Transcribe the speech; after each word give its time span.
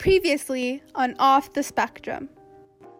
Previously 0.00 0.82
on 0.94 1.14
Off 1.18 1.52
the 1.52 1.62
Spectrum. 1.62 2.30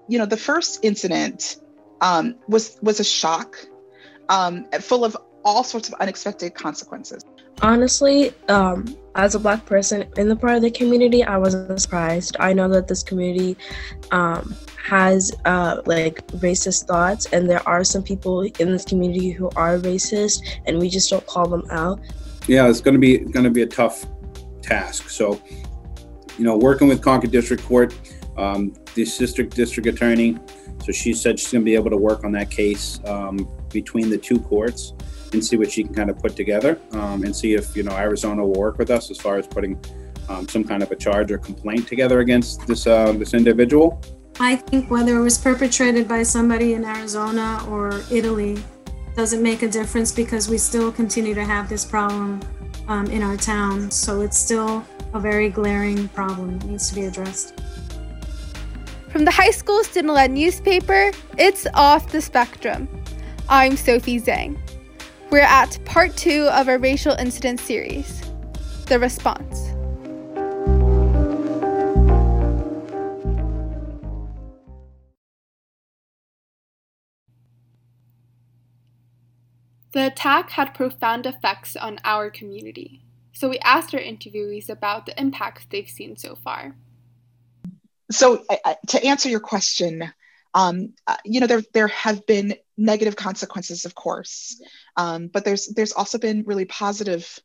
You 0.08 0.18
know, 0.18 0.26
the 0.26 0.36
first 0.36 0.84
incident 0.84 1.56
um, 2.02 2.34
was 2.46 2.76
was 2.82 3.00
a 3.00 3.04
shock, 3.04 3.56
um, 4.28 4.66
full 4.80 5.06
of 5.06 5.16
all 5.42 5.64
sorts 5.64 5.88
of 5.88 5.94
unexpected 5.94 6.54
consequences. 6.54 7.24
Honestly, 7.62 8.34
um, 8.48 8.94
as 9.14 9.34
a 9.34 9.38
black 9.38 9.64
person 9.64 10.04
in 10.18 10.28
the 10.28 10.36
part 10.36 10.56
of 10.56 10.62
the 10.62 10.70
community, 10.70 11.24
I 11.24 11.38
wasn't 11.38 11.80
surprised. 11.80 12.36
I 12.38 12.52
know 12.52 12.68
that 12.68 12.86
this 12.86 13.02
community 13.02 13.56
um, 14.10 14.54
has 14.84 15.32
uh, 15.46 15.80
like 15.86 16.26
racist 16.28 16.86
thoughts, 16.86 17.24
and 17.32 17.48
there 17.48 17.66
are 17.66 17.82
some 17.82 18.02
people 18.02 18.42
in 18.42 18.72
this 18.72 18.84
community 18.84 19.30
who 19.30 19.48
are 19.56 19.78
racist, 19.78 20.42
and 20.66 20.78
we 20.78 20.90
just 20.90 21.08
don't 21.08 21.26
call 21.26 21.48
them 21.48 21.64
out. 21.70 21.98
Yeah, 22.46 22.68
it's 22.68 22.82
going 22.82 22.92
to 22.92 23.00
be 23.00 23.20
going 23.20 23.44
to 23.44 23.50
be 23.50 23.62
a 23.62 23.66
tough 23.66 24.04
task. 24.60 25.08
So, 25.08 25.40
you 26.40 26.46
know, 26.46 26.56
working 26.56 26.88
with 26.88 27.02
Concord 27.02 27.30
District 27.30 27.62
Court, 27.62 27.94
um, 28.38 28.72
the 28.94 29.04
district 29.04 29.54
district 29.54 29.86
attorney, 29.86 30.38
so 30.82 30.90
she 30.90 31.12
said 31.12 31.38
she's 31.38 31.52
going 31.52 31.60
to 31.60 31.66
be 31.66 31.74
able 31.74 31.90
to 31.90 31.98
work 31.98 32.24
on 32.24 32.32
that 32.32 32.50
case 32.50 32.98
um, 33.04 33.46
between 33.70 34.08
the 34.08 34.16
two 34.16 34.40
courts 34.40 34.94
and 35.34 35.44
see 35.44 35.58
what 35.58 35.70
she 35.70 35.84
can 35.84 35.92
kind 35.92 36.08
of 36.08 36.18
put 36.18 36.34
together 36.34 36.80
um, 36.92 37.24
and 37.24 37.36
see 37.36 37.52
if 37.52 37.76
you 37.76 37.82
know 37.82 37.94
Arizona 37.94 38.42
will 38.42 38.58
work 38.58 38.78
with 38.78 38.90
us 38.90 39.10
as 39.10 39.18
far 39.18 39.36
as 39.36 39.46
putting 39.46 39.78
um, 40.30 40.48
some 40.48 40.64
kind 40.64 40.82
of 40.82 40.90
a 40.90 40.96
charge 40.96 41.30
or 41.30 41.36
complaint 41.36 41.86
together 41.86 42.20
against 42.20 42.66
this 42.66 42.86
uh, 42.86 43.12
this 43.12 43.34
individual. 43.34 44.00
I 44.40 44.56
think 44.56 44.90
whether 44.90 45.18
it 45.18 45.22
was 45.22 45.36
perpetrated 45.36 46.08
by 46.08 46.22
somebody 46.22 46.72
in 46.72 46.86
Arizona 46.86 47.62
or 47.68 48.00
Italy 48.10 48.64
doesn't 49.14 49.42
make 49.42 49.60
a 49.60 49.68
difference 49.68 50.10
because 50.10 50.48
we 50.48 50.56
still 50.56 50.90
continue 50.90 51.34
to 51.34 51.44
have 51.44 51.68
this 51.68 51.84
problem 51.84 52.40
um, 52.88 53.08
in 53.08 53.22
our 53.22 53.36
town. 53.36 53.90
So 53.90 54.22
it's 54.22 54.38
still 54.38 54.86
a 55.12 55.20
very 55.20 55.48
glaring 55.48 56.08
problem. 56.08 56.58
that 56.58 56.66
needs 56.66 56.88
to 56.88 56.94
be 56.94 57.04
addressed. 57.04 57.60
From 59.08 59.24
the 59.24 59.30
high 59.30 59.50
school 59.50 59.82
student 59.82 60.14
led 60.14 60.30
newspaper, 60.30 61.10
it's 61.36 61.66
Off 61.74 62.12
the 62.12 62.20
Spectrum. 62.20 62.88
I'm 63.48 63.76
Sophie 63.76 64.20
Zhang. 64.20 64.56
We're 65.30 65.40
at 65.40 65.84
part 65.84 66.16
two 66.16 66.48
of 66.52 66.68
our 66.68 66.78
racial 66.78 67.14
incident 67.14 67.58
series 67.60 68.22
The 68.86 68.98
Response. 68.98 69.66
The 79.92 80.06
attack 80.06 80.50
had 80.50 80.72
profound 80.72 81.26
effects 81.26 81.74
on 81.74 81.98
our 82.04 82.30
community, 82.30 83.02
so 83.40 83.48
we 83.48 83.58
asked 83.60 83.94
our 83.94 84.00
interviewees 84.00 84.68
about 84.68 85.06
the 85.06 85.18
impacts 85.18 85.64
they've 85.70 85.88
seen 85.88 86.14
so 86.14 86.34
far. 86.34 86.76
So, 88.10 88.44
uh, 88.50 88.74
to 88.88 89.02
answer 89.02 89.30
your 89.30 89.40
question, 89.40 90.12
um, 90.52 90.92
uh, 91.06 91.16
you 91.24 91.40
know, 91.40 91.46
there 91.46 91.62
there 91.72 91.88
have 91.88 92.26
been 92.26 92.56
negative 92.76 93.16
consequences, 93.16 93.86
of 93.86 93.94
course, 93.94 94.60
um, 94.98 95.28
but 95.28 95.46
there's 95.46 95.68
there's 95.68 95.92
also 95.92 96.18
been 96.18 96.44
really 96.44 96.66
positive 96.66 97.38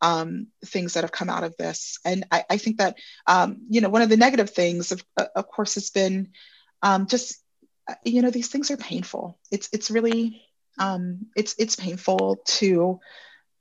um, 0.00 0.46
things 0.64 0.94
that 0.94 1.04
have 1.04 1.12
come 1.12 1.28
out 1.28 1.44
of 1.44 1.54
this, 1.58 1.98
and 2.02 2.24
I, 2.32 2.44
I 2.48 2.56
think 2.56 2.78
that 2.78 2.96
um, 3.26 3.58
you 3.68 3.82
know 3.82 3.90
one 3.90 4.00
of 4.00 4.08
the 4.08 4.16
negative 4.16 4.48
things, 4.48 4.90
of, 4.90 5.04
uh, 5.18 5.26
of 5.34 5.48
course, 5.48 5.74
has 5.74 5.90
been 5.90 6.30
um, 6.82 7.08
just 7.08 7.42
uh, 7.86 7.94
you 8.06 8.22
know 8.22 8.30
these 8.30 8.48
things 8.48 8.70
are 8.70 8.78
painful. 8.78 9.38
It's 9.52 9.68
it's 9.70 9.90
really 9.90 10.40
um, 10.78 11.26
it's 11.36 11.54
it's 11.58 11.76
painful 11.76 12.38
to 12.46 13.00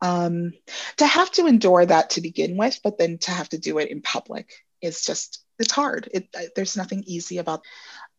um, 0.01 0.53
to 0.97 1.07
have 1.07 1.31
to 1.31 1.47
endure 1.47 1.85
that 1.85 2.11
to 2.11 2.21
begin 2.21 2.57
with, 2.57 2.79
but 2.83 2.97
then 2.97 3.17
to 3.19 3.31
have 3.31 3.49
to 3.49 3.57
do 3.57 3.77
it 3.79 3.89
in 3.89 4.01
public 4.01 4.51
is 4.81 5.03
just 5.03 5.43
it's 5.57 5.71
hard. 5.71 6.09
It, 6.13 6.27
there's 6.55 6.77
nothing 6.77 7.03
easy 7.05 7.37
about. 7.37 7.61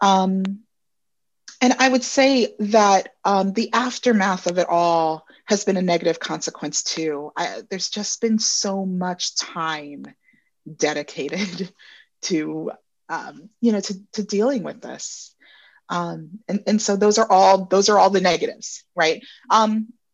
Um, 0.00 0.60
and 1.60 1.74
I 1.78 1.88
would 1.88 2.04
say 2.04 2.54
that 2.58 3.14
um, 3.24 3.52
the 3.52 3.72
aftermath 3.72 4.46
of 4.46 4.58
it 4.58 4.66
all 4.68 5.26
has 5.46 5.64
been 5.64 5.76
a 5.76 5.82
negative 5.82 6.20
consequence 6.20 6.82
too. 6.82 7.32
I, 7.36 7.62
there's 7.70 7.88
just 7.88 8.20
been 8.20 8.38
so 8.38 8.84
much 8.84 9.36
time 9.36 10.06
dedicated 10.76 11.72
to, 12.22 12.72
um, 13.08 13.48
you 13.60 13.72
know, 13.72 13.80
to, 13.80 13.94
to 14.12 14.22
dealing 14.22 14.62
with 14.62 14.80
this. 14.82 15.34
Um, 15.88 16.40
and, 16.48 16.62
and 16.66 16.82
so 16.82 16.96
those 16.96 17.16
are 17.16 17.30
all 17.30 17.66
those 17.66 17.88
are 17.88 17.98
all 17.98 18.10
the 18.10 18.20
negatives, 18.20 18.82
right? 18.96 19.22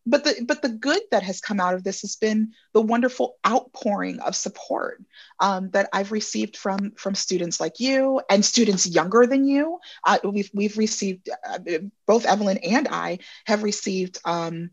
But 0.05 0.23
the 0.25 0.43
but 0.45 0.61
the 0.61 0.69
good 0.69 1.01
that 1.11 1.23
has 1.23 1.39
come 1.39 1.59
out 1.59 1.75
of 1.75 1.83
this 1.83 2.01
has 2.01 2.15
been 2.17 2.51
the 2.73 2.81
wonderful 2.81 3.37
outpouring 3.47 4.19
of 4.19 4.35
support 4.35 5.01
um, 5.39 5.69
that 5.71 5.89
I've 5.93 6.11
received 6.11 6.57
from 6.57 6.91
from 6.97 7.15
students 7.15 7.59
like 7.59 7.79
you 7.79 8.21
and 8.29 8.43
students 8.43 8.85
younger 8.85 9.25
than 9.25 9.45
you. 9.45 9.79
Uh, 10.05 10.17
we've 10.23 10.51
we've 10.53 10.77
received 10.77 11.29
uh, 11.47 11.59
both 12.05 12.25
Evelyn 12.25 12.57
and 12.57 12.87
I 12.89 13.19
have 13.45 13.63
received 13.63 14.19
um, 14.25 14.71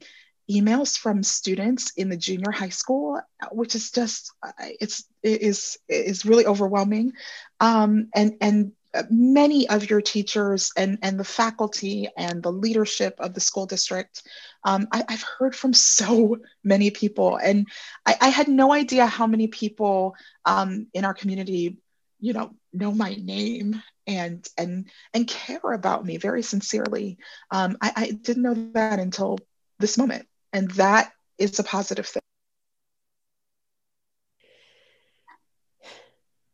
emails 0.51 0.99
from 0.99 1.23
students 1.23 1.93
in 1.97 2.09
the 2.09 2.17
junior 2.17 2.51
high 2.51 2.71
school, 2.71 3.21
which 3.53 3.75
is 3.75 3.93
just 3.93 4.33
uh, 4.43 4.53
it's 4.59 5.05
it 5.23 5.43
is 5.43 5.79
is 5.89 6.27
really 6.27 6.47
overwhelming, 6.47 7.13
um, 7.61 8.09
and 8.15 8.35
and 8.41 8.73
many 9.09 9.69
of 9.69 9.89
your 9.89 10.01
teachers 10.01 10.73
and, 10.77 10.99
and 11.03 11.19
the 11.19 11.25
faculty 11.25 12.09
and 12.17 12.43
the 12.43 12.53
leadership 12.53 13.15
of 13.19 13.35
the 13.35 13.41
school 13.41 13.67
district. 13.67 14.23
Um, 14.65 14.89
I, 14.93 15.05
have 15.09 15.23
heard 15.23 15.55
from 15.55 15.73
so 15.73 16.39
many 16.65 16.91
people, 16.91 17.37
and 17.37 17.67
I, 18.05 18.17
I 18.21 18.29
had 18.29 18.49
no 18.49 18.73
idea 18.73 19.07
how 19.07 19.27
many 19.27 19.47
people 19.47 20.15
um, 20.45 20.87
in 20.93 21.05
our 21.05 21.15
community, 21.15 21.79
you 22.21 22.33
know, 22.33 22.51
know 22.73 22.93
my 22.93 23.15
name 23.15 23.83
and 24.07 24.47
and 24.59 24.87
and 25.15 25.27
care 25.27 25.73
about 25.73 26.05
me 26.05 26.17
very 26.17 26.43
sincerely. 26.43 27.19
Um, 27.51 27.79
I, 27.81 27.93
I 27.97 28.11
didn't 28.11 28.43
know 28.43 28.55
that 28.75 28.99
until 28.99 29.39
this 29.79 29.97
moment, 29.97 30.27
and 30.53 30.71
that 30.73 31.13
is 31.39 31.59
a 31.59 31.65
positive 31.65 32.07
thing. 32.07 32.20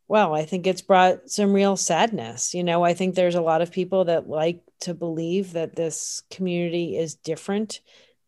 Well, 0.08 0.34
I 0.34 0.44
think 0.44 0.66
it's 0.66 0.82
brought 0.82 1.30
some 1.30 1.52
real 1.52 1.76
sadness. 1.76 2.54
You 2.54 2.62
know, 2.62 2.84
I 2.84 2.94
think 2.94 3.14
there's 3.14 3.34
a 3.34 3.40
lot 3.40 3.62
of 3.62 3.72
people 3.72 4.04
that 4.04 4.28
like 4.28 4.62
to 4.80 4.94
believe 4.94 5.52
that 5.54 5.74
this 5.74 6.22
community 6.30 6.96
is 6.96 7.14
different 7.14 7.80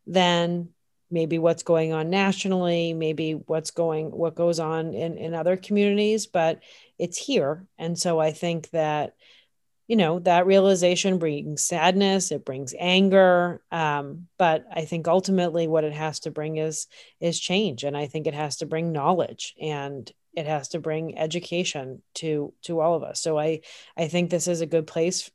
than 0.07 0.71
maybe 1.11 1.39
what's 1.39 1.63
going 1.63 1.93
on 1.93 2.11
nationally, 2.11 2.95
maybe 2.95 3.33
what's 3.33 3.71
going 3.71 4.11
what 4.11 4.35
goes 4.35 4.59
on 4.59 4.93
in 4.93 5.17
in 5.19 5.35
other 5.35 5.57
communities, 5.57 6.27
but 6.27 6.61
it's 6.99 7.17
here. 7.17 7.67
And 7.79 7.99
so 7.99 8.19
I 8.19 8.33
think 8.33 8.71
that 8.71 9.15
you 9.87 9.97
know 9.97 10.19
that 10.21 10.47
realization 10.47 11.19
brings 11.19 11.65
sadness 11.65 12.31
it 12.31 12.45
brings 12.45 12.75
anger 12.79 13.63
um, 13.73 14.29
but 14.39 14.67
i 14.71 14.85
think 14.85 15.09
ultimately 15.09 15.67
what 15.67 15.83
it 15.83 15.95
has 15.95 16.21
to 16.21 16.31
bring 16.31 16.59
is 16.59 16.87
is 17.21 17.41
change 17.41 17.85
and 17.85 17.97
i 17.97 18.07
think 18.07 18.27
it 18.27 18.35
has 18.35 18.59
to 18.59 18.67
bring 18.67 18.93
knowledge 18.93 19.55
and 19.61 20.13
it 20.39 20.47
has 20.47 20.69
to 20.69 20.79
bring 20.79 21.19
education 21.19 22.03
to 22.15 22.53
to 22.63 22.81
all 22.81 22.95
of 22.95 23.03
us. 23.03 23.21
So 23.21 23.39
i 23.39 23.61
i 23.97 24.09
think 24.09 24.31
this 24.31 24.49
is 24.49 24.61
a 24.61 24.67
good 24.67 24.87
place 24.87 25.31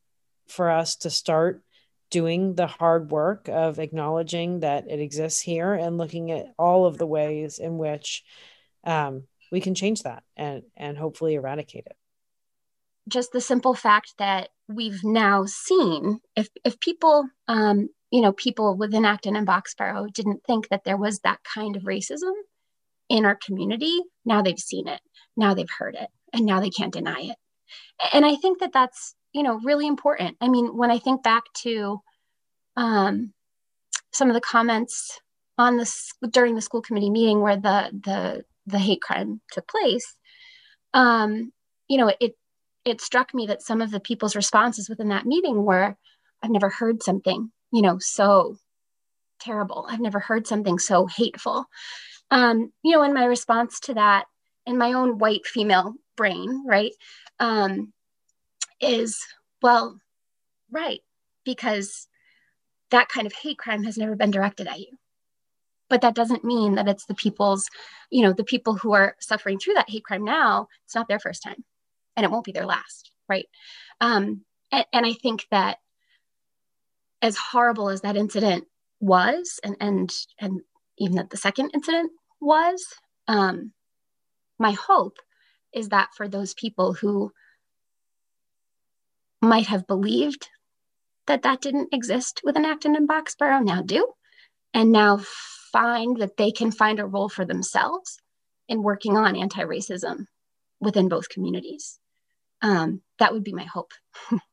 for 0.47 0.69
us 0.69 0.95
to 0.97 1.09
start 1.09 1.61
doing 2.09 2.53
the 2.53 2.67
hard 2.67 3.11
work 3.11 3.49
of 3.49 3.79
acknowledging 3.79 4.59
that 4.59 4.85
it 4.87 4.99
exists 4.99 5.41
here 5.41 5.73
and 5.73 5.97
looking 5.97 6.31
at 6.31 6.45
all 6.59 6.85
of 6.85 6.97
the 6.97 7.07
ways 7.07 7.57
in 7.57 7.77
which 7.79 8.23
um, 8.83 9.23
we 9.51 9.59
can 9.59 9.75
change 9.75 10.03
that 10.03 10.23
and 10.37 10.63
and 10.77 10.97
hopefully 10.97 11.33
eradicate 11.35 11.85
it. 11.85 11.97
Just 13.09 13.31
the 13.31 13.41
simple 13.41 13.73
fact 13.73 14.13
that 14.19 14.49
we've 14.67 15.03
now 15.03 15.45
seen 15.45 16.19
if 16.35 16.47
if 16.63 16.79
people 16.79 17.27
um, 17.47 17.89
you 18.11 18.21
know 18.21 18.31
people 18.31 18.77
within 18.77 19.05
acton 19.05 19.35
and 19.35 19.47
boxborough 19.47 20.11
didn't 20.13 20.43
think 20.45 20.69
that 20.69 20.83
there 20.85 20.97
was 20.97 21.19
that 21.19 21.39
kind 21.43 21.75
of 21.75 21.83
racism 21.83 22.33
in 23.13 23.25
our 23.25 23.37
community 23.45 24.01
now 24.25 24.41
they've 24.41 24.57
seen 24.57 24.87
it 24.87 24.99
now 25.37 25.53
they've 25.53 25.77
heard 25.77 25.95
it 25.95 26.09
and 26.33 26.45
now 26.45 26.59
they 26.59 26.71
can't 26.71 26.91
deny 26.91 27.19
it. 27.19 27.37
And 28.11 28.25
i 28.25 28.35
think 28.35 28.59
that 28.59 28.73
that's 28.73 29.15
you 29.33 29.43
know 29.43 29.59
really 29.63 29.87
important. 29.87 30.35
I 30.41 30.49
mean 30.49 30.75
when 30.75 30.91
i 30.91 30.97
think 30.97 31.23
back 31.23 31.43
to 31.63 32.01
um, 32.75 33.33
some 34.11 34.29
of 34.29 34.33
the 34.33 34.41
comments 34.41 35.19
on 35.59 35.77
this 35.77 36.11
during 36.31 36.55
the 36.55 36.61
school 36.61 36.81
committee 36.81 37.11
meeting 37.11 37.41
where 37.41 37.55
the 37.55 37.91
the 38.03 38.43
the 38.65 38.79
hate 38.79 39.01
crime 39.01 39.41
took 39.51 39.67
place 39.67 40.15
um, 40.95 41.51
you 41.87 41.97
know 41.97 42.11
it 42.19 42.33
it 42.83 42.99
struck 42.99 43.33
me 43.33 43.45
that 43.45 43.61
some 43.61 43.81
of 43.81 43.91
the 43.91 43.99
people's 43.99 44.35
responses 44.35 44.89
within 44.89 45.09
that 45.09 45.25
meeting 45.27 45.63
were 45.63 45.95
i've 46.41 46.49
never 46.49 46.69
heard 46.69 47.03
something 47.03 47.51
you 47.71 47.81
know 47.83 47.97
so 47.99 48.55
terrible. 49.43 49.85
I've 49.89 49.99
never 49.99 50.19
heard 50.19 50.47
something 50.47 50.79
so 50.79 51.05
hateful 51.05 51.65
um, 52.31 52.71
you 52.83 52.91
know, 52.91 53.03
in 53.03 53.13
my 53.13 53.25
response 53.25 53.79
to 53.81 53.93
that, 53.95 54.25
in 54.65 54.77
my 54.77 54.93
own 54.93 55.17
white 55.17 55.45
female 55.45 55.93
brain, 56.15 56.63
right, 56.67 56.91
um, 57.39 57.93
is 58.81 59.19
well, 59.61 59.99
right, 60.71 61.01
because 61.45 62.07
that 62.91 63.09
kind 63.09 63.27
of 63.27 63.33
hate 63.33 63.57
crime 63.57 63.83
has 63.83 63.97
never 63.97 64.15
been 64.15 64.31
directed 64.31 64.67
at 64.67 64.79
you. 64.79 64.97
But 65.89 66.01
that 66.01 66.15
doesn't 66.15 66.43
mean 66.43 66.75
that 66.75 66.87
it's 66.87 67.05
the 67.05 67.13
people's, 67.15 67.69
you 68.09 68.21
know, 68.23 68.33
the 68.33 68.43
people 68.43 68.75
who 68.75 68.93
are 68.93 69.15
suffering 69.19 69.59
through 69.59 69.75
that 69.75 69.89
hate 69.89 70.03
crime 70.03 70.23
now, 70.23 70.67
it's 70.85 70.95
not 70.95 71.07
their 71.07 71.19
first 71.19 71.43
time. 71.43 71.63
and 72.15 72.23
it 72.23 72.31
won't 72.31 72.45
be 72.45 72.51
their 72.51 72.65
last, 72.65 73.11
right? 73.27 73.47
Um, 74.01 74.45
and, 74.71 74.85
and 74.93 75.05
I 75.05 75.13
think 75.13 75.47
that 75.51 75.77
as 77.21 77.37
horrible 77.37 77.89
as 77.89 78.01
that 78.01 78.17
incident 78.17 78.65
was, 78.99 79.59
and 79.63 79.75
and 79.79 80.11
and 80.39 80.61
even 80.97 81.15
that 81.15 81.29
the 81.29 81.37
second 81.37 81.71
incident 81.73 82.11
was, 82.39 82.85
um, 83.27 83.71
my 84.59 84.71
hope 84.71 85.17
is 85.73 85.89
that 85.89 86.09
for 86.15 86.27
those 86.27 86.53
people 86.53 86.93
who 86.93 87.31
might 89.41 89.67
have 89.67 89.87
believed 89.87 90.49
that 91.27 91.43
that 91.43 91.61
didn't 91.61 91.93
exist 91.93 92.41
within 92.43 92.65
Acton 92.65 92.95
and 92.95 93.07
Boxborough 93.07 93.63
now 93.63 93.81
do, 93.81 94.07
and 94.73 94.91
now 94.91 95.19
find 95.71 96.17
that 96.17 96.37
they 96.37 96.51
can 96.51 96.71
find 96.71 96.99
a 96.99 97.05
role 97.05 97.29
for 97.29 97.45
themselves 97.45 98.19
in 98.67 98.83
working 98.83 99.17
on 99.17 99.35
anti-racism 99.35 100.25
within 100.79 101.09
both 101.09 101.29
communities. 101.29 101.99
Um, 102.61 103.01
that 103.19 103.33
would 103.33 103.43
be 103.43 103.53
my 103.53 103.65
hope. 103.65 103.91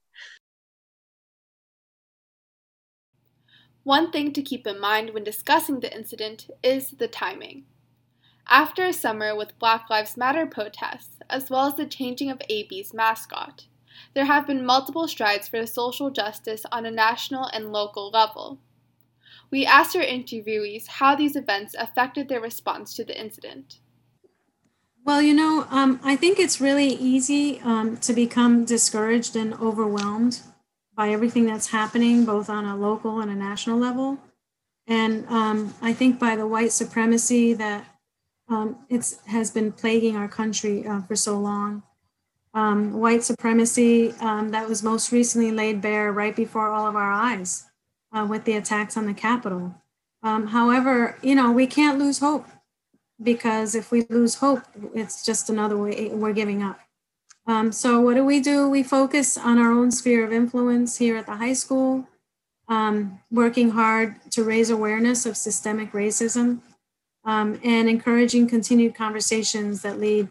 One 3.84 4.12
thing 4.12 4.32
to 4.34 4.42
keep 4.42 4.66
in 4.66 4.78
mind 4.78 5.10
when 5.10 5.24
discussing 5.24 5.80
the 5.80 5.94
incident 5.94 6.50
is 6.62 6.90
the 6.90 7.08
timing. 7.08 7.64
After 8.46 8.84
a 8.84 8.92
summer 8.92 9.34
with 9.34 9.58
Black 9.58 9.88
Lives 9.88 10.16
Matter 10.16 10.44
protests, 10.44 11.18
as 11.30 11.48
well 11.48 11.66
as 11.66 11.76
the 11.76 11.86
changing 11.86 12.30
of 12.30 12.42
AB's 12.50 12.92
mascot, 12.92 13.66
there 14.14 14.26
have 14.26 14.46
been 14.46 14.66
multiple 14.66 15.08
strides 15.08 15.48
for 15.48 15.64
social 15.66 16.10
justice 16.10 16.66
on 16.70 16.84
a 16.84 16.90
national 16.90 17.46
and 17.46 17.72
local 17.72 18.10
level. 18.10 18.58
We 19.50 19.64
asked 19.64 19.96
our 19.96 20.02
interviewees 20.02 20.86
how 20.86 21.14
these 21.14 21.36
events 21.36 21.74
affected 21.78 22.28
their 22.28 22.40
response 22.40 22.94
to 22.94 23.04
the 23.04 23.18
incident. 23.18 23.78
Well, 25.04 25.22
you 25.22 25.34
know, 25.34 25.66
um, 25.70 25.98
I 26.04 26.16
think 26.16 26.38
it's 26.38 26.60
really 26.60 26.88
easy 26.88 27.60
um, 27.60 27.96
to 27.98 28.12
become 28.12 28.64
discouraged 28.64 29.34
and 29.34 29.54
overwhelmed 29.54 30.40
by 31.00 31.08
everything 31.08 31.46
that's 31.46 31.68
happening, 31.68 32.26
both 32.26 32.50
on 32.50 32.66
a 32.66 32.76
local 32.76 33.20
and 33.20 33.30
a 33.30 33.34
national 33.34 33.78
level. 33.78 34.18
And 34.86 35.26
um, 35.28 35.72
I 35.80 35.94
think 35.94 36.20
by 36.20 36.36
the 36.36 36.46
white 36.46 36.72
supremacy 36.72 37.54
that 37.54 37.86
um, 38.50 38.76
has 39.24 39.50
been 39.50 39.72
plaguing 39.72 40.14
our 40.14 40.28
country 40.28 40.86
uh, 40.86 41.00
for 41.00 41.16
so 41.16 41.38
long. 41.38 41.84
Um, 42.52 43.00
white 43.00 43.24
supremacy 43.24 44.12
um, 44.20 44.50
that 44.50 44.68
was 44.68 44.82
most 44.82 45.10
recently 45.10 45.50
laid 45.50 45.80
bare 45.80 46.12
right 46.12 46.36
before 46.36 46.68
all 46.68 46.86
of 46.86 46.96
our 46.96 47.10
eyes 47.10 47.64
uh, 48.12 48.26
with 48.28 48.44
the 48.44 48.56
attacks 48.56 48.94
on 48.94 49.06
the 49.06 49.14
Capitol. 49.14 49.74
Um, 50.22 50.48
however, 50.48 51.16
you 51.22 51.34
know, 51.34 51.50
we 51.50 51.66
can't 51.66 51.98
lose 51.98 52.18
hope 52.18 52.46
because 53.22 53.74
if 53.74 53.90
we 53.90 54.04
lose 54.10 54.34
hope, 54.34 54.64
it's 54.92 55.24
just 55.24 55.48
another 55.48 55.78
way 55.78 56.10
we're 56.12 56.34
giving 56.34 56.62
up. 56.62 56.78
Um, 57.50 57.72
so, 57.72 58.00
what 58.00 58.14
do 58.14 58.24
we 58.24 58.38
do? 58.38 58.68
We 58.68 58.84
focus 58.84 59.36
on 59.36 59.58
our 59.58 59.72
own 59.72 59.90
sphere 59.90 60.24
of 60.24 60.32
influence 60.32 60.98
here 60.98 61.16
at 61.16 61.26
the 61.26 61.34
high 61.34 61.52
school, 61.52 62.06
um, 62.68 63.18
working 63.28 63.70
hard 63.70 64.14
to 64.30 64.44
raise 64.44 64.70
awareness 64.70 65.26
of 65.26 65.36
systemic 65.36 65.90
racism 65.90 66.60
um, 67.24 67.58
and 67.64 67.88
encouraging 67.88 68.46
continued 68.46 68.94
conversations 68.94 69.82
that 69.82 69.98
lead 69.98 70.28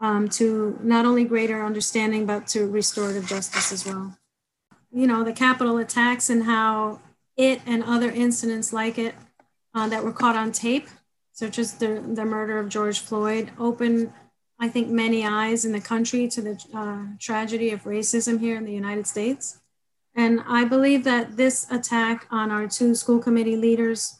um, 0.00 0.30
to 0.30 0.78
not 0.82 1.04
only 1.04 1.24
greater 1.24 1.62
understanding, 1.62 2.24
but 2.24 2.46
to 2.46 2.66
restorative 2.66 3.26
justice 3.26 3.70
as 3.70 3.84
well. 3.84 4.16
You 4.90 5.06
know, 5.06 5.24
the 5.24 5.34
Capitol 5.34 5.76
attacks 5.76 6.30
and 6.30 6.44
how 6.44 7.00
it 7.36 7.60
and 7.66 7.84
other 7.84 8.10
incidents 8.10 8.72
like 8.72 8.96
it 8.96 9.14
uh, 9.74 9.90
that 9.90 10.02
were 10.02 10.10
caught 10.10 10.36
on 10.36 10.52
tape, 10.52 10.88
such 11.32 11.58
as 11.58 11.74
the, 11.74 12.02
the 12.14 12.24
murder 12.24 12.58
of 12.58 12.70
George 12.70 13.00
Floyd, 13.00 13.50
opened, 13.58 14.10
I 14.58 14.68
think, 14.68 14.88
many 14.88 15.26
eyes 15.26 15.64
in 15.64 15.72
the 15.72 15.80
country 15.80 16.28
to 16.28 16.40
the 16.40 16.64
uh, 16.74 17.16
tragedy 17.18 17.70
of 17.70 17.84
racism 17.84 18.40
here 18.40 18.56
in 18.56 18.64
the 18.64 18.72
United 18.72 19.06
States. 19.06 19.58
And 20.14 20.40
I 20.48 20.64
believe 20.64 21.04
that 21.04 21.36
this 21.36 21.70
attack 21.70 22.26
on 22.30 22.50
our 22.50 22.66
two 22.66 22.94
school 22.94 23.18
committee 23.18 23.56
leaders 23.56 24.18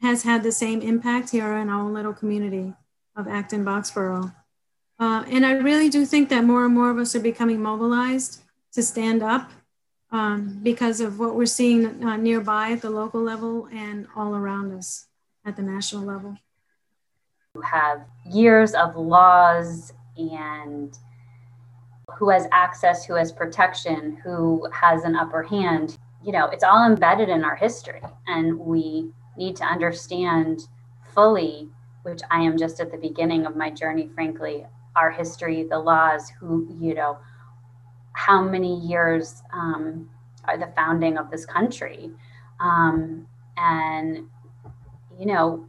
has 0.00 0.22
had 0.22 0.42
the 0.42 0.52
same 0.52 0.80
impact 0.80 1.30
here 1.30 1.56
in 1.56 1.68
our 1.68 1.82
own 1.82 1.92
little 1.92 2.14
community 2.14 2.72
of 3.14 3.28
Acton 3.28 3.64
Boxborough. 3.64 4.34
Uh, 4.98 5.24
and 5.28 5.44
I 5.44 5.52
really 5.52 5.90
do 5.90 6.06
think 6.06 6.30
that 6.30 6.44
more 6.44 6.64
and 6.64 6.74
more 6.74 6.90
of 6.90 6.98
us 6.98 7.14
are 7.14 7.20
becoming 7.20 7.60
mobilized 7.60 8.42
to 8.72 8.82
stand 8.82 9.22
up 9.22 9.50
um, 10.10 10.60
because 10.62 11.00
of 11.00 11.18
what 11.18 11.34
we're 11.34 11.46
seeing 11.46 12.02
uh, 12.02 12.16
nearby 12.16 12.72
at 12.72 12.80
the 12.80 12.90
local 12.90 13.20
level 13.20 13.68
and 13.72 14.06
all 14.16 14.34
around 14.34 14.72
us 14.72 15.06
at 15.44 15.56
the 15.56 15.62
national 15.62 16.02
level. 16.02 16.38
Have 17.62 18.04
years 18.24 18.74
of 18.74 18.96
laws 18.96 19.92
and 20.16 20.98
who 22.16 22.30
has 22.30 22.46
access, 22.52 23.04
who 23.04 23.14
has 23.14 23.32
protection, 23.32 24.18
who 24.24 24.68
has 24.72 25.04
an 25.04 25.16
upper 25.16 25.42
hand. 25.42 25.98
You 26.24 26.32
know, 26.32 26.46
it's 26.46 26.64
all 26.64 26.86
embedded 26.86 27.28
in 27.28 27.44
our 27.44 27.56
history, 27.56 28.00
and 28.26 28.58
we 28.58 29.10
need 29.36 29.56
to 29.56 29.64
understand 29.64 30.62
fully, 31.14 31.68
which 32.02 32.20
I 32.30 32.40
am 32.40 32.56
just 32.56 32.80
at 32.80 32.90
the 32.90 32.98
beginning 32.98 33.46
of 33.46 33.56
my 33.56 33.70
journey, 33.70 34.08
frankly, 34.14 34.66
our 34.94 35.10
history, 35.10 35.64
the 35.64 35.78
laws, 35.78 36.30
who, 36.30 36.66
you 36.80 36.94
know, 36.94 37.18
how 38.12 38.42
many 38.42 38.80
years 38.80 39.42
um, 39.52 40.08
are 40.44 40.56
the 40.56 40.72
founding 40.74 41.18
of 41.18 41.30
this 41.30 41.44
country. 41.44 42.10
Um, 42.60 43.26
and, 43.58 44.26
you 45.18 45.26
know, 45.26 45.66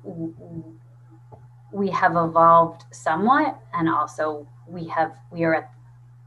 we 1.72 1.90
have 1.90 2.16
evolved 2.16 2.86
somewhat 2.92 3.60
and 3.74 3.90
also 3.90 4.48
we 4.68 4.88
have 4.88 5.16
we 5.31 5.44
are 5.44 5.56
at 5.56 5.72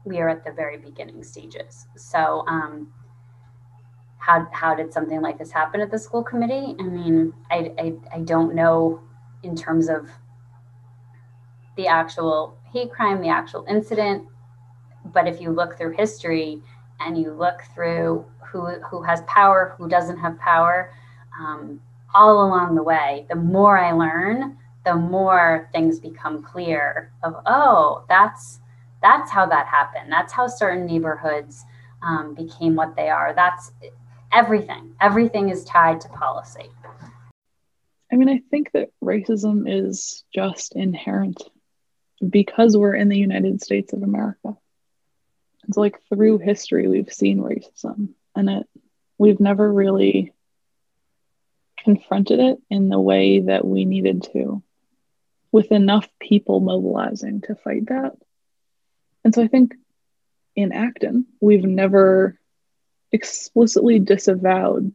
we 0.05 0.19
are 0.19 0.29
at 0.29 0.43
the 0.43 0.51
very 0.51 0.77
beginning 0.77 1.23
stages 1.23 1.87
so 1.95 2.43
um, 2.47 2.91
how 4.21 4.47
how 4.51 4.75
did 4.75 4.93
something 4.93 5.19
like 5.19 5.37
this 5.37 5.51
happen 5.51 5.81
at 5.81 5.91
the 5.91 5.97
school 5.97 6.23
committee? 6.23 6.75
I 6.79 6.83
mean, 6.83 7.33
I 7.49 7.73
I, 7.77 7.93
I 8.13 8.19
don't 8.19 8.53
know 8.53 9.01
in 9.43 9.55
terms 9.55 9.89
of 9.89 10.09
the 11.75 11.87
actual 11.87 12.55
hate 12.71 12.91
crime, 12.91 13.19
the 13.19 13.29
actual 13.29 13.65
incident, 13.67 14.27
but 15.05 15.27
if 15.27 15.41
you 15.41 15.49
look 15.51 15.77
through 15.77 15.93
history 15.97 16.61
and 16.99 17.17
you 17.17 17.33
look 17.33 17.63
through 17.73 18.23
who 18.45 18.79
who 18.81 19.01
has 19.01 19.21
power, 19.21 19.73
who 19.77 19.89
doesn't 19.89 20.17
have 20.17 20.37
power, 20.37 20.93
um, 21.39 21.81
all 22.13 22.45
along 22.45 22.75
the 22.75 22.83
way, 22.83 23.25
the 23.27 23.35
more 23.35 23.79
I 23.79 23.91
learn, 23.91 24.55
the 24.85 24.95
more 24.95 25.69
things 25.71 25.99
become 25.99 26.41
clear 26.43 27.11
of 27.23 27.35
oh, 27.45 28.05
that's 28.09 28.59
that's 29.01 29.31
how 29.31 29.45
that 29.47 29.67
happened. 29.67 30.11
That's 30.11 30.31
how 30.31 30.47
certain 30.47 30.85
neighborhoods 30.85 31.63
um, 32.03 32.35
became 32.35 32.75
what 32.75 32.95
they 32.95 33.09
are. 33.09 33.33
That's 33.35 33.71
everything 34.31 34.95
everything 35.01 35.49
is 35.49 35.63
tied 35.65 35.99
to 35.99 36.09
policy 36.09 36.69
i 38.11 38.15
mean 38.15 38.29
i 38.29 38.39
think 38.49 38.71
that 38.71 38.89
racism 39.03 39.63
is 39.67 40.23
just 40.33 40.75
inherent 40.75 41.41
because 42.27 42.77
we're 42.77 42.95
in 42.95 43.09
the 43.09 43.17
united 43.17 43.61
states 43.61 43.93
of 43.93 44.03
america 44.03 44.55
it's 45.67 45.77
like 45.77 45.99
through 46.09 46.37
history 46.37 46.87
we've 46.87 47.11
seen 47.11 47.39
racism 47.39 48.09
and 48.35 48.49
it 48.49 48.67
we've 49.17 49.39
never 49.39 49.71
really 49.71 50.31
confronted 51.77 52.39
it 52.39 52.57
in 52.69 52.89
the 52.89 52.99
way 52.99 53.39
that 53.39 53.65
we 53.65 53.85
needed 53.85 54.23
to 54.23 54.63
with 55.51 55.71
enough 55.71 56.07
people 56.19 56.59
mobilizing 56.59 57.41
to 57.41 57.55
fight 57.55 57.87
that 57.87 58.13
and 59.23 59.33
so 59.33 59.41
i 59.43 59.47
think 59.47 59.73
in 60.55 60.71
acton 60.71 61.25
we've 61.39 61.63
never 61.63 62.37
explicitly 63.11 63.99
disavowed 63.99 64.93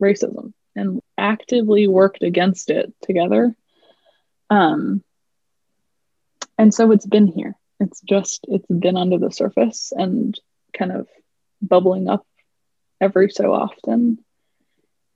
racism 0.00 0.52
and 0.74 1.00
actively 1.16 1.86
worked 1.86 2.22
against 2.22 2.70
it 2.70 2.92
together. 3.02 3.54
Um, 4.50 5.02
and 6.58 6.72
so 6.74 6.90
it's 6.92 7.06
been 7.06 7.26
here. 7.26 7.54
It's 7.80 8.00
just, 8.00 8.46
it's 8.48 8.66
been 8.66 8.96
under 8.96 9.18
the 9.18 9.30
surface 9.30 9.92
and 9.94 10.38
kind 10.76 10.92
of 10.92 11.08
bubbling 11.60 12.08
up 12.08 12.26
every 13.00 13.30
so 13.30 13.52
often. 13.52 14.18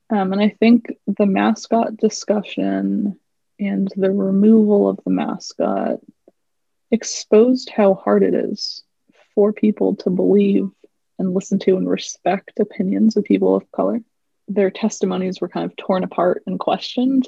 Um, 0.09 0.33
and 0.33 0.41
I 0.41 0.49
think 0.49 0.93
the 1.05 1.25
mascot 1.25 1.97
discussion 1.97 3.19
and 3.59 3.91
the 3.95 4.11
removal 4.11 4.87
of 4.87 4.99
the 5.03 5.09
mascot 5.09 5.99
exposed 6.91 7.69
how 7.69 7.95
hard 7.95 8.23
it 8.23 8.33
is 8.33 8.83
for 9.33 9.51
people 9.53 9.95
to 9.97 10.09
believe 10.09 10.69
and 11.19 11.33
listen 11.33 11.59
to 11.59 11.77
and 11.77 11.89
respect 11.89 12.59
opinions 12.59 13.17
of 13.17 13.23
people 13.23 13.55
of 13.55 13.71
color. 13.71 13.99
Their 14.47 14.71
testimonies 14.71 15.41
were 15.41 15.49
kind 15.49 15.69
of 15.69 15.75
torn 15.75 16.03
apart 16.03 16.43
and 16.45 16.59
questioned. 16.59 17.27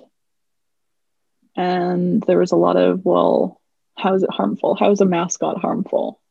And 1.56 2.22
there 2.24 2.38
was 2.38 2.52
a 2.52 2.58
lot 2.58 2.78
of, 2.78 3.04
well, 3.04 3.60
how 3.98 4.14
is 4.14 4.24
it 4.24 4.32
harmful? 4.32 4.76
How 4.76 4.92
is 4.92 5.02
a 5.02 5.06
mascot 5.06 5.60
harmful? 5.60 6.22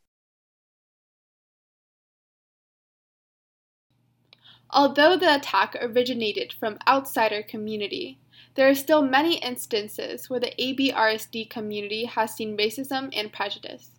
Although 4.70 5.16
the 5.16 5.34
attack 5.34 5.76
originated 5.80 6.52
from 6.52 6.78
outsider 6.86 7.42
community, 7.42 8.18
there 8.58 8.68
are 8.68 8.74
still 8.74 9.02
many 9.02 9.36
instances 9.36 10.28
where 10.28 10.40
the 10.40 10.52
ABRSD 10.58 11.48
community 11.48 12.06
has 12.06 12.34
seen 12.34 12.58
racism 12.58 13.08
and 13.16 13.32
prejudice. 13.32 13.92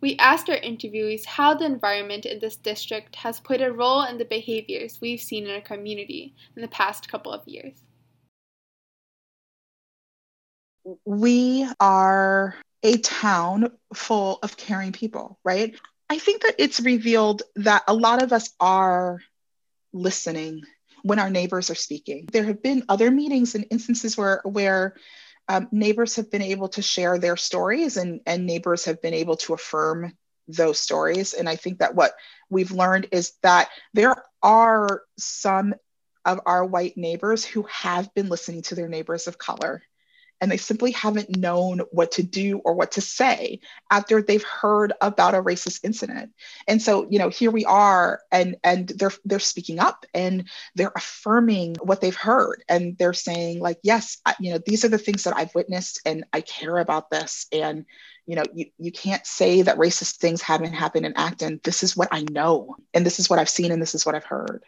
we 0.00 0.16
asked 0.16 0.50
our 0.50 0.56
interviewees 0.56 1.24
how 1.24 1.54
the 1.54 1.64
environment 1.64 2.26
in 2.26 2.40
this 2.40 2.56
district 2.56 3.14
has 3.14 3.38
played 3.38 3.62
a 3.62 3.72
role 3.72 4.02
in 4.02 4.18
the 4.18 4.24
behaviors 4.24 5.00
we've 5.00 5.20
seen 5.20 5.46
in 5.46 5.54
our 5.54 5.60
community 5.60 6.34
in 6.56 6.62
the 6.62 6.68
past 6.68 7.08
couple 7.08 7.32
of 7.32 7.46
years. 7.46 7.76
We 11.04 11.68
are 11.78 12.56
a 12.82 12.96
town 12.98 13.70
full 13.94 14.40
of 14.42 14.56
caring 14.56 14.90
people, 14.90 15.38
right? 15.44 15.78
I 16.10 16.18
think 16.18 16.42
that 16.42 16.56
it's 16.58 16.80
revealed 16.80 17.42
that 17.54 17.84
a 17.86 17.94
lot 17.94 18.24
of 18.24 18.32
us 18.32 18.52
are 18.58 19.20
listening 19.92 20.64
when 21.06 21.20
our 21.20 21.30
neighbors 21.30 21.70
are 21.70 21.76
speaking. 21.76 22.28
There 22.32 22.44
have 22.44 22.62
been 22.62 22.84
other 22.88 23.10
meetings 23.10 23.54
and 23.54 23.64
instances 23.70 24.16
where 24.16 24.40
where 24.44 24.96
um, 25.48 25.68
neighbors 25.70 26.16
have 26.16 26.30
been 26.30 26.42
able 26.42 26.68
to 26.70 26.82
share 26.82 27.18
their 27.18 27.36
stories 27.36 27.96
and, 27.96 28.20
and 28.26 28.44
neighbors 28.44 28.84
have 28.86 29.00
been 29.00 29.14
able 29.14 29.36
to 29.36 29.54
affirm 29.54 30.12
those 30.48 30.80
stories. 30.80 31.32
And 31.34 31.48
I 31.48 31.54
think 31.54 31.78
that 31.78 31.94
what 31.94 32.12
we've 32.50 32.72
learned 32.72 33.08
is 33.12 33.34
that 33.42 33.68
there 33.94 34.16
are 34.42 35.02
some 35.16 35.74
of 36.24 36.40
our 36.44 36.64
white 36.64 36.96
neighbors 36.96 37.44
who 37.44 37.62
have 37.70 38.12
been 38.14 38.28
listening 38.28 38.62
to 38.62 38.74
their 38.74 38.88
neighbors 38.88 39.28
of 39.28 39.38
color 39.38 39.82
and 40.40 40.50
they 40.50 40.56
simply 40.56 40.90
haven't 40.90 41.36
known 41.36 41.80
what 41.90 42.12
to 42.12 42.22
do 42.22 42.58
or 42.58 42.74
what 42.74 42.92
to 42.92 43.00
say 43.00 43.60
after 43.90 44.20
they've 44.20 44.42
heard 44.42 44.92
about 45.00 45.34
a 45.34 45.42
racist 45.42 45.84
incident. 45.84 46.32
And 46.68 46.80
so 46.80 47.06
you 47.10 47.18
know 47.18 47.28
here 47.28 47.50
we 47.50 47.64
are 47.64 48.20
and 48.30 48.56
and 48.62 48.88
they're 48.88 49.12
they're 49.24 49.38
speaking 49.38 49.78
up 49.78 50.04
and 50.14 50.44
they're 50.74 50.92
affirming 50.94 51.76
what 51.80 52.00
they've 52.00 52.16
heard. 52.16 52.62
And 52.68 52.96
they're 52.98 53.12
saying 53.12 53.60
like 53.60 53.78
yes 53.82 54.18
I, 54.26 54.34
you 54.38 54.52
know 54.52 54.60
these 54.64 54.84
are 54.84 54.88
the 54.88 54.98
things 54.98 55.24
that 55.24 55.36
i've 55.36 55.54
witnessed 55.54 56.00
and 56.04 56.24
i 56.32 56.40
care 56.40 56.78
about 56.78 57.10
this. 57.10 57.46
And 57.52 57.86
you 58.26 58.36
know 58.36 58.44
you, 58.54 58.66
you 58.78 58.92
can't 58.92 59.26
say 59.26 59.62
that 59.62 59.78
racist 59.78 60.16
things 60.16 60.42
haven't 60.42 60.74
happened 60.74 61.06
in 61.06 61.16
acton. 61.16 61.60
This 61.64 61.82
is 61.82 61.96
what 61.96 62.08
i 62.12 62.24
know 62.30 62.76
and 62.92 63.06
this 63.06 63.18
is 63.18 63.30
what 63.30 63.38
i've 63.38 63.48
seen 63.48 63.72
and 63.72 63.80
this 63.80 63.94
is 63.94 64.04
what 64.04 64.14
i've 64.14 64.24
heard. 64.24 64.64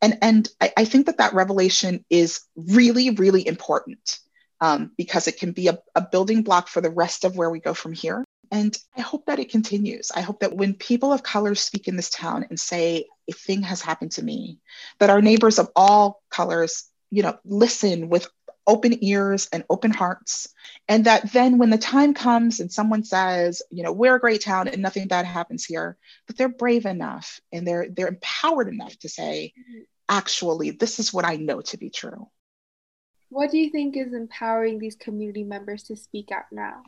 And 0.00 0.18
and 0.20 0.48
I, 0.60 0.72
I 0.78 0.84
think 0.84 1.06
that 1.06 1.18
that 1.18 1.34
revelation 1.34 2.04
is 2.10 2.40
really 2.56 3.10
really 3.10 3.46
important 3.46 4.18
um, 4.62 4.92
because 4.96 5.26
it 5.26 5.38
can 5.38 5.50
be 5.50 5.66
a, 5.66 5.78
a 5.96 6.00
building 6.00 6.42
block 6.42 6.68
for 6.68 6.80
the 6.80 6.88
rest 6.88 7.24
of 7.24 7.36
where 7.36 7.50
we 7.50 7.58
go 7.58 7.74
from 7.74 7.92
here. 7.92 8.24
And 8.52 8.78
I 8.96 9.00
hope 9.00 9.26
that 9.26 9.40
it 9.40 9.50
continues. 9.50 10.12
I 10.14 10.20
hope 10.20 10.40
that 10.40 10.54
when 10.54 10.74
people 10.74 11.12
of 11.12 11.24
color 11.24 11.56
speak 11.56 11.88
in 11.88 11.96
this 11.96 12.10
town 12.10 12.46
and 12.48 12.60
say, 12.60 13.06
a 13.28 13.32
thing 13.32 13.62
has 13.62 13.82
happened 13.82 14.12
to 14.12 14.24
me, 14.24 14.60
that 15.00 15.10
our 15.10 15.20
neighbors 15.20 15.58
of 15.58 15.70
all 15.74 16.22
colors, 16.30 16.84
you 17.10 17.24
know, 17.24 17.36
listen 17.44 18.08
with 18.08 18.28
open 18.64 19.04
ears 19.04 19.48
and 19.52 19.64
open 19.68 19.90
hearts. 19.90 20.48
And 20.86 21.06
that 21.06 21.32
then 21.32 21.58
when 21.58 21.70
the 21.70 21.78
time 21.78 22.14
comes 22.14 22.60
and 22.60 22.70
someone 22.70 23.02
says, 23.02 23.62
you 23.70 23.82
know, 23.82 23.90
we're 23.90 24.14
a 24.14 24.20
great 24.20 24.42
town 24.42 24.68
and 24.68 24.80
nothing 24.80 25.08
bad 25.08 25.26
happens 25.26 25.64
here, 25.64 25.96
that 26.28 26.36
they're 26.36 26.48
brave 26.48 26.86
enough 26.86 27.40
and 27.50 27.66
they're 27.66 27.88
they're 27.90 28.06
empowered 28.06 28.68
enough 28.68 28.96
to 29.00 29.08
say, 29.08 29.54
actually, 30.08 30.70
this 30.70 31.00
is 31.00 31.12
what 31.12 31.24
I 31.24 31.34
know 31.34 31.62
to 31.62 31.78
be 31.78 31.90
true. 31.90 32.28
What 33.32 33.50
do 33.50 33.56
you 33.56 33.70
think 33.70 33.96
is 33.96 34.12
empowering 34.12 34.78
these 34.78 34.94
community 34.94 35.42
members 35.42 35.84
to 35.84 35.96
speak 35.96 36.30
out 36.30 36.44
now? 36.52 36.82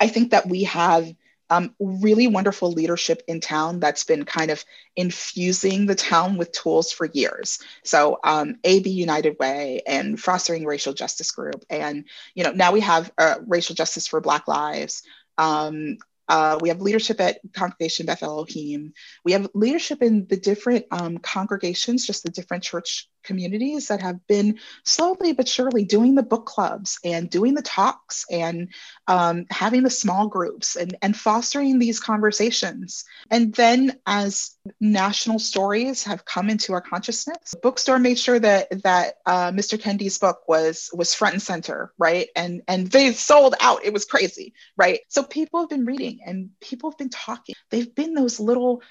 I 0.00 0.08
think 0.08 0.32
that 0.32 0.48
we 0.48 0.64
have 0.64 1.08
um, 1.48 1.72
really 1.78 2.26
wonderful 2.26 2.72
leadership 2.72 3.22
in 3.28 3.40
town 3.40 3.78
that's 3.78 4.02
been 4.02 4.24
kind 4.24 4.50
of 4.50 4.64
infusing 4.96 5.86
the 5.86 5.94
town 5.94 6.38
with 6.38 6.50
tools 6.50 6.90
for 6.90 7.06
years. 7.06 7.60
So 7.84 8.18
um, 8.24 8.56
AB 8.64 8.90
United 8.90 9.36
Way 9.38 9.80
and 9.86 10.18
Fostering 10.20 10.64
Racial 10.66 10.92
Justice 10.92 11.30
Group, 11.30 11.64
and 11.70 12.06
you 12.34 12.42
know 12.42 12.50
now 12.50 12.72
we 12.72 12.80
have 12.80 13.12
uh, 13.16 13.36
Racial 13.46 13.76
Justice 13.76 14.08
for 14.08 14.20
Black 14.20 14.48
Lives. 14.48 15.04
Um, 15.38 15.98
uh, 16.28 16.58
we 16.60 16.70
have 16.70 16.80
leadership 16.80 17.20
at 17.20 17.38
Congregation 17.52 18.06
Beth 18.06 18.24
Elohim. 18.24 18.92
We 19.24 19.32
have 19.32 19.48
leadership 19.54 20.02
in 20.02 20.26
the 20.26 20.36
different 20.36 20.86
um, 20.90 21.18
congregations, 21.18 22.04
just 22.04 22.24
the 22.24 22.30
different 22.30 22.64
church 22.64 23.08
communities 23.26 23.88
that 23.88 24.00
have 24.00 24.26
been 24.26 24.58
slowly 24.84 25.32
but 25.32 25.48
surely 25.48 25.84
doing 25.84 26.14
the 26.14 26.22
book 26.22 26.46
clubs 26.46 26.98
and 27.04 27.28
doing 27.28 27.54
the 27.54 27.62
talks 27.62 28.24
and 28.30 28.68
um, 29.06 29.46
having 29.50 29.82
the 29.82 29.90
small 29.90 30.28
groups 30.28 30.76
and, 30.76 30.96
and 31.02 31.16
fostering 31.16 31.78
these 31.78 32.00
conversations. 32.00 33.04
And 33.30 33.52
then 33.54 33.98
as 34.06 34.56
national 34.80 35.38
stories 35.38 36.04
have 36.04 36.24
come 36.24 36.48
into 36.48 36.72
our 36.72 36.80
consciousness, 36.80 37.50
the 37.52 37.58
bookstore 37.58 37.98
made 37.98 38.18
sure 38.18 38.38
that 38.38 38.82
that 38.82 39.14
uh, 39.26 39.50
Mr. 39.50 39.78
Kendi's 39.78 40.18
book 40.18 40.40
was 40.48 40.90
was 40.94 41.14
front 41.14 41.34
and 41.34 41.42
center, 41.42 41.92
right? 41.98 42.28
And 42.36 42.62
and 42.68 42.86
they 42.86 43.12
sold 43.12 43.54
out. 43.60 43.84
It 43.84 43.92
was 43.92 44.04
crazy, 44.04 44.54
right? 44.76 45.00
So 45.08 45.22
people 45.22 45.60
have 45.60 45.70
been 45.70 45.84
reading 45.84 46.20
and 46.24 46.50
people 46.60 46.90
have 46.90 46.98
been 46.98 47.10
talking. 47.10 47.54
They've 47.70 47.94
been 47.94 48.14
those 48.14 48.40
little 48.40 48.82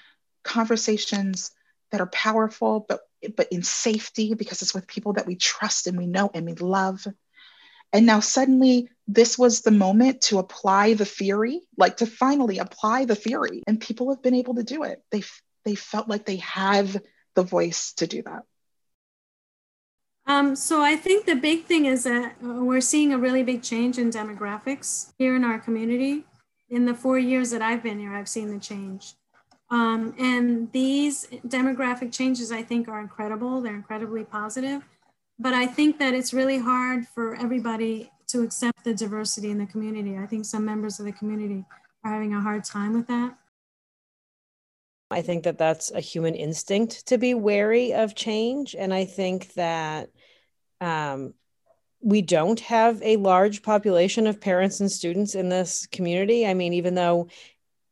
conversations 0.44 1.50
that 1.90 2.00
are 2.00 2.06
powerful, 2.06 2.84
but 2.88 3.00
but 3.36 3.48
in 3.50 3.62
safety 3.62 4.34
because 4.34 4.62
it's 4.62 4.74
with 4.74 4.86
people 4.86 5.14
that 5.14 5.26
we 5.26 5.36
trust 5.36 5.86
and 5.86 5.98
we 5.98 6.06
know 6.06 6.30
and 6.34 6.46
we 6.46 6.54
love. 6.54 7.06
And 7.92 8.06
now 8.06 8.20
suddenly 8.20 8.88
this 9.06 9.38
was 9.38 9.62
the 9.62 9.70
moment 9.70 10.22
to 10.22 10.38
apply 10.38 10.94
the 10.94 11.04
theory, 11.04 11.60
like 11.76 11.98
to 11.98 12.06
finally 12.06 12.58
apply 12.58 13.04
the 13.04 13.14
theory. 13.14 13.62
And 13.66 13.80
people 13.80 14.10
have 14.10 14.22
been 14.22 14.34
able 14.34 14.56
to 14.56 14.64
do 14.64 14.82
it. 14.82 15.02
They 15.10 15.22
they 15.64 15.74
felt 15.74 16.08
like 16.08 16.26
they 16.26 16.36
have 16.36 16.96
the 17.34 17.42
voice 17.42 17.92
to 17.94 18.06
do 18.06 18.22
that. 18.22 18.42
Um, 20.28 20.56
so 20.56 20.82
I 20.82 20.96
think 20.96 21.24
the 21.24 21.36
big 21.36 21.64
thing 21.64 21.86
is 21.86 22.04
that 22.04 22.36
uh, 22.44 22.64
we're 22.64 22.80
seeing 22.80 23.12
a 23.12 23.18
really 23.18 23.44
big 23.44 23.62
change 23.62 23.96
in 23.96 24.10
demographics 24.10 25.12
here 25.18 25.36
in 25.36 25.44
our 25.44 25.58
community. 25.58 26.24
In 26.68 26.84
the 26.84 26.94
four 26.94 27.16
years 27.16 27.50
that 27.50 27.62
I've 27.62 27.82
been 27.82 28.00
here, 28.00 28.12
I've 28.12 28.28
seen 28.28 28.50
the 28.50 28.58
change. 28.58 29.14
Um, 29.70 30.14
and 30.18 30.70
these 30.72 31.26
demographic 31.46 32.12
changes, 32.12 32.52
I 32.52 32.62
think, 32.62 32.88
are 32.88 33.00
incredible. 33.00 33.60
They're 33.60 33.74
incredibly 33.74 34.24
positive. 34.24 34.82
But 35.38 35.52
I 35.52 35.66
think 35.66 35.98
that 35.98 36.14
it's 36.14 36.32
really 36.32 36.58
hard 36.58 37.06
for 37.08 37.34
everybody 37.36 38.10
to 38.28 38.42
accept 38.42 38.84
the 38.84 38.94
diversity 38.94 39.50
in 39.50 39.58
the 39.58 39.66
community. 39.66 40.16
I 40.16 40.26
think 40.26 40.44
some 40.44 40.64
members 40.64 40.98
of 40.98 41.06
the 41.06 41.12
community 41.12 41.64
are 42.04 42.12
having 42.12 42.34
a 42.34 42.40
hard 42.40 42.64
time 42.64 42.94
with 42.94 43.06
that. 43.08 43.36
I 45.10 45.22
think 45.22 45.44
that 45.44 45.58
that's 45.58 45.92
a 45.92 46.00
human 46.00 46.34
instinct 46.34 47.06
to 47.06 47.18
be 47.18 47.34
wary 47.34 47.94
of 47.94 48.14
change. 48.14 48.74
And 48.76 48.92
I 48.92 49.04
think 49.04 49.52
that 49.54 50.10
um, 50.80 51.34
we 52.00 52.22
don't 52.22 52.58
have 52.60 53.00
a 53.02 53.16
large 53.16 53.62
population 53.62 54.26
of 54.26 54.40
parents 54.40 54.80
and 54.80 54.90
students 54.90 55.34
in 55.34 55.48
this 55.48 55.86
community. 55.86 56.46
I 56.46 56.54
mean, 56.54 56.72
even 56.72 56.94
though 56.94 57.28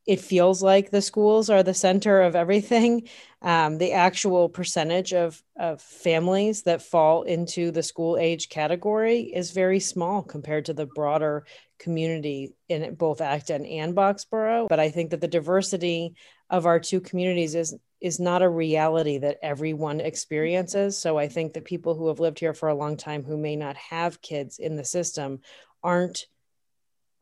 it 0.07 0.21
feels 0.21 0.63
like 0.63 0.91
the 0.91 1.03
schools 1.03 1.49
are 1.49 1.63
the 1.63 1.75
center 1.75 2.23
of 2.23 2.37
everything. 2.37 3.09
Um, 3.45 3.77
the 3.77 3.93
actual 3.93 4.49
percentage 4.49 5.13
of, 5.13 5.43
of 5.61 5.83
families 5.83 6.63
that 6.63 6.81
fall 6.81 7.25
into 7.25 7.71
the 7.73 7.83
school 7.83 8.17
age 8.17 8.49
category 8.49 9.21
is 9.21 9.51
very 9.51 9.81
small 9.81 10.23
compared 10.23 10.65
to 10.65 10.73
the 10.73 10.87
broader 10.87 11.45
community 11.79 12.55
in 12.71 12.95
both 12.95 13.21
Acton 13.21 13.67
and 13.67 13.95
Boxborough. 13.95 14.67
But 14.71 14.81
I 14.81 14.89
think 14.89 15.11
that 15.11 15.21
the 15.21 15.29
diversity 15.29 16.15
of 16.49 16.65
our 16.65 16.81
two 16.81 17.03
communities 17.03 17.55
is 17.55 17.77
is 18.01 18.19
not 18.19 18.41
a 18.41 18.49
reality 18.49 19.19
that 19.19 19.39
everyone 19.43 20.01
experiences. 20.01 20.99
So 20.99 21.19
I 21.19 21.29
think 21.29 21.53
that 21.53 21.67
people 21.67 21.95
who 21.95 22.09
have 22.09 22.21
lived 22.21 22.39
here 22.39 22.55
for 22.55 22.71
a 22.71 22.75
long 22.75 22.97
time 22.97 23.25
who 23.25 23.37
may 23.37 23.57
not 23.57 23.77
have 23.77 24.23
kids 24.23 24.59
in 24.59 24.77
the 24.77 24.85
system 24.85 25.41
aren't 25.83 26.27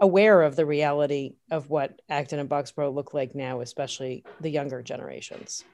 aware 0.03 0.43
of 0.43 0.57
the 0.57 0.67
reality 0.67 1.37
of 1.51 1.71
what 1.71 2.03
Acton 2.09 2.41
and 2.41 2.49
Boxborough 2.49 2.93
look 2.93 3.15
like 3.15 3.37
now, 3.37 3.61
especially 3.61 4.25
the 4.41 4.51
younger 4.51 4.83
generations. 4.83 5.65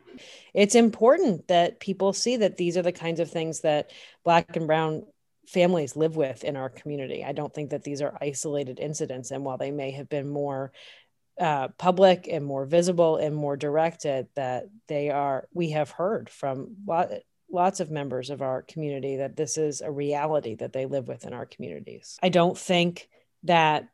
It's 0.52 0.75
important 0.75 1.49
that 1.49 1.80
people 1.80 2.12
see 2.12 2.37
that 2.37 2.58
these 2.58 2.76
are 2.76 2.82
the 2.82 2.92
kinds 2.92 3.20
of 3.20 3.30
things 3.30 3.61
that 3.61 3.90
Black 4.25 4.54
and 4.54 4.66
Brown 4.66 5.04
families 5.47 5.97
live 5.97 6.14
with 6.14 6.44
in 6.44 6.56
our 6.56 6.68
community. 6.68 7.25
I 7.25 7.32
don't 7.32 7.54
think 7.54 7.70
that 7.70 7.85
these 7.85 8.02
are 8.02 8.18
isolated 8.20 8.78
incidents. 8.78 9.30
And 9.30 9.47
while 9.47 9.56
they 9.56 9.70
may 9.70 9.92
have 9.92 10.11
been 10.11 10.28
more 10.28 10.73
uh, 11.40 11.68
public 11.78 12.28
and 12.30 12.44
more 12.44 12.66
visible 12.66 13.16
and 13.16 13.35
more 13.35 13.56
directed, 13.56 14.28
that 14.37 14.66
they 14.88 15.08
are, 15.08 15.49
we 15.54 15.70
have 15.70 15.90
heard 15.90 16.28
from 16.28 16.76
lot, 16.87 17.12
lots 17.50 17.80
of 17.80 17.90
members 17.90 18.28
of 18.28 18.42
our 18.42 18.61
community 18.61 19.16
that 19.16 19.37
this 19.37 19.56
is 19.56 19.80
a 19.80 19.90
reality 19.90 20.54
that 20.56 20.75
they 20.75 20.85
live 20.85 21.08
with 21.08 21.25
in 21.25 21.32
our 21.32 21.47
communities. 21.47 22.18
I 22.23 22.28
don't 22.28 22.58
think 22.58 23.08
that 23.44 23.88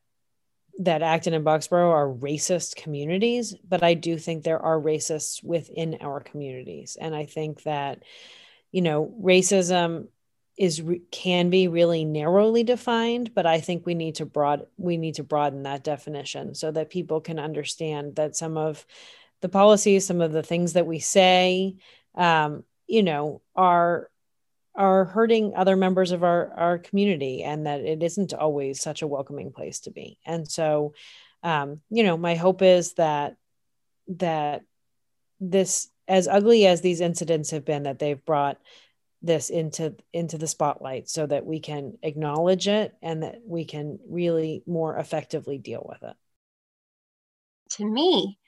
that 0.79 1.03
Acton 1.03 1.35
and 1.35 1.45
Boxborough 1.45 1.91
are 1.91 2.09
racist 2.09 2.77
communities, 2.77 3.55
but 3.69 3.83
I 3.83 3.95
do 3.95 4.19
think 4.19 4.43
there 4.43 4.61
are 4.61 4.81
racists 4.81 5.43
within 5.43 5.99
our 6.01 6.21
communities. 6.21 6.97
And 7.01 7.15
I 7.15 7.27
think 7.27 7.63
that, 7.63 8.03
you 8.73 8.83
know, 8.83 9.15
racism 9.23 10.09
is 10.57 10.83
can 11.11 11.51
be 11.51 11.67
really 11.67 12.05
narrowly 12.05 12.63
defined 12.63 13.35
but 13.35 13.45
i 13.45 13.61
think 13.61 13.85
we 13.85 13.95
need 13.95 14.15
to 14.15 14.25
broad 14.25 14.67
we 14.77 14.97
need 14.97 15.17
to 15.17 15.25
broaden 15.25 15.65
that 15.65 15.83
definition 15.83 16.55
so 16.55 16.71
that 16.71 16.91
people 16.91 17.21
can 17.21 17.41
understand 17.41 18.15
that 18.15 18.37
some 18.37 18.57
of 18.57 18.87
the 19.41 19.49
policies 19.49 20.07
some 20.07 20.21
of 20.21 20.31
the 20.31 20.45
things 20.45 20.75
that 20.75 20.87
we 20.87 21.01
say 21.01 21.75
um, 22.15 22.63
you 22.87 23.03
know 23.03 23.43
are 23.57 24.09
are 24.75 25.05
hurting 25.05 25.55
other 25.55 25.77
members 25.77 26.11
of 26.11 26.25
our, 26.25 26.53
our 26.57 26.79
community 26.79 27.43
and 27.43 27.67
that 27.67 27.81
it 27.81 28.03
isn't 28.03 28.35
always 28.35 28.81
such 28.81 29.03
a 29.03 29.07
welcoming 29.07 29.53
place 29.53 29.81
to 29.81 29.91
be. 29.91 30.19
And 30.27 30.51
so 30.51 30.95
um, 31.45 31.83
you 31.91 32.03
know, 32.03 32.17
my 32.17 32.35
hope 32.35 32.63
is 32.63 32.95
that 32.95 33.37
that 34.09 34.63
this, 35.39 35.89
as 36.09 36.27
ugly 36.27 36.67
as 36.67 36.81
these 36.81 37.03
incidents 37.03 37.51
have 37.51 37.65
been, 37.67 37.85
that 37.85 37.99
they've 37.99 38.25
brought 38.25 38.59
this 39.21 39.51
into 39.51 39.95
into 40.13 40.39
the 40.39 40.47
spotlight 40.47 41.09
so 41.09 41.27
that 41.27 41.47
we 41.47 41.61
can 41.61 41.99
acknowledge 42.03 42.67
it 42.67 42.95
and 43.03 43.23
that 43.23 43.41
we 43.47 43.65
can 43.65 43.99
really 44.09 44.63
more 44.67 44.99
effectively 44.99 45.57
deal 45.57 45.83
with 45.89 46.03
it 46.03 46.17
to 47.71 47.87
me 47.87 48.39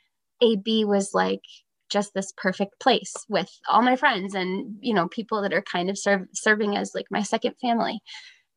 ab 0.43 0.67
was 0.85 1.15
like 1.15 1.41
just 1.91 2.13
this 2.15 2.33
perfect 2.37 2.79
place 2.81 3.15
with 3.29 3.51
all 3.69 3.83
my 3.83 3.97
friends 3.97 4.35
and 4.35 4.77
you 4.81 4.95
know 4.95 5.09
people 5.09 5.43
that 5.43 5.53
are 5.53 5.63
kind 5.63 5.91
of 5.91 5.99
serving 6.33 6.77
as 6.77 6.93
like 6.95 7.07
my 7.11 7.23
second 7.23 7.55
family. 7.61 8.01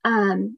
Um, 0.06 0.58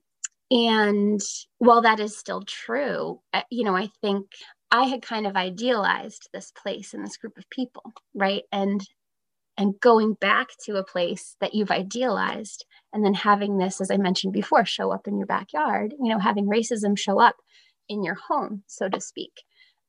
and 0.51 1.21
while 1.59 1.81
that 1.81 1.99
is 2.01 2.17
still 2.17 2.41
true 2.41 3.21
you 3.49 3.63
know 3.63 3.75
i 3.75 3.89
think 4.01 4.27
i 4.69 4.83
had 4.83 5.01
kind 5.01 5.25
of 5.25 5.37
idealized 5.37 6.27
this 6.33 6.51
place 6.51 6.93
and 6.93 7.05
this 7.05 7.15
group 7.15 7.37
of 7.37 7.49
people 7.49 7.93
right? 8.13 8.43
And 8.51 8.85
and 9.57 9.79
going 9.79 10.13
back 10.13 10.47
to 10.65 10.75
a 10.75 10.83
place 10.83 11.35
that 11.39 11.53
you've 11.53 11.71
idealized 11.71 12.65
and 12.91 13.05
then 13.05 13.13
having 13.13 13.57
this 13.57 13.79
as 13.79 13.89
i 13.89 13.95
mentioned 13.95 14.33
before 14.33 14.65
show 14.65 14.91
up 14.91 15.07
in 15.07 15.17
your 15.17 15.25
backyard 15.25 15.93
you 16.01 16.09
know 16.09 16.19
having 16.19 16.47
racism 16.47 16.97
show 16.97 17.19
up 17.19 17.35
in 17.91 18.03
your 18.03 18.15
home 18.15 18.63
so 18.67 18.89
to 18.89 18.99
speak. 18.99 19.31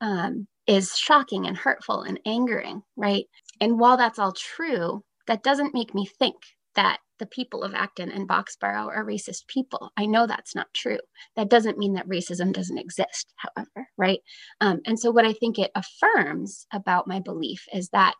Um, 0.01 0.49
is 0.67 0.97
shocking 0.97 1.47
and 1.47 1.57
hurtful 1.57 2.03
and 2.03 2.21
angering, 2.27 2.83
right? 2.97 3.27
And 3.61 3.79
while 3.79 3.97
that's 3.97 4.19
all 4.19 4.33
true, 4.33 5.03
that 5.27 5.43
doesn't 5.43 5.75
make 5.75 5.95
me 5.95 6.07
think 6.07 6.37
that 6.75 6.99
the 7.19 7.27
people 7.27 7.63
of 7.63 7.75
Acton 7.75 8.11
and 8.11 8.29
Boxborough 8.29 8.89
are 8.89 9.05
racist 9.05 9.47
people. 9.47 9.93
I 9.97 10.07
know 10.07 10.27
that's 10.27 10.55
not 10.55 10.73
true. 10.75 10.99
That 11.37 11.51
doesn't 11.51 11.79
mean 11.79 11.95
that 11.95 12.09
racism 12.09 12.53
doesn't 12.53 12.79
exist, 12.79 13.33
however, 13.37 13.89
right? 13.97 14.21
Um, 14.61 14.81
and 14.87 14.99
so, 14.99 15.11
what 15.11 15.25
I 15.25 15.33
think 15.33 15.59
it 15.59 15.71
affirms 15.75 16.67
about 16.73 17.07
my 17.07 17.21
belief 17.21 17.67
is 17.73 17.91
that 17.91 18.15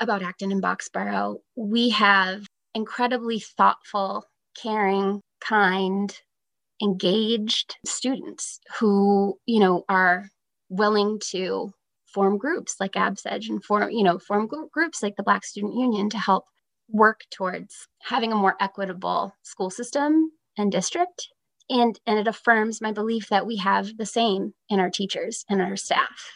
about 0.00 0.22
Acton 0.22 0.52
and 0.52 0.62
Boxborough, 0.62 1.36
we 1.56 1.90
have 1.90 2.46
incredibly 2.74 3.38
thoughtful, 3.38 4.24
caring, 4.60 5.20
kind, 5.40 6.14
engaged 6.82 7.76
students 7.86 8.60
who, 8.78 9.38
you 9.46 9.60
know, 9.60 9.84
are 9.88 10.28
willing 10.76 11.20
to 11.30 11.72
form 12.06 12.38
groups 12.38 12.76
like 12.80 12.92
ABSEDGE 12.92 13.48
and 13.48 13.64
form, 13.64 13.90
you 13.90 14.04
know, 14.04 14.18
form 14.18 14.46
groups 14.46 15.02
like 15.02 15.16
the 15.16 15.22
Black 15.22 15.44
Student 15.44 15.74
Union 15.74 16.08
to 16.10 16.18
help 16.18 16.44
work 16.88 17.22
towards 17.30 17.88
having 18.02 18.32
a 18.32 18.36
more 18.36 18.56
equitable 18.60 19.34
school 19.42 19.70
system 19.70 20.30
and 20.56 20.70
district. 20.70 21.28
And, 21.70 21.98
and 22.06 22.18
it 22.18 22.28
affirms 22.28 22.80
my 22.80 22.92
belief 22.92 23.28
that 23.30 23.46
we 23.46 23.56
have 23.56 23.96
the 23.96 24.06
same 24.06 24.52
in 24.68 24.80
our 24.80 24.90
teachers 24.90 25.44
and 25.48 25.62
our 25.62 25.76
staff. 25.76 26.30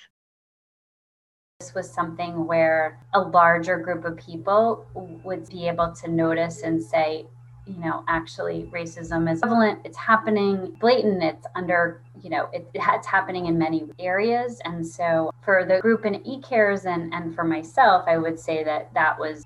This 1.61 1.75
was 1.75 1.91
something 1.91 2.47
where 2.47 3.05
a 3.13 3.21
larger 3.21 3.79
group 3.79 4.05
of 4.05 4.17
people 4.17 4.87
would 5.25 5.49
be 5.49 5.69
able 5.69 5.93
to 6.03 6.11
notice 6.11 6.63
and 6.63 6.83
say, 6.83 7.27
you 7.69 7.77
know, 7.79 8.03
actually 8.09 8.69
racism 8.73 9.31
is 9.31 9.41
prevalent, 9.41 9.81
it's 9.85 9.97
happening 9.97 10.75
blatant, 10.81 11.23
it's 11.23 11.47
under, 11.55 12.01
you 12.23 12.31
know, 12.31 12.49
it, 12.53 12.69
it's 12.75 13.07
happening 13.07 13.47
in 13.47 13.59
many 13.59 13.85
areas. 13.99 14.61
And 14.65 14.87
so 14.87 15.31
for 15.45 15.67
the 15.67 15.81
group 15.81 16.07
in 16.07 16.15
eCares 16.25 16.87
and, 16.87 17.13
and 17.13 17.35
for 17.35 17.45
myself, 17.45 18.05
I 18.07 18.17
would 18.17 18.41
say 18.41 18.65
that 18.65 18.93
that 18.95 19.19
was 19.19 19.45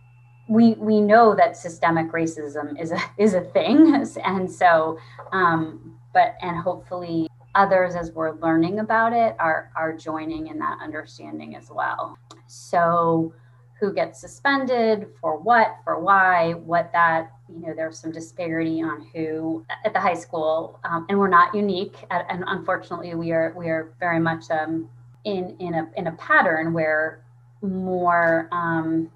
we 0.48 0.74
we 0.74 1.00
know 1.00 1.34
that 1.34 1.56
systemic 1.56 2.10
racism 2.12 2.80
is 2.80 2.92
a 2.92 2.98
is 3.18 3.34
a 3.34 3.40
thing 3.40 3.94
and 4.24 4.50
so 4.50 4.98
um 5.32 5.96
but 6.12 6.34
and 6.42 6.56
hopefully 6.56 7.28
others 7.54 7.94
as 7.94 8.10
we're 8.12 8.32
learning 8.40 8.80
about 8.80 9.12
it 9.12 9.36
are 9.38 9.70
are 9.76 9.92
joining 9.92 10.48
in 10.48 10.58
that 10.58 10.78
understanding 10.82 11.54
as 11.54 11.70
well 11.70 12.18
so 12.48 13.32
who 13.82 13.92
gets 13.92 14.20
suspended 14.20 15.08
for 15.20 15.36
what 15.36 15.78
for 15.82 15.98
why 15.98 16.52
what 16.52 16.92
that 16.92 17.32
you 17.52 17.66
know 17.66 17.74
there's 17.74 17.98
some 17.98 18.12
disparity 18.12 18.80
on 18.80 19.04
who 19.12 19.66
at 19.84 19.92
the 19.92 19.98
high 19.98 20.14
school 20.14 20.78
um, 20.84 21.04
and 21.08 21.18
we're 21.18 21.26
not 21.26 21.52
unique 21.52 21.96
at, 22.12 22.24
and 22.30 22.44
unfortunately 22.46 23.16
we 23.16 23.32
are 23.32 23.52
we 23.56 23.66
are 23.66 23.92
very 23.98 24.20
much 24.20 24.48
um, 24.52 24.88
in 25.24 25.56
in 25.58 25.74
a 25.74 25.90
in 25.96 26.06
a 26.06 26.12
pattern 26.12 26.72
where 26.72 27.24
more 27.60 28.48
um, 28.52 29.10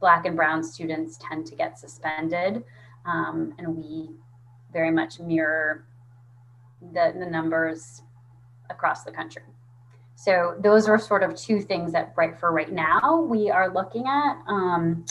black 0.00 0.26
and 0.26 0.34
brown 0.34 0.64
students 0.64 1.16
tend 1.22 1.46
to 1.46 1.54
get 1.54 1.78
suspended 1.78 2.64
um, 3.06 3.54
and 3.58 3.76
we 3.76 4.10
very 4.72 4.90
much 4.90 5.20
mirror 5.20 5.84
the, 6.94 7.14
the 7.16 7.26
numbers 7.26 8.02
across 8.70 9.04
the 9.04 9.12
country 9.12 9.42
so 10.22 10.54
those 10.60 10.88
are 10.88 10.98
sort 10.98 11.22
of 11.22 11.34
two 11.34 11.60
things 11.60 11.92
that 11.92 12.12
right 12.16 12.38
for 12.38 12.52
right 12.52 12.72
now 12.72 13.20
we 13.28 13.50
are 13.50 13.72
looking 13.72 14.06
at 14.06 14.36
um, 14.46 15.04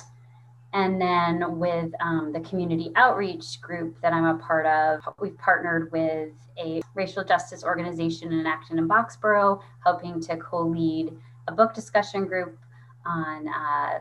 and 0.73 1.01
then 1.01 1.57
with 1.57 1.91
um, 1.99 2.31
the 2.31 2.39
community 2.41 2.91
outreach 2.95 3.59
group 3.59 3.99
that 4.01 4.13
I'm 4.13 4.25
a 4.25 4.37
part 4.37 4.67
of, 4.67 5.01
we've 5.19 5.37
partnered 5.37 5.91
with 5.91 6.29
a 6.63 6.81
racial 6.93 7.23
justice 7.23 7.63
organization 7.63 8.31
in 8.31 8.45
Acton 8.45 8.77
and 8.77 8.87
Boxborough, 8.87 9.61
helping 9.83 10.21
to 10.21 10.37
co-lead 10.37 11.11
a 11.47 11.51
book 11.51 11.73
discussion 11.73 12.27
group 12.27 12.57
on 13.05 13.47
uh, 13.47 13.99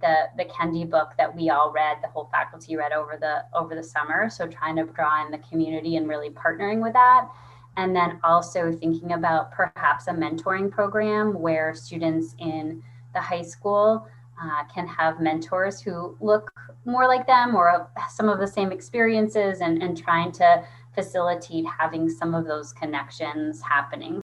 the 0.00 0.28
the 0.36 0.44
Kendi 0.44 0.88
book 0.88 1.12
that 1.18 1.34
we 1.34 1.50
all 1.50 1.72
read, 1.72 1.98
the 2.00 2.08
whole 2.08 2.28
faculty 2.30 2.76
read 2.76 2.92
over 2.92 3.16
the 3.20 3.44
over 3.58 3.74
the 3.74 3.82
summer. 3.82 4.30
So 4.30 4.46
trying 4.46 4.76
to 4.76 4.84
draw 4.84 5.24
in 5.24 5.32
the 5.32 5.38
community 5.38 5.96
and 5.96 6.08
really 6.08 6.30
partnering 6.30 6.80
with 6.80 6.92
that. 6.92 7.28
And 7.76 7.94
then 7.94 8.20
also 8.22 8.72
thinking 8.72 9.12
about 9.12 9.52
perhaps 9.52 10.06
a 10.06 10.12
mentoring 10.12 10.70
program 10.70 11.34
where 11.34 11.74
students 11.74 12.34
in 12.38 12.82
the 13.14 13.20
high 13.20 13.42
school 13.42 14.06
uh, 14.42 14.64
can 14.72 14.86
have 14.86 15.20
mentors 15.20 15.80
who 15.80 16.16
look 16.20 16.50
more 16.84 17.06
like 17.06 17.26
them 17.26 17.54
or 17.54 17.88
have 17.96 18.10
some 18.10 18.28
of 18.28 18.38
the 18.38 18.46
same 18.46 18.72
experiences 18.72 19.60
and, 19.60 19.82
and 19.82 19.96
trying 19.96 20.32
to 20.32 20.64
facilitate 20.94 21.64
having 21.66 22.08
some 22.08 22.34
of 22.34 22.46
those 22.46 22.72
connections 22.72 23.60
happening. 23.62 24.20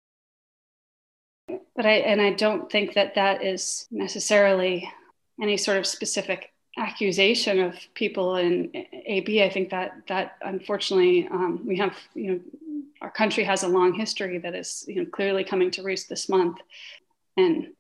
But 1.75 1.87
I, 1.87 1.93
and 1.99 2.21
I 2.21 2.33
don't 2.33 2.71
think 2.71 2.95
that 2.95 3.15
that 3.15 3.45
is 3.45 3.87
necessarily 3.91 4.91
any 5.41 5.57
sort 5.57 5.77
of 5.77 5.87
specific 5.87 6.53
accusation 6.79 7.61
of 7.61 7.75
people 7.95 8.37
in 8.37 8.71
AB. 9.07 9.43
I 9.43 9.51
think 9.51 9.71
that 9.71 9.93
that 10.09 10.37
unfortunately 10.43 11.29
um, 11.31 11.61
we 11.67 11.77
have, 11.79 11.97
you 12.15 12.33
know, 12.33 12.41
our 13.01 13.11
country 13.11 13.45
has 13.45 13.63
a 13.63 13.69
long 13.69 13.95
history 13.95 14.39
that 14.39 14.55
is, 14.55 14.85
you 14.89 14.97
know, 14.97 15.07
clearly 15.11 15.45
coming 15.45 15.71
to 15.73 15.83
roost 15.83 16.09
this 16.09 16.29
month. 16.29 16.59
And, 17.37 17.63
you 17.63 17.73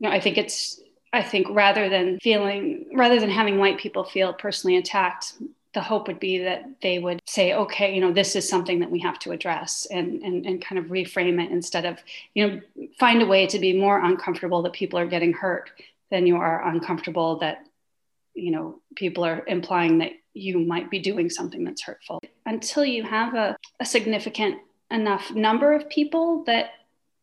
know, 0.00 0.10
I 0.10 0.20
think 0.20 0.38
it's 0.38 0.80
I 1.14 1.22
think 1.22 1.46
rather 1.50 1.88
than 1.88 2.18
feeling, 2.18 2.86
rather 2.92 3.20
than 3.20 3.30
having 3.30 3.58
white 3.58 3.78
people 3.78 4.02
feel 4.02 4.32
personally 4.32 4.76
attacked, 4.76 5.34
the 5.72 5.80
hope 5.80 6.08
would 6.08 6.18
be 6.18 6.38
that 6.38 6.64
they 6.82 6.98
would 6.98 7.20
say, 7.24 7.54
okay, 7.54 7.94
you 7.94 8.00
know, 8.00 8.12
this 8.12 8.34
is 8.34 8.48
something 8.48 8.80
that 8.80 8.90
we 8.90 8.98
have 8.98 9.20
to 9.20 9.30
address 9.30 9.86
and, 9.92 10.22
and, 10.22 10.44
and 10.44 10.64
kind 10.64 10.76
of 10.76 10.86
reframe 10.86 11.40
it 11.40 11.52
instead 11.52 11.84
of, 11.84 11.98
you 12.34 12.46
know, 12.46 12.60
find 12.98 13.22
a 13.22 13.26
way 13.26 13.46
to 13.46 13.60
be 13.60 13.78
more 13.78 14.04
uncomfortable 14.04 14.62
that 14.62 14.72
people 14.72 14.98
are 14.98 15.06
getting 15.06 15.32
hurt 15.32 15.70
than 16.10 16.26
you 16.26 16.36
are 16.36 16.66
uncomfortable 16.66 17.38
that, 17.38 17.64
you 18.34 18.50
know, 18.50 18.80
people 18.96 19.24
are 19.24 19.44
implying 19.46 19.98
that 19.98 20.12
you 20.34 20.58
might 20.58 20.90
be 20.90 20.98
doing 20.98 21.30
something 21.30 21.64
that's 21.64 21.82
hurtful. 21.82 22.20
Until 22.44 22.84
you 22.84 23.04
have 23.04 23.34
a, 23.34 23.56
a 23.80 23.84
significant 23.84 24.58
enough 24.90 25.30
number 25.32 25.72
of 25.72 25.88
people 25.88 26.44
that 26.44 26.72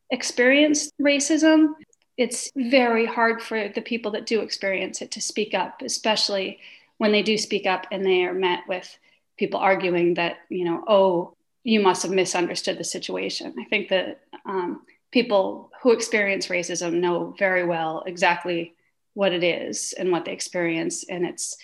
experience 0.10 0.92
racism, 1.00 1.74
it's 2.18 2.52
very 2.56 3.06
hard 3.06 3.42
for 3.42 3.70
the 3.70 3.82
people 3.82 4.12
that 4.12 4.26
do 4.26 4.42
experience 4.42 5.02
it 5.02 5.12
to 5.12 5.22
speak 5.22 5.54
up, 5.54 5.82
especially 5.82 6.60
when 6.98 7.12
they 7.12 7.24
do 7.24 7.38
speak 7.38 7.66
up 7.66 7.86
and 7.92 8.06
they 8.06 8.24
are 8.24 8.34
met 8.34 8.60
with 8.68 8.98
people 9.38 9.60
arguing 9.60 10.16
that, 10.16 10.38
you 10.50 10.66
know, 10.66 10.84
oh, 10.88 11.36
you 11.64 11.80
must 11.80 12.04
have 12.04 12.12
misunderstood 12.12 12.78
the 12.78 12.84
situation. 12.84 13.56
I 13.60 13.66
think 13.66 13.90
that 13.90 14.22
um, 14.46 14.82
people 15.12 15.72
who 15.82 15.92
experience 15.92 16.48
racism 16.48 16.94
know 16.94 17.36
very 17.38 17.66
well 17.66 18.04
exactly 18.06 18.76
what 19.14 19.34
it 19.34 19.44
is 19.44 19.94
and 19.98 20.12
what 20.12 20.26
they 20.26 20.32
experience. 20.32 21.04
And 21.10 21.26
it's, 21.26 21.58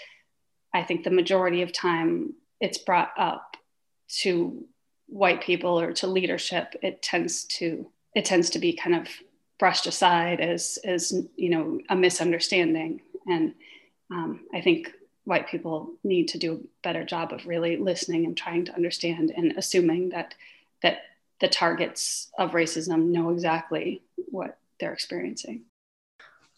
I 0.77 0.83
think, 0.83 1.03
the 1.03 1.11
majority 1.11 1.61
of 1.61 1.71
time 1.71 2.33
it's 2.59 2.77
brought 2.77 3.11
up 3.17 3.57
to 4.21 4.65
white 5.07 5.41
people 5.41 5.79
or 5.79 5.93
to 5.93 6.07
leadership. 6.07 6.75
It 6.81 7.01
tends 7.01 7.43
to 7.45 7.89
it 8.15 8.25
tends 8.25 8.49
to 8.51 8.59
be 8.59 8.73
kind 8.73 8.95
of 8.95 9.07
brushed 9.59 9.87
aside 9.87 10.39
as 10.39 10.77
as 10.83 11.13
you 11.35 11.49
know 11.49 11.79
a 11.89 11.95
misunderstanding 11.95 13.01
and 13.27 13.53
um, 14.11 14.41
i 14.53 14.61
think 14.61 14.91
white 15.25 15.47
people 15.47 15.93
need 16.03 16.27
to 16.27 16.37
do 16.37 16.53
a 16.53 16.59
better 16.83 17.03
job 17.03 17.33
of 17.33 17.45
really 17.45 17.75
listening 17.77 18.25
and 18.25 18.37
trying 18.37 18.63
to 18.65 18.73
understand 18.73 19.31
and 19.35 19.53
assuming 19.57 20.09
that 20.09 20.35
that 20.81 20.99
the 21.41 21.47
targets 21.47 22.31
of 22.37 22.51
racism 22.51 23.07
know 23.07 23.29
exactly 23.31 24.01
what 24.29 24.57
they're 24.79 24.93
experiencing 24.93 25.63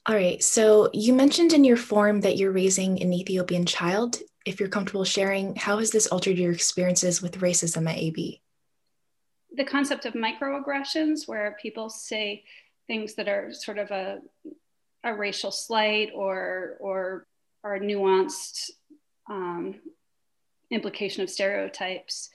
all 0.09 0.15
right 0.15 0.43
so 0.43 0.89
you 0.93 1.13
mentioned 1.13 1.53
in 1.53 1.63
your 1.63 1.77
form 1.77 2.19
that 2.21 2.35
you're 2.35 2.51
raising 2.51 3.01
an 3.01 3.13
ethiopian 3.13 3.65
child 3.65 4.17
if 4.45 4.59
you're 4.59 4.69
comfortable 4.69 5.05
sharing 5.05 5.55
how 5.55 5.77
has 5.77 5.91
this 5.91 6.07
altered 6.07 6.37
your 6.37 6.51
experiences 6.51 7.21
with 7.21 7.39
racism 7.39 7.89
at 7.89 7.97
ab 7.97 8.41
the 9.59 9.63
concept 9.63 10.05
of 10.05 10.13
microaggressions, 10.13 11.27
where 11.27 11.57
people 11.61 11.89
say 11.89 12.43
things 12.87 13.15
that 13.15 13.27
are 13.27 13.51
sort 13.51 13.77
of 13.77 13.91
a, 13.91 14.19
a 15.03 15.13
racial 15.13 15.51
slight 15.51 16.11
or, 16.13 16.77
or 16.79 17.25
are 17.63 17.79
nuanced 17.79 18.71
um, 19.29 19.75
implication 20.71 21.23
of 21.23 21.29
stereotypes. 21.29 22.29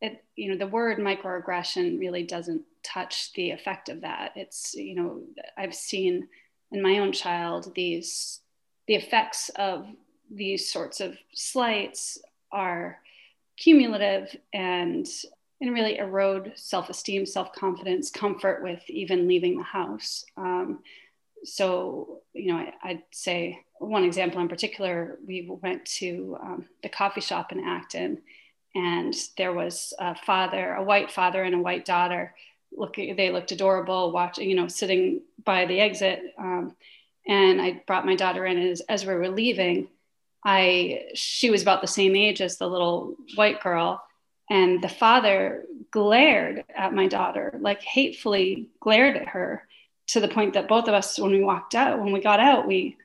It, 0.00 0.24
you 0.36 0.50
know, 0.50 0.58
the 0.58 0.70
word 0.70 0.98
microaggression 0.98 1.98
really 1.98 2.22
doesn't 2.22 2.62
touch 2.82 3.32
the 3.34 3.50
effect 3.50 3.88
of 3.88 4.02
that. 4.02 4.32
It's, 4.36 4.74
you 4.74 4.94
know, 4.94 5.22
I've 5.58 5.74
seen 5.74 6.28
in 6.72 6.82
my 6.82 6.98
own 6.98 7.12
child 7.12 7.72
these, 7.74 8.40
the 8.86 8.94
effects 8.94 9.50
of 9.56 9.86
these 10.30 10.70
sorts 10.70 11.00
of 11.00 11.16
slights 11.34 12.18
are 12.52 12.98
cumulative 13.56 14.34
and 14.52 15.06
and 15.62 15.74
really 15.74 15.98
erode 15.98 16.52
self-esteem 16.56 17.26
self-confidence 17.26 18.10
comfort 18.10 18.62
with 18.62 18.80
even 18.88 19.28
leaving 19.28 19.58
the 19.58 19.62
house. 19.62 20.24
Um, 20.38 20.78
so 21.44 22.20
you 22.32 22.52
know 22.52 22.66
I, 22.82 22.92
would 22.92 23.02
say 23.10 23.60
one 23.78 24.04
example 24.04 24.40
in 24.40 24.48
particular 24.48 25.18
we 25.26 25.50
went 25.62 25.84
to 25.86 26.36
um, 26.42 26.66
the 26.82 26.88
coffee 26.88 27.20
shop 27.20 27.52
in 27.52 27.60
acton 27.60 28.18
and 28.74 29.14
there 29.36 29.52
was 29.52 29.94
a 29.98 30.14
father 30.14 30.74
a 30.74 30.82
white 30.82 31.10
father 31.10 31.42
and 31.42 31.54
a 31.54 31.60
white 31.60 31.84
daughter 31.84 32.34
looking 32.72 33.16
they 33.16 33.30
looked 33.30 33.52
adorable 33.52 34.12
watching 34.12 34.48
you 34.48 34.56
know 34.56 34.68
sitting 34.68 35.20
by 35.44 35.66
the 35.66 35.80
exit 35.80 36.22
um, 36.38 36.74
and 37.26 37.60
i 37.60 37.82
brought 37.86 38.06
my 38.06 38.14
daughter 38.14 38.46
in 38.46 38.58
as, 38.58 38.80
as 38.82 39.04
we 39.04 39.14
were 39.14 39.28
leaving 39.28 39.88
I 40.44 41.02
she 41.14 41.50
was 41.50 41.62
about 41.62 41.80
the 41.80 41.86
same 41.86 42.16
age 42.16 42.40
as 42.40 42.56
the 42.56 42.68
little 42.68 43.16
white 43.34 43.62
girl 43.62 44.02
and 44.48 44.82
the 44.82 44.88
father 44.88 45.64
glared 45.90 46.64
at 46.74 46.94
my 46.94 47.08
daughter 47.08 47.58
like 47.60 47.82
hatefully 47.82 48.68
glared 48.80 49.16
at 49.16 49.28
her 49.28 49.66
to 50.08 50.20
the 50.20 50.28
point 50.28 50.54
that 50.54 50.68
both 50.68 50.88
of 50.88 50.94
us 50.94 51.18
when 51.18 51.32
we 51.32 51.42
walked 51.42 51.74
out 51.74 52.00
when 52.00 52.12
we 52.12 52.20
got 52.20 52.40
out 52.40 52.66
we 52.66 52.96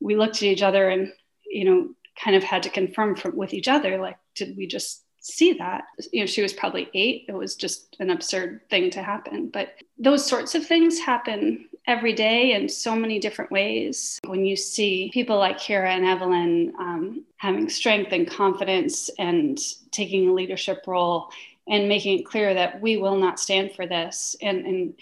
we 0.00 0.16
looked 0.16 0.36
at 0.36 0.44
each 0.44 0.62
other 0.62 0.88
and 0.88 1.12
you 1.46 1.64
know 1.64 1.88
kind 2.22 2.36
of 2.36 2.42
had 2.42 2.62
to 2.62 2.70
confirm 2.70 3.14
from, 3.14 3.36
with 3.36 3.52
each 3.52 3.68
other 3.68 3.98
like 3.98 4.18
did 4.34 4.56
we 4.56 4.66
just 4.66 5.02
see 5.26 5.52
that. 5.54 5.84
You 6.12 6.20
know 6.20 6.26
she 6.26 6.42
was 6.42 6.52
probably 6.52 6.88
8 6.94 7.26
it 7.28 7.34
was 7.34 7.54
just 7.54 7.96
an 8.00 8.10
absurd 8.10 8.60
thing 8.70 8.90
to 8.90 9.02
happen. 9.02 9.48
But 9.48 9.74
those 9.98 10.24
sorts 10.24 10.54
of 10.54 10.66
things 10.66 10.98
happen 10.98 11.68
every 11.86 12.12
day 12.12 12.52
in 12.52 12.68
so 12.68 12.96
many 12.96 13.18
different 13.18 13.50
ways. 13.50 14.18
When 14.26 14.44
you 14.44 14.56
see 14.56 15.10
people 15.12 15.38
like 15.38 15.58
Kira 15.58 15.88
and 15.88 16.04
Evelyn 16.04 16.72
um, 16.78 17.24
having 17.36 17.68
strength 17.68 18.12
and 18.12 18.28
confidence 18.28 19.08
and 19.18 19.58
taking 19.90 20.28
a 20.28 20.34
leadership 20.34 20.84
role 20.86 21.30
and 21.68 21.88
making 21.88 22.20
it 22.20 22.26
clear 22.26 22.54
that 22.54 22.80
we 22.80 22.96
will 22.96 23.16
not 23.16 23.40
stand 23.40 23.72
for 23.72 23.86
this, 23.86 24.36
and, 24.40 24.66
and 24.66 24.94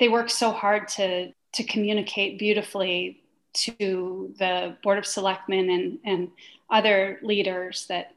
they 0.00 0.08
work 0.08 0.30
so 0.30 0.50
hard 0.50 0.88
to 0.88 1.32
to 1.54 1.64
communicate 1.64 2.38
beautifully 2.38 3.20
to 3.54 4.34
the 4.38 4.76
board 4.82 4.98
of 4.98 5.06
selectmen 5.06 5.70
and, 5.70 5.98
and 6.04 6.30
other 6.70 7.18
leaders 7.22 7.86
that 7.88 8.14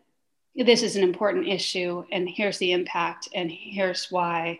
this 0.55 0.83
is 0.83 0.95
an 0.95 1.03
important 1.03 1.47
issue 1.47 2.03
and 2.11 2.29
here's 2.29 2.57
the 2.57 2.71
impact 2.71 3.29
and 3.33 3.49
here's 3.51 4.11
why 4.11 4.59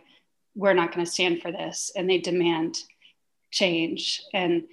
we're 0.55 0.73
not 0.73 0.93
going 0.93 1.05
to 1.05 1.11
stand 1.11 1.41
for 1.41 1.51
this 1.51 1.91
and 1.95 2.09
they 2.09 2.17
demand 2.17 2.77
change. 3.51 4.23
And 4.33 4.63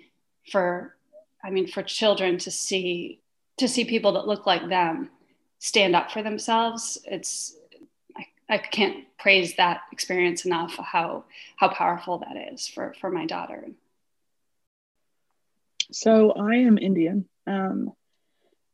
for 0.50 0.96
i 1.44 1.50
mean 1.50 1.66
for 1.66 1.82
children 1.82 2.38
to 2.38 2.50
see 2.50 3.20
to 3.56 3.68
see 3.68 3.84
people 3.84 4.12
that 4.12 4.26
look 4.26 4.46
like 4.46 4.68
them 4.68 5.10
stand 5.58 5.94
up 5.94 6.10
for 6.10 6.22
themselves 6.22 6.98
it's 7.04 7.56
i, 8.16 8.26
I 8.48 8.58
can't 8.58 9.04
praise 9.18 9.56
that 9.56 9.82
experience 9.92 10.44
enough 10.44 10.76
how 10.76 11.24
how 11.56 11.68
powerful 11.68 12.18
that 12.18 12.52
is 12.52 12.68
for 12.68 12.94
for 13.00 13.10
my 13.10 13.26
daughter. 13.26 13.68
So 15.90 16.32
i 16.32 16.56
am 16.56 16.78
indian. 16.78 17.28
Um, 17.46 17.92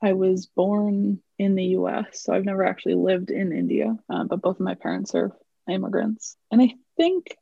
i 0.02 0.12
was 0.12 0.46
born 0.46 1.20
in 1.38 1.55
the 1.55 1.64
us 1.64 2.07
so 2.12 2.33
i've 2.33 2.44
never 2.44 2.64
actually 2.64 2.94
lived 2.94 3.31
in 3.31 3.53
india 3.53 3.97
um, 4.09 4.29
but 4.29 4.42
both 4.42 4.57
of 4.57 4.64
my 4.64 4.75
parents 4.75 5.14
are 5.14 5.33
immigrants 5.68 6.37
and 6.51 6.61
i 6.62 6.73
think 6.97 7.37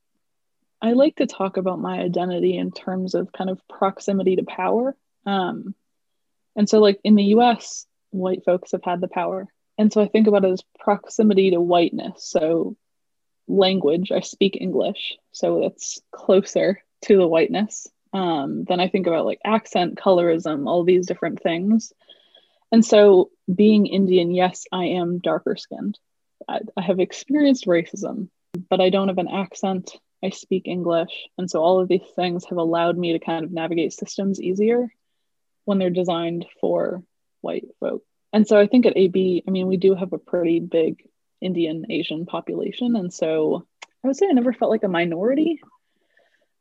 I 0.82 0.94
like 0.94 1.16
to 1.16 1.26
talk 1.26 1.56
about 1.56 1.78
my 1.78 2.00
identity 2.00 2.56
in 2.56 2.72
terms 2.72 3.14
of 3.14 3.32
kind 3.32 3.48
of 3.48 3.60
proximity 3.68 4.34
to 4.36 4.42
power. 4.42 4.96
Um, 5.24 5.76
and 6.56 6.68
so, 6.68 6.80
like 6.80 6.98
in 7.04 7.14
the 7.14 7.36
US, 7.36 7.86
white 8.10 8.44
folks 8.44 8.72
have 8.72 8.82
had 8.82 9.00
the 9.00 9.08
power. 9.08 9.46
And 9.78 9.92
so 9.92 10.02
I 10.02 10.08
think 10.08 10.26
about 10.26 10.44
it 10.44 10.50
as 10.50 10.64
proximity 10.80 11.52
to 11.52 11.60
whiteness. 11.60 12.28
So, 12.28 12.76
language, 13.46 14.10
I 14.10 14.20
speak 14.20 14.58
English. 14.60 15.16
So 15.30 15.64
it's 15.64 16.00
closer 16.10 16.82
to 17.02 17.16
the 17.16 17.28
whiteness. 17.28 17.86
Um, 18.12 18.64
then 18.64 18.80
I 18.80 18.88
think 18.88 19.06
about 19.06 19.24
like 19.24 19.40
accent, 19.44 19.96
colorism, 19.96 20.68
all 20.68 20.82
these 20.82 21.06
different 21.06 21.42
things. 21.42 21.92
And 22.72 22.84
so, 22.84 23.30
being 23.54 23.86
Indian, 23.86 24.30
yes, 24.30 24.64
I 24.72 24.84
am 24.86 25.18
darker 25.18 25.56
skinned. 25.56 25.98
I, 26.48 26.60
I 26.76 26.82
have 26.82 27.00
experienced 27.00 27.66
racism, 27.66 28.28
but 28.70 28.80
I 28.80 28.88
don't 28.88 29.08
have 29.08 29.18
an 29.18 29.28
accent. 29.28 29.92
I 30.24 30.30
speak 30.30 30.66
English. 30.66 31.10
And 31.36 31.50
so 31.50 31.60
all 31.60 31.80
of 31.80 31.88
these 31.88 32.00
things 32.16 32.46
have 32.46 32.58
allowed 32.58 32.96
me 32.96 33.12
to 33.12 33.18
kind 33.18 33.44
of 33.44 33.52
navigate 33.52 33.92
systems 33.92 34.40
easier 34.40 34.88
when 35.64 35.78
they're 35.78 35.90
designed 35.90 36.46
for 36.60 37.02
white 37.40 37.66
folk. 37.80 38.02
And 38.32 38.46
so 38.46 38.58
I 38.58 38.66
think 38.66 38.86
at 38.86 38.96
AB, 38.96 39.44
I 39.46 39.50
mean, 39.50 39.66
we 39.66 39.76
do 39.76 39.94
have 39.94 40.12
a 40.12 40.18
pretty 40.18 40.60
big 40.60 41.02
Indian 41.40 41.86
Asian 41.90 42.24
population. 42.24 42.96
And 42.96 43.12
so 43.12 43.66
I 44.02 44.08
would 44.08 44.16
say 44.16 44.26
I 44.28 44.32
never 44.32 44.52
felt 44.52 44.70
like 44.70 44.84
a 44.84 44.88
minority, 44.88 45.60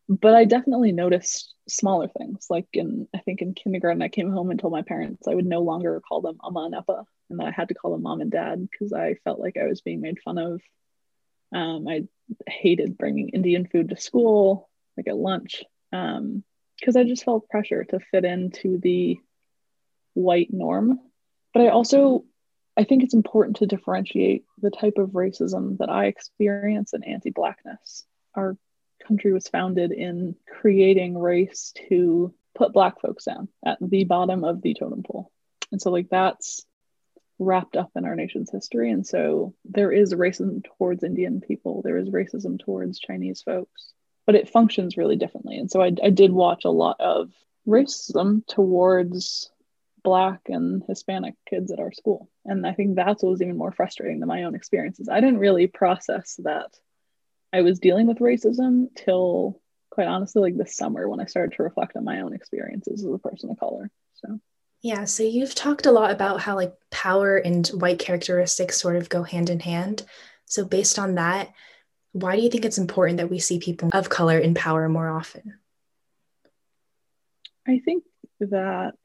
but 0.09 0.35
I 0.35 0.45
definitely 0.45 0.91
noticed 0.91 1.53
smaller 1.67 2.07
things. 2.07 2.47
Like 2.49 2.67
in, 2.73 3.07
I 3.15 3.19
think 3.19 3.41
in 3.41 3.53
kindergarten, 3.53 4.01
I 4.01 4.09
came 4.09 4.31
home 4.31 4.51
and 4.51 4.59
told 4.59 4.73
my 4.73 4.81
parents 4.81 5.27
I 5.27 5.35
would 5.35 5.45
no 5.45 5.61
longer 5.61 6.01
call 6.01 6.21
them 6.21 6.37
Amma 6.45 6.65
and 6.65 6.75
Appa 6.75 7.05
and 7.29 7.39
that 7.39 7.47
I 7.47 7.51
had 7.51 7.69
to 7.69 7.73
call 7.73 7.91
them 7.91 8.03
mom 8.03 8.21
and 8.21 8.31
dad 8.31 8.67
because 8.69 8.93
I 8.93 9.15
felt 9.23 9.39
like 9.39 9.57
I 9.57 9.67
was 9.67 9.81
being 9.81 10.01
made 10.01 10.19
fun 10.19 10.37
of. 10.37 10.61
Um, 11.53 11.87
I 11.87 12.03
hated 12.47 12.97
bringing 12.97 13.29
Indian 13.29 13.67
food 13.67 13.89
to 13.89 13.97
school, 13.97 14.69
like 14.95 15.07
at 15.07 15.17
lunch, 15.17 15.63
because 15.91 16.15
um, 16.95 16.97
I 16.97 17.03
just 17.03 17.25
felt 17.25 17.49
pressure 17.49 17.83
to 17.85 17.99
fit 18.11 18.25
into 18.25 18.77
the 18.77 19.17
white 20.13 20.49
norm. 20.51 20.99
But 21.53 21.63
I 21.63 21.67
also, 21.69 22.23
I 22.77 22.83
think 22.85 23.03
it's 23.03 23.13
important 23.13 23.57
to 23.57 23.65
differentiate 23.65 24.45
the 24.61 24.71
type 24.71 24.97
of 24.97 25.09
racism 25.09 25.77
that 25.79 25.89
I 25.89 26.05
experience 26.05 26.93
and 26.93 27.05
anti-blackness. 27.05 28.05
Our 28.35 28.57
country 29.07 29.33
was 29.33 29.47
founded 29.47 29.91
in 29.91 30.35
creating 30.47 31.17
race 31.17 31.73
to 31.89 32.33
put 32.55 32.73
black 32.73 32.99
folks 33.01 33.25
down 33.25 33.47
at 33.65 33.77
the 33.81 34.03
bottom 34.03 34.43
of 34.43 34.61
the 34.61 34.73
totem 34.73 35.03
pole. 35.03 35.31
And 35.71 35.81
so 35.81 35.91
like 35.91 36.09
that's 36.09 36.65
wrapped 37.39 37.75
up 37.75 37.91
in 37.95 38.05
our 38.05 38.15
nation's 38.15 38.51
history. 38.51 38.91
And 38.91 39.05
so 39.05 39.55
there 39.65 39.91
is 39.91 40.13
racism 40.13 40.63
towards 40.77 41.03
Indian 41.03 41.41
people, 41.41 41.81
there 41.81 41.97
is 41.97 42.09
racism 42.09 42.59
towards 42.59 42.99
Chinese 42.99 43.41
folks, 43.41 43.93
but 44.25 44.35
it 44.35 44.49
functions 44.49 44.97
really 44.97 45.15
differently. 45.15 45.57
And 45.57 45.69
so 45.69 45.81
I, 45.81 45.91
I 46.03 46.09
did 46.09 46.31
watch 46.31 46.65
a 46.65 46.69
lot 46.69 46.97
of 46.99 47.31
racism 47.67 48.45
towards 48.47 49.49
Black 50.03 50.41
and 50.47 50.83
Hispanic 50.87 51.35
kids 51.47 51.71
at 51.71 51.79
our 51.79 51.91
school. 51.91 52.29
And 52.45 52.65
I 52.65 52.73
think 52.73 52.95
that's 52.95 53.23
what 53.23 53.31
was 53.31 53.41
even 53.41 53.57
more 53.57 53.71
frustrating 53.71 54.19
than 54.19 54.29
my 54.29 54.43
own 54.43 54.55
experiences. 54.55 55.09
I 55.09 55.19
didn't 55.19 55.39
really 55.39 55.67
process 55.67 56.39
that 56.43 56.71
I 57.53 57.61
was 57.61 57.79
dealing 57.79 58.07
with 58.07 58.19
racism 58.19 58.87
till 58.95 59.59
quite 59.89 60.07
honestly 60.07 60.41
like 60.41 60.57
this 60.57 60.75
summer 60.75 61.09
when 61.09 61.19
I 61.19 61.25
started 61.25 61.55
to 61.55 61.63
reflect 61.63 61.97
on 61.97 62.05
my 62.05 62.21
own 62.21 62.33
experiences 62.33 63.03
as 63.03 63.13
a 63.13 63.17
person 63.17 63.49
of 63.49 63.59
color. 63.59 63.91
So 64.13 64.39
yeah, 64.81 65.05
so 65.05 65.23
you've 65.23 65.53
talked 65.53 65.85
a 65.85 65.91
lot 65.91 66.11
about 66.11 66.41
how 66.41 66.55
like 66.55 66.73
power 66.89 67.37
and 67.37 67.67
white 67.67 67.99
characteristics 67.99 68.79
sort 68.79 68.95
of 68.95 69.09
go 69.09 69.23
hand 69.23 69.49
in 69.49 69.59
hand. 69.59 70.03
So 70.45 70.65
based 70.65 70.97
on 70.97 71.15
that, 71.15 71.53
why 72.13 72.35
do 72.35 72.41
you 72.41 72.49
think 72.49 72.65
it's 72.65 72.77
important 72.77 73.17
that 73.17 73.29
we 73.29 73.39
see 73.39 73.59
people 73.59 73.89
of 73.93 74.09
color 74.09 74.39
in 74.39 74.53
power 74.53 74.89
more 74.89 75.09
often? 75.09 75.59
I 77.67 77.79
think 77.79 78.03
that 78.39 78.95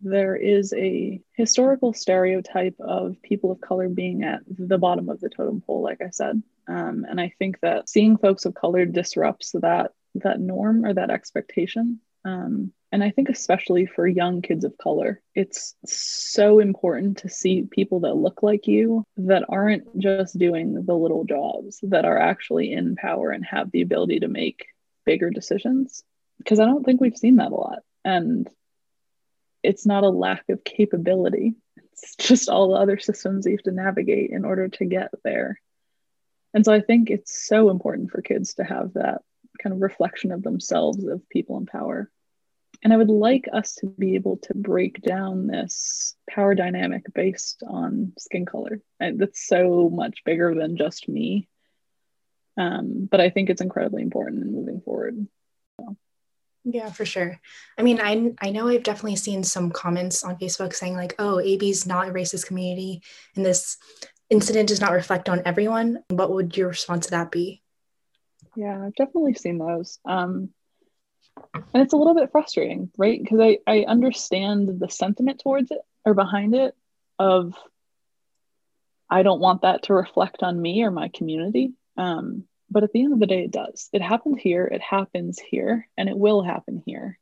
there 0.00 0.36
is 0.36 0.72
a 0.72 1.20
historical 1.32 1.92
stereotype 1.92 2.76
of 2.80 3.20
people 3.22 3.50
of 3.50 3.60
color 3.60 3.88
being 3.88 4.22
at 4.24 4.40
the 4.48 4.78
bottom 4.78 5.08
of 5.08 5.20
the 5.20 5.28
totem 5.28 5.60
pole, 5.60 5.82
like 5.82 6.00
I 6.00 6.10
said. 6.10 6.42
Um, 6.66 7.04
and 7.08 7.20
I 7.20 7.32
think 7.38 7.60
that 7.60 7.88
seeing 7.88 8.16
folks 8.16 8.44
of 8.44 8.54
color 8.54 8.84
disrupts 8.84 9.52
that 9.52 9.92
that 10.16 10.40
norm 10.40 10.84
or 10.84 10.94
that 10.94 11.10
expectation. 11.10 12.00
Um, 12.24 12.72
and 12.92 13.02
I 13.02 13.10
think, 13.10 13.28
especially 13.28 13.86
for 13.86 14.06
young 14.06 14.40
kids 14.40 14.64
of 14.64 14.78
color, 14.78 15.20
it's 15.34 15.74
so 15.84 16.60
important 16.60 17.18
to 17.18 17.28
see 17.28 17.66
people 17.68 18.00
that 18.00 18.14
look 18.14 18.42
like 18.42 18.68
you 18.68 19.04
that 19.16 19.44
aren't 19.48 19.98
just 19.98 20.38
doing 20.38 20.84
the 20.86 20.94
little 20.94 21.24
jobs, 21.24 21.80
that 21.82 22.04
are 22.04 22.18
actually 22.18 22.72
in 22.72 22.94
power 22.94 23.30
and 23.30 23.44
have 23.44 23.72
the 23.72 23.82
ability 23.82 24.20
to 24.20 24.28
make 24.28 24.66
bigger 25.04 25.30
decisions. 25.30 26.04
Because 26.38 26.60
I 26.60 26.66
don't 26.66 26.84
think 26.84 27.00
we've 27.00 27.16
seen 27.16 27.36
that 27.36 27.50
a 27.50 27.56
lot. 27.56 27.80
And 28.04 28.48
it's 29.62 29.86
not 29.86 30.04
a 30.04 30.08
lack 30.08 30.44
of 30.48 30.62
capability, 30.62 31.54
it's 31.92 32.16
just 32.16 32.48
all 32.48 32.68
the 32.68 32.80
other 32.80 32.98
systems 32.98 33.46
you 33.46 33.52
have 33.52 33.62
to 33.62 33.72
navigate 33.72 34.30
in 34.30 34.44
order 34.44 34.68
to 34.68 34.84
get 34.84 35.10
there. 35.24 35.60
And 36.54 36.64
so 36.64 36.72
I 36.72 36.80
think 36.80 37.10
it's 37.10 37.46
so 37.46 37.68
important 37.68 38.10
for 38.10 38.22
kids 38.22 38.54
to 38.54 38.64
have 38.64 38.94
that 38.94 39.22
kind 39.60 39.74
of 39.74 39.82
reflection 39.82 40.32
of 40.32 40.42
themselves, 40.42 41.04
of 41.04 41.28
people 41.28 41.58
in 41.58 41.66
power. 41.66 42.10
And 42.82 42.92
I 42.92 42.96
would 42.96 43.08
like 43.08 43.48
us 43.52 43.74
to 43.76 43.86
be 43.86 44.14
able 44.14 44.36
to 44.44 44.54
break 44.54 45.00
down 45.00 45.46
this 45.46 46.14
power 46.28 46.54
dynamic 46.54 47.04
based 47.12 47.62
on 47.66 48.12
skin 48.18 48.46
color. 48.46 48.80
And 49.00 49.18
that's 49.18 49.46
so 49.46 49.90
much 49.90 50.22
bigger 50.24 50.54
than 50.54 50.76
just 50.76 51.08
me. 51.08 51.48
Um, 52.56 53.08
but 53.10 53.20
I 53.20 53.30
think 53.30 53.50
it's 53.50 53.62
incredibly 53.62 54.02
important 54.02 54.44
in 54.44 54.54
moving 54.54 54.80
forward. 54.80 55.26
So. 55.80 55.96
Yeah, 56.64 56.90
for 56.90 57.04
sure. 57.04 57.40
I 57.76 57.82
mean, 57.82 58.00
I 58.00 58.32
I 58.40 58.50
know 58.50 58.68
I've 58.68 58.84
definitely 58.84 59.16
seen 59.16 59.42
some 59.42 59.70
comments 59.70 60.24
on 60.24 60.38
Facebook 60.38 60.72
saying 60.74 60.94
like, 60.94 61.14
"Oh, 61.18 61.38
AB's 61.38 61.86
not 61.86 62.08
a 62.08 62.12
racist 62.12 62.46
community, 62.46 63.02
and 63.36 63.44
this 63.44 63.76
incident 64.30 64.68
does 64.68 64.80
not 64.80 64.92
reflect 64.92 65.28
on 65.28 65.42
everyone." 65.44 66.02
What 66.08 66.32
would 66.32 66.56
your 66.56 66.68
response 66.68 67.06
to 67.06 67.12
that 67.12 67.30
be? 67.30 67.62
Yeah, 68.56 68.84
I've 68.84 68.94
definitely 68.94 69.34
seen 69.34 69.58
those. 69.58 69.98
Um, 70.04 70.50
and 71.54 71.82
it's 71.82 71.92
a 71.92 71.96
little 71.96 72.14
bit 72.14 72.30
frustrating, 72.30 72.90
right? 72.96 73.20
Because 73.22 73.40
I 73.40 73.58
I 73.66 73.84
understand 73.84 74.80
the 74.80 74.88
sentiment 74.88 75.40
towards 75.40 75.70
it 75.70 75.80
or 76.04 76.14
behind 76.14 76.54
it 76.54 76.76
of 77.18 77.54
I 79.10 79.22
don't 79.22 79.40
want 79.40 79.62
that 79.62 79.84
to 79.84 79.94
reflect 79.94 80.42
on 80.42 80.60
me 80.60 80.82
or 80.82 80.90
my 80.90 81.08
community. 81.08 81.72
Um, 81.96 82.44
but 82.70 82.82
at 82.82 82.92
the 82.92 83.04
end 83.04 83.12
of 83.12 83.20
the 83.20 83.26
day, 83.26 83.44
it 83.44 83.52
does. 83.52 83.88
It 83.92 84.02
happened 84.02 84.40
here, 84.40 84.64
it 84.64 84.80
happens 84.80 85.38
here, 85.38 85.88
and 85.96 86.08
it 86.08 86.18
will 86.18 86.42
happen 86.42 86.82
here. 86.84 87.18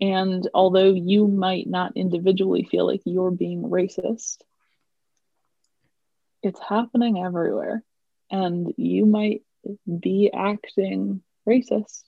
And 0.00 0.48
although 0.54 0.92
you 0.92 1.28
might 1.28 1.68
not 1.68 1.96
individually 1.96 2.64
feel 2.64 2.86
like 2.86 3.02
you're 3.04 3.30
being 3.30 3.62
racist, 3.62 4.38
it's 6.42 6.60
happening 6.60 7.22
everywhere. 7.22 7.82
And 8.30 8.72
you 8.76 9.06
might 9.06 9.42
be 9.86 10.30
acting 10.32 11.22
racist 11.48 12.04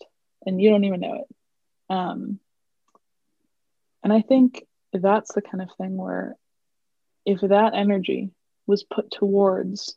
and 0.47 0.61
you 0.61 0.71
don't 0.71 0.85
even 0.85 1.01
know 1.01 1.15
it. 1.15 1.37
Um, 1.91 2.39
and 4.03 4.13
I 4.13 4.23
think 4.23 4.65
that's 4.93 5.33
the 5.35 5.43
kind 5.43 5.63
of 5.63 5.71
thing 5.77 5.97
where 5.97 6.37
if 7.25 7.41
that 7.41 7.75
energy 7.75 8.31
was 8.67 8.85
put 8.85 9.11
towards 9.11 9.97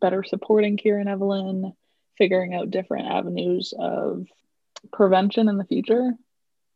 better 0.00 0.22
supporting 0.22 0.76
Kieran 0.76 1.08
Evelyn, 1.08 1.72
figuring 2.16 2.54
out 2.54 2.70
different 2.70 3.08
avenues 3.08 3.72
of 3.78 4.26
prevention 4.92 5.48
in 5.48 5.56
the 5.56 5.64
future, 5.64 6.12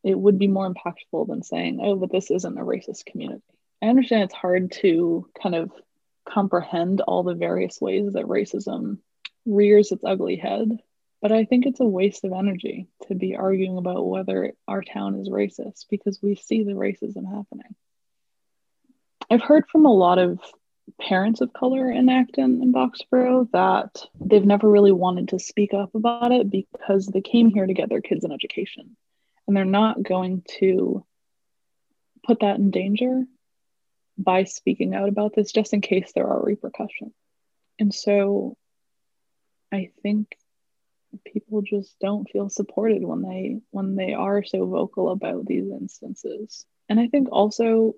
it 0.02 0.18
would 0.18 0.38
be 0.38 0.48
more 0.48 0.72
impactful 0.72 1.28
than 1.28 1.42
saying, 1.42 1.80
oh, 1.82 1.96
but 1.96 2.10
this 2.10 2.30
isn't 2.30 2.58
a 2.58 2.62
racist 2.62 3.06
community. 3.06 3.42
I 3.80 3.86
understand 3.86 4.24
it's 4.24 4.34
hard 4.34 4.72
to 4.82 5.28
kind 5.40 5.54
of 5.54 5.70
comprehend 6.28 7.00
all 7.00 7.22
the 7.22 7.34
various 7.34 7.80
ways 7.80 8.12
that 8.12 8.26
racism 8.26 8.98
rears 9.44 9.92
its 9.92 10.04
ugly 10.04 10.36
head, 10.36 10.68
but 11.20 11.32
I 11.32 11.44
think 11.44 11.66
it's 11.66 11.80
a 11.80 11.84
waste 11.84 12.24
of 12.24 12.32
energy 12.32 12.88
to 13.08 13.14
be 13.14 13.36
arguing 13.36 13.78
about 13.78 14.06
whether 14.06 14.52
our 14.66 14.82
town 14.82 15.20
is 15.20 15.28
racist 15.28 15.86
because 15.90 16.20
we 16.22 16.34
see 16.34 16.64
the 16.64 16.72
racism 16.72 17.24
happening. 17.26 17.74
I've 19.30 19.42
heard 19.42 19.68
from 19.70 19.86
a 19.86 19.92
lot 19.92 20.18
of 20.18 20.40
parents 21.00 21.40
of 21.40 21.52
color 21.52 21.90
in 21.90 22.08
Acton 22.08 22.60
and 22.60 22.74
Boxborough 22.74 23.48
that 23.52 24.04
they've 24.20 24.44
never 24.44 24.68
really 24.68 24.92
wanted 24.92 25.28
to 25.28 25.38
speak 25.38 25.72
up 25.74 25.94
about 25.94 26.32
it 26.32 26.50
because 26.50 27.06
they 27.06 27.20
came 27.20 27.50
here 27.50 27.66
to 27.66 27.74
get 27.74 27.88
their 27.88 28.00
kids 28.00 28.24
an 28.24 28.32
education 28.32 28.96
and 29.46 29.56
they're 29.56 29.64
not 29.64 30.02
going 30.02 30.42
to 30.58 31.04
put 32.26 32.40
that 32.40 32.58
in 32.58 32.70
danger 32.70 33.24
by 34.22 34.44
speaking 34.44 34.94
out 34.94 35.08
about 35.08 35.34
this 35.34 35.52
just 35.52 35.72
in 35.72 35.80
case 35.80 36.12
there 36.14 36.26
are 36.26 36.42
repercussions. 36.42 37.12
And 37.78 37.94
so 37.94 38.56
I 39.72 39.90
think 40.02 40.36
people 41.24 41.62
just 41.62 41.98
don't 42.00 42.28
feel 42.30 42.48
supported 42.48 43.04
when 43.04 43.22
they 43.22 43.60
when 43.70 43.96
they 43.96 44.14
are 44.14 44.42
so 44.42 44.66
vocal 44.66 45.10
about 45.10 45.46
these 45.46 45.70
instances. 45.70 46.64
And 46.88 46.98
I 47.00 47.08
think 47.08 47.28
also 47.30 47.94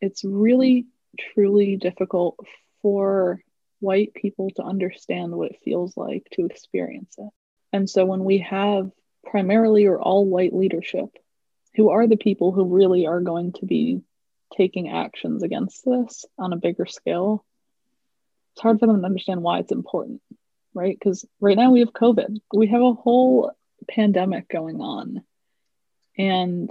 it's 0.00 0.24
really 0.24 0.86
truly 1.18 1.76
difficult 1.76 2.38
for 2.82 3.40
white 3.80 4.14
people 4.14 4.50
to 4.50 4.62
understand 4.62 5.32
what 5.32 5.50
it 5.50 5.60
feels 5.64 5.96
like 5.96 6.26
to 6.32 6.46
experience 6.46 7.14
it. 7.18 7.30
And 7.72 7.88
so 7.88 8.04
when 8.04 8.24
we 8.24 8.38
have 8.38 8.90
primarily 9.24 9.86
or 9.86 10.00
all 10.00 10.24
white 10.24 10.54
leadership, 10.54 11.08
who 11.74 11.90
are 11.90 12.06
the 12.06 12.16
people 12.16 12.52
who 12.52 12.74
really 12.74 13.06
are 13.06 13.20
going 13.20 13.52
to 13.54 13.66
be 13.66 14.02
taking 14.54 14.90
actions 14.90 15.42
against 15.42 15.84
this 15.84 16.24
on 16.38 16.52
a 16.52 16.56
bigger 16.56 16.86
scale, 16.86 17.44
it's 18.54 18.62
hard 18.62 18.78
for 18.78 18.86
them 18.86 19.00
to 19.00 19.06
understand 19.06 19.42
why 19.42 19.58
it's 19.58 19.72
important, 19.72 20.22
right? 20.74 20.96
Because 20.98 21.24
right 21.40 21.56
now 21.56 21.70
we 21.70 21.80
have 21.80 21.92
COVID, 21.92 22.38
we 22.54 22.68
have 22.68 22.82
a 22.82 22.94
whole 22.94 23.52
pandemic 23.88 24.48
going 24.48 24.80
on. 24.80 25.22
And 26.18 26.70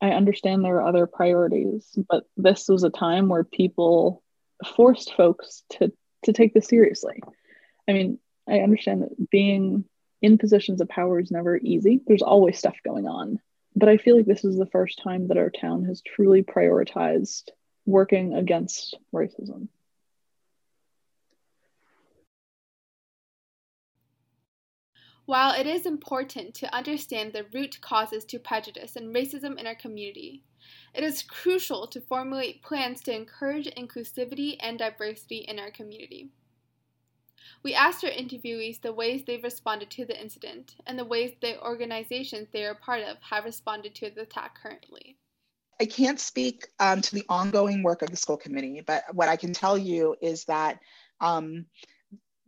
I 0.00 0.10
understand 0.10 0.64
there 0.64 0.76
are 0.76 0.88
other 0.88 1.06
priorities, 1.06 1.86
but 2.08 2.24
this 2.36 2.68
was 2.68 2.84
a 2.84 2.90
time 2.90 3.28
where 3.28 3.44
people 3.44 4.22
forced 4.76 5.14
folks 5.14 5.62
to 5.70 5.92
to 6.24 6.32
take 6.32 6.52
this 6.54 6.66
seriously. 6.66 7.22
I 7.88 7.92
mean, 7.92 8.18
I 8.48 8.60
understand 8.60 9.02
that 9.02 9.30
being 9.30 9.84
in 10.22 10.38
positions 10.38 10.80
of 10.80 10.88
power 10.88 11.18
is 11.18 11.30
never 11.30 11.56
easy. 11.56 12.00
There's 12.06 12.22
always 12.22 12.58
stuff 12.58 12.76
going 12.84 13.06
on. 13.06 13.40
But 13.80 13.88
I 13.88 13.96
feel 13.96 14.14
like 14.14 14.26
this 14.26 14.44
is 14.44 14.58
the 14.58 14.66
first 14.66 15.00
time 15.02 15.28
that 15.28 15.38
our 15.38 15.48
town 15.48 15.86
has 15.86 16.02
truly 16.02 16.42
prioritized 16.42 17.48
working 17.86 18.34
against 18.34 18.94
racism. 19.10 19.68
While 25.24 25.58
it 25.58 25.66
is 25.66 25.86
important 25.86 26.52
to 26.56 26.74
understand 26.74 27.32
the 27.32 27.46
root 27.54 27.80
causes 27.80 28.26
to 28.26 28.38
prejudice 28.38 28.96
and 28.96 29.14
racism 29.14 29.58
in 29.58 29.66
our 29.66 29.74
community, 29.74 30.44
it 30.94 31.02
is 31.02 31.22
crucial 31.22 31.86
to 31.86 32.02
formulate 32.02 32.62
plans 32.62 33.00
to 33.04 33.16
encourage 33.16 33.74
inclusivity 33.76 34.56
and 34.60 34.78
diversity 34.78 35.38
in 35.38 35.58
our 35.58 35.70
community. 35.70 36.32
We 37.62 37.74
asked 37.74 38.04
our 38.04 38.10
interviewees 38.10 38.80
the 38.80 38.92
ways 38.92 39.22
they've 39.26 39.42
responded 39.42 39.90
to 39.90 40.06
the 40.06 40.20
incident 40.20 40.76
and 40.86 40.98
the 40.98 41.04
ways 41.04 41.32
the 41.40 41.60
organizations 41.62 42.48
they 42.52 42.64
are 42.64 42.74
part 42.74 43.02
of 43.02 43.18
have 43.20 43.44
responded 43.44 43.94
to 43.96 44.10
the 44.10 44.22
attack 44.22 44.58
currently. 44.62 45.18
I 45.80 45.84
can't 45.86 46.20
speak 46.20 46.66
um, 46.78 47.00
to 47.00 47.14
the 47.14 47.24
ongoing 47.28 47.82
work 47.82 48.02
of 48.02 48.10
the 48.10 48.16
school 48.16 48.36
committee, 48.36 48.82
but 48.86 49.04
what 49.12 49.28
I 49.28 49.36
can 49.36 49.52
tell 49.52 49.78
you 49.78 50.16
is 50.20 50.44
that 50.44 50.78
um, 51.20 51.66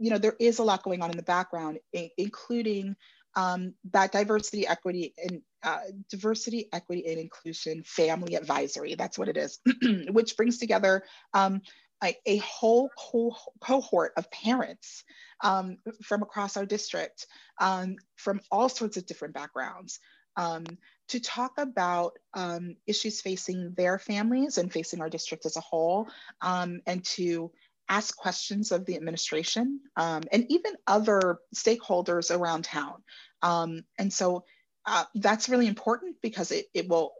you 0.03 0.11
know, 0.11 0.19
there 0.19 0.37
is 0.41 0.59
a 0.59 0.65
lot 0.65 0.83
going 0.83 1.01
on 1.01 1.11
in 1.11 1.17
the 1.17 1.23
background, 1.23 1.79
including 2.19 2.97
um, 3.37 3.75
that 3.93 4.11
diversity, 4.11 4.67
equity, 4.67 5.15
and 5.17 5.41
uh, 5.63 5.79
diversity, 6.11 6.69
equity, 6.73 7.07
and 7.07 7.21
inclusion 7.21 7.85
family 7.85 8.35
advisory. 8.35 8.97
That's 8.97 9.17
what 9.17 9.29
it 9.29 9.37
is, 9.37 9.61
which 10.11 10.37
brings 10.37 10.59
together 10.59 11.05
um, 11.35 11.63
a, 12.03 12.37
whole 12.39 12.91
co- 12.99 13.37
cohort 13.61 14.13
of 14.17 14.31
parents 14.31 15.05
um, 15.43 15.79
from 16.03 16.23
across 16.23 16.57
our 16.57 16.67
district, 16.67 17.27
um, 17.61 17.97
from 18.17 18.41
all 18.51 18.69
sorts 18.69 18.97
of 18.97 19.07
different 19.07 19.35
backgrounds. 19.35 20.01
Um, 20.37 20.65
to 21.09 21.21
talk 21.21 21.53
about 21.59 22.13
um, 22.33 22.77
issues 22.87 23.21
facing 23.21 23.75
their 23.77 23.99
families 23.99 24.57
and 24.57 24.73
facing 24.73 25.03
our 25.03 25.11
district 25.11 25.45
as 25.45 25.57
a 25.57 25.61
whole, 25.61 26.09
and 26.41 27.05
to 27.05 27.53
ask 27.89 28.17
questions 28.17 28.73
of 28.73 28.87
the 28.87 28.97
administration 28.97 29.81
um, 29.97 30.23
and 30.33 30.47
even 30.49 30.73
other 30.87 31.39
stakeholders 31.55 32.35
around 32.35 32.65
town. 32.65 33.03
Um, 33.43 33.85
and 33.99 34.11
so 34.11 34.45
uh, 34.87 35.05
that's 35.15 35.49
really 35.49 35.67
important 35.67 36.17
because 36.23 36.53
it, 36.53 36.67
it 36.73 36.89
will, 36.89 37.13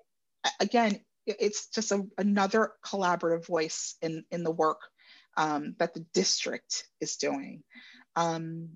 again, 0.61 1.01
it's 1.27 1.69
just 1.69 1.93
a, 1.93 2.03
another 2.19 2.73
collaborative 2.85 3.47
voice 3.47 3.97
in, 4.03 4.25
in 4.31 4.43
the 4.45 4.51
work 4.51 4.81
um, 5.37 5.75
that 5.79 5.95
the 5.95 6.05
district 6.15 6.85
is 7.01 7.17
doing. 7.17 7.63
Um, 8.17 8.71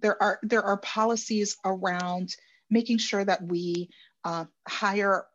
there 0.00 0.20
are 0.22 0.38
there 0.42 0.62
are 0.62 0.78
policies 0.78 1.56
around 1.64 2.34
making 2.70 2.98
sure 2.98 3.24
that 3.24 3.42
we 3.42 3.90
uh, 4.24 4.46
hire 4.66 5.26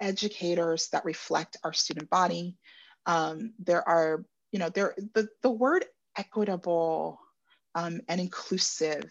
educators 0.00 0.88
that 0.88 1.04
reflect 1.04 1.56
our 1.62 1.72
student 1.72 2.10
body. 2.10 2.56
Um, 3.04 3.52
there 3.58 3.86
are 3.86 4.24
you 4.56 4.58
know, 4.58 4.70
there 4.70 4.94
the, 5.14 5.28
the 5.42 5.50
word 5.50 5.84
equitable 6.16 7.20
um, 7.74 8.00
and 8.08 8.20
inclusive 8.20 9.04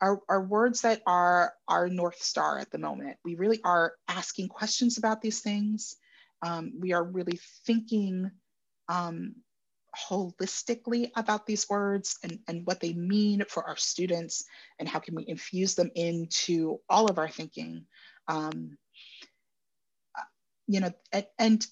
are, 0.00 0.18
are 0.28 0.42
words 0.42 0.80
that 0.80 1.00
are 1.06 1.54
our 1.68 1.88
North 1.88 2.20
Star 2.20 2.58
at 2.58 2.70
the 2.72 2.78
moment. 2.78 3.16
We 3.24 3.36
really 3.36 3.60
are 3.62 3.92
asking 4.08 4.48
questions 4.48 4.98
about 4.98 5.22
these 5.22 5.40
things. 5.40 5.96
Um, 6.42 6.72
we 6.78 6.92
are 6.92 7.04
really 7.04 7.38
thinking 7.66 8.30
um, 8.88 9.34
holistically 10.08 11.10
about 11.16 11.46
these 11.46 11.68
words 11.68 12.18
and, 12.22 12.38
and 12.48 12.66
what 12.66 12.80
they 12.80 12.92
mean 12.92 13.44
for 13.48 13.66
our 13.68 13.76
students 13.76 14.44
and 14.78 14.88
how 14.88 14.98
can 14.98 15.14
we 15.14 15.24
infuse 15.28 15.74
them 15.74 15.90
into 15.94 16.80
all 16.88 17.10
of 17.10 17.18
our 17.18 17.28
thinking. 17.28 17.86
Um, 18.28 18.76
you 20.66 20.80
know, 20.80 20.92
and, 21.12 21.26
and 21.38 21.66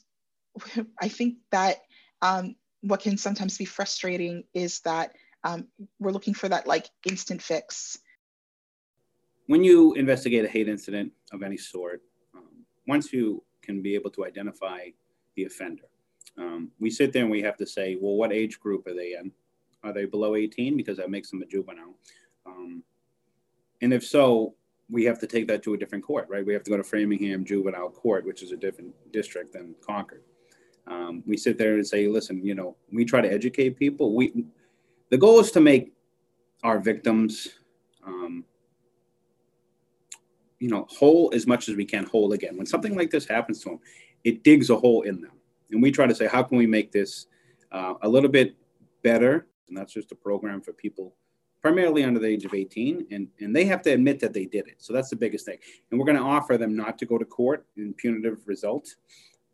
I 1.01 1.09
think 1.09 1.37
that 1.51 1.79
um, 2.23 2.57
what 2.83 3.01
can 3.01 3.17
sometimes 3.17 3.59
be 3.59 3.65
frustrating 3.65 4.45
is 4.55 4.81
that 4.81 5.15
Um, 5.43 5.69
we're 5.99 6.13
looking 6.13 6.37
for 6.37 6.51
that 6.51 6.67
like 6.67 6.91
instant 7.09 7.41
fix. 7.41 7.97
When 9.47 9.65
you 9.65 9.95
investigate 9.95 10.45
a 10.45 10.49
hate 10.49 10.69
incident 10.69 11.13
of 11.33 11.43
any 11.43 11.57
sort, 11.57 12.03
um, 12.37 12.67
once 12.87 13.11
you 13.11 13.43
can 13.63 13.83
be 13.83 13.95
able 13.95 14.11
to 14.11 14.25
identify 14.25 14.89
the 15.37 15.45
offender, 15.45 15.85
um, 16.39 16.71
we 16.79 16.91
sit 16.91 17.13
there 17.13 17.23
and 17.23 17.31
we 17.31 17.43
have 17.43 17.57
to 17.59 17.67
say, 17.67 17.97
well, 18.01 18.15
what 18.15 18.33
age 18.33 18.61
group 18.61 18.87
are 18.87 18.95
they 18.95 19.15
in? 19.15 19.33
Are 19.83 19.93
they 19.93 20.05
below 20.05 20.37
18? 20.37 20.77
Because 20.77 20.97
that 20.99 21.11
makes 21.11 21.31
them 21.31 21.43
a 21.43 21.47
juvenile. 21.47 21.95
Um, 22.47 22.83
and 23.81 23.93
if 23.93 24.05
so, 24.05 24.55
we 24.91 25.05
have 25.05 25.19
to 25.21 25.27
take 25.27 25.47
that 25.49 25.63
to 25.63 25.75
a 25.75 25.79
different 25.79 26.05
court, 26.05 26.27
right? 26.29 26.45
We 26.45 26.53
have 26.53 26.65
to 26.65 26.71
go 26.71 26.77
to 26.77 26.83
Framingham 26.83 27.45
Juvenile 27.45 27.91
Court, 27.91 28.27
which 28.27 28.43
is 28.43 28.53
a 28.53 28.57
different 28.57 28.93
district 29.13 29.53
than 29.53 29.75
Concord. 29.87 30.23
Um, 30.87 31.23
we 31.27 31.37
sit 31.37 31.57
there 31.59 31.75
and 31.75 31.87
say, 31.87 32.09
listen, 32.09 32.45
you 32.45 32.55
know, 32.55 32.77
we 32.93 33.05
try 33.05 33.21
to 33.21 33.33
educate 33.33 33.79
people. 33.79 34.15
We, 34.15 34.47
the 35.11 35.19
goal 35.19 35.39
is 35.39 35.53
to 35.53 35.61
make 35.61 35.93
our 36.65 36.79
victims, 36.79 37.49
um, 38.05 38.45
you 40.61 40.69
know, 40.69 40.87
whole 40.89 41.31
as 41.35 41.47
much 41.47 41.69
as 41.69 41.75
we 41.75 41.85
can, 41.85 42.05
whole 42.05 42.33
again. 42.33 42.57
When 42.57 42.67
something 42.67 42.97
like 42.97 43.11
this 43.11 43.27
happens 43.27 43.63
to 43.63 43.71
them, 43.71 43.81
it 44.23 44.45
digs 44.45 44.71
a 44.71 44.77
hole 44.77 45.03
in 45.03 45.21
them, 45.21 45.33
and 45.71 45.83
we 45.83 45.91
try 45.91 46.07
to 46.07 46.15
say, 46.15 46.27
how 46.27 46.43
can 46.43 46.59
we 46.59 46.67
make 46.67 46.93
this 46.93 47.27
uh, 47.73 47.95
a 48.03 48.09
little 48.09 48.31
bit 48.31 48.55
better? 49.03 49.47
And 49.69 49.77
that's 49.77 49.93
just 49.93 50.13
a 50.13 50.17
program 50.17 50.61
for 50.61 50.73
people 50.73 51.15
primarily 51.61 52.05
under 52.05 52.19
the 52.19 52.27
age 52.27 52.45
of 52.45 52.55
18 52.55 53.07
and, 53.11 53.29
and 53.41 53.55
they 53.55 53.65
have 53.65 53.83
to 53.83 53.91
admit 53.91 54.19
that 54.21 54.33
they 54.33 54.47
did 54.47 54.67
it. 54.67 54.77
So 54.79 54.93
that's 54.93 55.11
the 55.11 55.17
biggest 55.17 55.45
thing. 55.45 55.59
And 55.91 55.99
we're 55.99 56.07
going 56.07 56.19
to 56.19 56.25
offer 56.25 56.57
them 56.57 56.75
not 56.75 56.99
to 56.99 57.07
go 57.07 57.19
to 57.19 57.25
court 57.25 57.67
in 57.77 57.93
punitive 57.95 58.39
results. 58.47 58.97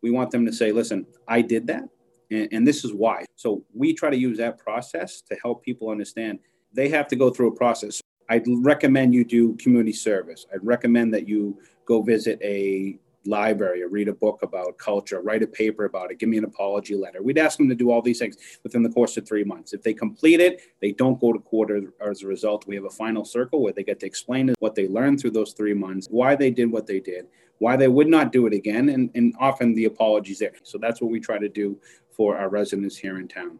We 0.02 0.10
want 0.10 0.30
them 0.30 0.46
to 0.46 0.52
say 0.52 0.72
listen 0.72 1.06
i 1.26 1.40
did 1.42 1.66
that 1.66 1.84
and, 2.30 2.48
and 2.52 2.66
this 2.66 2.84
is 2.84 2.92
why. 2.92 3.24
So 3.34 3.64
we 3.74 3.92
try 3.92 4.10
to 4.10 4.16
use 4.16 4.38
that 4.38 4.58
process 4.58 5.20
to 5.22 5.36
help 5.42 5.64
people 5.64 5.90
understand 5.90 6.38
they 6.72 6.88
have 6.90 7.08
to 7.08 7.16
go 7.16 7.30
through 7.30 7.48
a 7.48 7.56
process 7.56 8.00
i'd 8.30 8.44
recommend 8.46 9.14
you 9.14 9.24
do 9.24 9.54
community 9.56 9.92
service 9.92 10.46
i'd 10.54 10.64
recommend 10.64 11.12
that 11.12 11.28
you 11.28 11.58
go 11.86 12.02
visit 12.02 12.38
a 12.42 12.98
library 13.26 13.82
or 13.82 13.88
read 13.88 14.08
a 14.08 14.12
book 14.12 14.42
about 14.42 14.78
culture, 14.78 15.20
write 15.20 15.42
a 15.42 15.46
paper 15.46 15.84
about 15.84 16.10
it, 16.10 16.18
give 16.18 16.28
me 16.28 16.38
an 16.38 16.44
apology 16.44 16.94
letter. 16.94 17.22
We'd 17.22 17.38
ask 17.38 17.58
them 17.58 17.68
to 17.68 17.74
do 17.74 17.90
all 17.90 18.02
these 18.02 18.18
things 18.18 18.36
within 18.62 18.82
the 18.82 18.88
course 18.88 19.16
of 19.16 19.26
three 19.26 19.44
months. 19.44 19.72
If 19.72 19.82
they 19.82 19.94
complete 19.94 20.40
it, 20.40 20.62
they 20.80 20.92
don't 20.92 21.20
go 21.20 21.32
to 21.32 21.38
court 21.40 21.70
as 22.00 22.22
a 22.22 22.26
result. 22.26 22.66
We 22.66 22.76
have 22.76 22.84
a 22.84 22.90
final 22.90 23.24
circle 23.24 23.62
where 23.62 23.72
they 23.72 23.82
get 23.82 24.00
to 24.00 24.06
explain 24.06 24.54
what 24.58 24.74
they 24.74 24.88
learned 24.88 25.20
through 25.20 25.32
those 25.32 25.52
three 25.52 25.74
months, 25.74 26.06
why 26.10 26.36
they 26.36 26.50
did 26.50 26.70
what 26.70 26.86
they 26.86 27.00
did, 27.00 27.26
why 27.58 27.76
they 27.76 27.88
would 27.88 28.08
not 28.08 28.32
do 28.32 28.46
it 28.46 28.52
again, 28.52 28.90
and, 28.90 29.10
and 29.14 29.34
often 29.38 29.74
the 29.74 29.86
apologies 29.86 30.38
there. 30.38 30.52
So 30.62 30.78
that's 30.78 31.00
what 31.00 31.10
we 31.10 31.20
try 31.20 31.38
to 31.38 31.48
do 31.48 31.78
for 32.10 32.36
our 32.36 32.48
residents 32.48 32.96
here 32.96 33.18
in 33.18 33.28
town. 33.28 33.58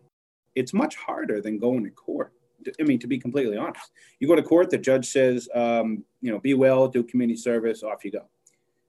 It's 0.55 0.73
much 0.73 0.97
harder 0.97 1.41
than 1.41 1.59
going 1.59 1.85
to 1.85 1.91
court. 1.91 2.33
I 2.81 2.85
mean, 2.85 2.99
to 3.01 3.07
be 3.07 3.19
completely 3.19 3.57
honest, 3.57 3.91
you 4.21 4.29
go 4.29 4.37
to 4.37 4.43
court, 4.43 4.71
the 4.71 4.79
judge 4.79 5.07
says, 5.07 5.49
um, 5.55 6.05
you 6.21 6.31
know, 6.31 6.39
be 6.39 6.55
well, 6.55 6.89
do 6.89 7.03
community 7.03 7.39
service, 7.39 7.83
off 7.83 8.05
you 8.05 8.11
go 8.11 8.29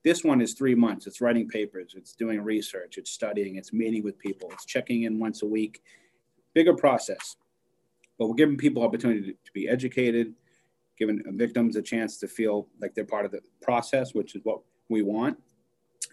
this 0.08 0.24
one 0.24 0.40
is 0.40 0.54
three 0.54 0.74
months. 0.74 1.06
It's 1.06 1.20
writing 1.20 1.50
papers, 1.50 1.94
it's 1.98 2.14
doing 2.14 2.42
research, 2.42 2.98
it's 2.98 3.12
studying, 3.12 3.58
it's 3.58 3.74
meeting 3.74 4.04
with 4.04 4.18
people, 4.18 4.50
it's 4.54 4.66
checking 4.66 5.04
in 5.04 5.20
once 5.20 5.42
a 5.42 5.46
week. 5.46 5.82
Bigger 6.54 6.74
process. 6.74 7.36
But 8.18 8.28
we're 8.28 8.36
giving 8.36 8.56
people 8.56 8.84
opportunity 8.84 9.34
to, 9.34 9.52
be 9.54 9.68
educated, 9.68 10.34
giving 10.98 11.22
victims 11.36 11.76
a 11.76 11.82
chance 11.82 12.18
to 12.20 12.28
feel 12.30 12.70
like 12.80 12.96
they're 12.96 13.04
part 13.04 13.26
of 13.26 13.32
the 13.32 13.42
process, 13.62 14.14
which 14.14 14.34
is 14.34 14.42
what 14.46 14.62
we 14.88 15.02
want. 15.02 15.38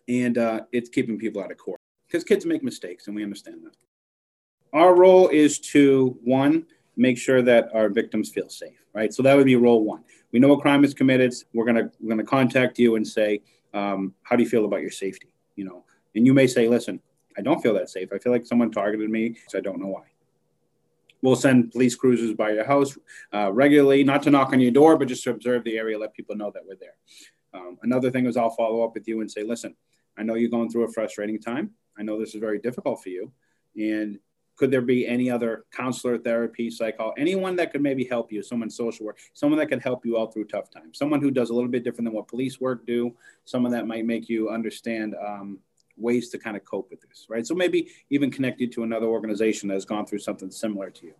And 0.09 0.38
uh, 0.38 0.62
it's 0.72 0.88
keeping 0.88 1.16
people 1.16 1.40
out 1.40 1.53
of 1.53 1.59
court 1.59 1.81
because 2.09 2.24
kids 2.24 2.44
make 2.44 2.64
mistakes, 2.64 3.07
and 3.07 3.14
we 3.14 3.22
understand 3.22 3.64
that. 3.64 3.77
Our 4.72 4.96
role 4.96 5.29
is 5.29 5.61
to 5.70 6.18
one, 6.24 6.66
make 6.96 7.18
sure 7.18 7.42
that 7.42 7.68
our 7.74 7.88
victims 7.88 8.30
feel 8.30 8.48
safe, 8.48 8.78
right? 8.92 9.12
So 9.12 9.22
that 9.22 9.37
would 9.37 9.46
be 9.46 9.57
role 9.57 9.85
one. 9.85 10.04
We 10.33 10.38
know 10.40 10.52
a 10.52 10.61
crime 10.61 10.85
is 10.85 10.94
committed. 10.94 11.35
We're 11.52 11.64
gonna 11.64 11.90
we're 12.00 12.11
gonna 12.11 12.24
contact 12.24 12.78
you 12.78 12.96
and 12.96 13.07
say, 13.07 13.42
um, 13.72 14.14
how 14.22 14.37
do 14.37 14.42
you 14.42 14.48
feel 14.48 14.64
about 14.64 14.80
your 14.80 14.90
safety? 14.90 15.28
You 15.57 15.64
know, 15.64 15.85
and 16.14 16.26
you 16.26 16.35
may 16.35 16.46
say, 16.46 16.68
listen, 16.68 17.00
I 17.37 17.42
don't 17.42 17.61
feel 17.61 17.74
that 17.74 17.90
safe. 17.90 18.11
I 18.12 18.18
feel 18.18 18.33
like 18.33 18.46
someone 18.46 18.70
targeted 18.70 19.11
me, 19.11 19.37
so 19.48 19.59
I 19.59 19.61
don't 19.61 19.80
know 19.80 19.88
why. 19.88 20.04
We'll 21.22 21.37
send 21.37 21.72
police 21.72 21.94
cruisers 21.94 22.35
by 22.35 22.52
your 22.52 22.64
house 22.64 22.98
uh, 23.33 23.50
regularly, 23.52 24.04
not 24.04 24.22
to 24.24 24.30
knock 24.30 24.52
on 24.52 24.61
your 24.61 24.70
door, 24.70 24.98
but 24.98 25.09
just 25.09 25.24
to 25.24 25.30
observe 25.30 25.64
the 25.64 25.78
area, 25.78 25.98
let 25.98 26.12
people 26.12 26.37
know 26.37 26.50
that 26.50 26.62
we're 26.66 26.76
there. 26.76 26.96
Um, 27.54 27.78
another 27.83 28.11
thing 28.11 28.26
is 28.26 28.37
I'll 28.37 28.50
follow 28.50 28.85
up 28.85 28.92
with 28.94 29.09
you 29.09 29.20
and 29.20 29.30
say, 29.30 29.42
listen, 29.42 29.74
I 30.18 30.22
know 30.22 30.35
you're 30.35 30.50
going 30.50 30.68
through 30.68 30.85
a 30.85 30.92
frustrating 30.92 31.40
time. 31.40 31.70
I 31.98 32.02
know 32.02 32.18
this 32.18 32.35
is 32.35 32.40
very 32.40 32.59
difficult 32.59 33.02
for 33.02 33.09
you. 33.09 33.33
And 33.76 34.18
could 34.56 34.70
there 34.70 34.80
be 34.80 35.06
any 35.06 35.30
other 35.30 35.64
counselor, 35.72 36.18
therapy, 36.18 36.70
psycho, 36.70 37.12
anyone 37.18 37.56
that 37.56 37.72
could 37.72 37.82
maybe 37.82 38.04
help 38.04 38.30
you, 38.30 38.42
someone 38.42 38.70
social 38.70 39.06
work, 39.06 39.18
someone 39.32 39.58
that 39.58 39.66
could 39.66 39.82
help 39.82 40.06
you 40.06 40.18
out 40.18 40.32
through 40.32 40.44
tough 40.44 40.70
times, 40.70 40.98
someone 40.98 41.20
who 41.20 41.30
does 41.30 41.50
a 41.50 41.54
little 41.54 41.68
bit 41.68 41.84
different 41.84 42.06
than 42.06 42.14
what 42.14 42.28
police 42.28 42.60
work 42.60 42.86
do, 42.86 43.12
someone 43.44 43.72
that 43.72 43.86
might 43.86 44.06
make 44.06 44.28
you 44.28 44.50
understand 44.50 45.14
um, 45.24 45.58
ways 45.96 46.28
to 46.30 46.38
kind 46.38 46.56
of 46.56 46.64
cope 46.64 46.90
with 46.90 47.00
this, 47.00 47.26
right? 47.28 47.46
So 47.46 47.54
maybe 47.54 47.88
even 48.10 48.30
connect 48.30 48.60
you 48.60 48.68
to 48.68 48.82
another 48.82 49.06
organization 49.06 49.68
that 49.68 49.74
has 49.74 49.84
gone 49.84 50.06
through 50.06 50.20
something 50.20 50.50
similar 50.50 50.90
to 50.90 51.06
you, 51.06 51.14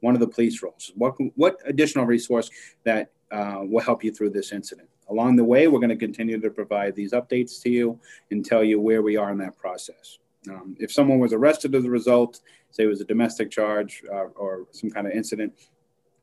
one 0.00 0.14
of 0.14 0.20
the 0.20 0.28
police 0.28 0.62
roles. 0.62 0.92
What, 0.96 1.14
what 1.36 1.58
additional 1.66 2.06
resource 2.06 2.50
that 2.84 3.12
uh, 3.30 3.60
will 3.62 3.82
help 3.82 4.02
you 4.02 4.12
through 4.12 4.30
this 4.30 4.52
incident? 4.52 4.88
Along 5.08 5.34
the 5.34 5.44
way, 5.44 5.66
we're 5.66 5.80
going 5.80 5.90
to 5.90 5.96
continue 5.96 6.40
to 6.40 6.50
provide 6.50 6.94
these 6.94 7.12
updates 7.12 7.60
to 7.62 7.70
you 7.70 7.98
and 8.30 8.44
tell 8.44 8.62
you 8.62 8.80
where 8.80 9.02
we 9.02 9.16
are 9.16 9.32
in 9.32 9.38
that 9.38 9.56
process. 9.56 10.18
Um, 10.48 10.76
if 10.78 10.90
someone 10.92 11.18
was 11.18 11.32
arrested 11.32 11.74
as 11.74 11.84
a 11.84 11.90
result, 11.90 12.40
say 12.70 12.84
it 12.84 12.86
was 12.86 13.00
a 13.00 13.04
domestic 13.04 13.50
charge 13.50 14.02
uh, 14.12 14.26
or 14.36 14.66
some 14.72 14.90
kind 14.90 15.06
of 15.06 15.12
incident, 15.12 15.52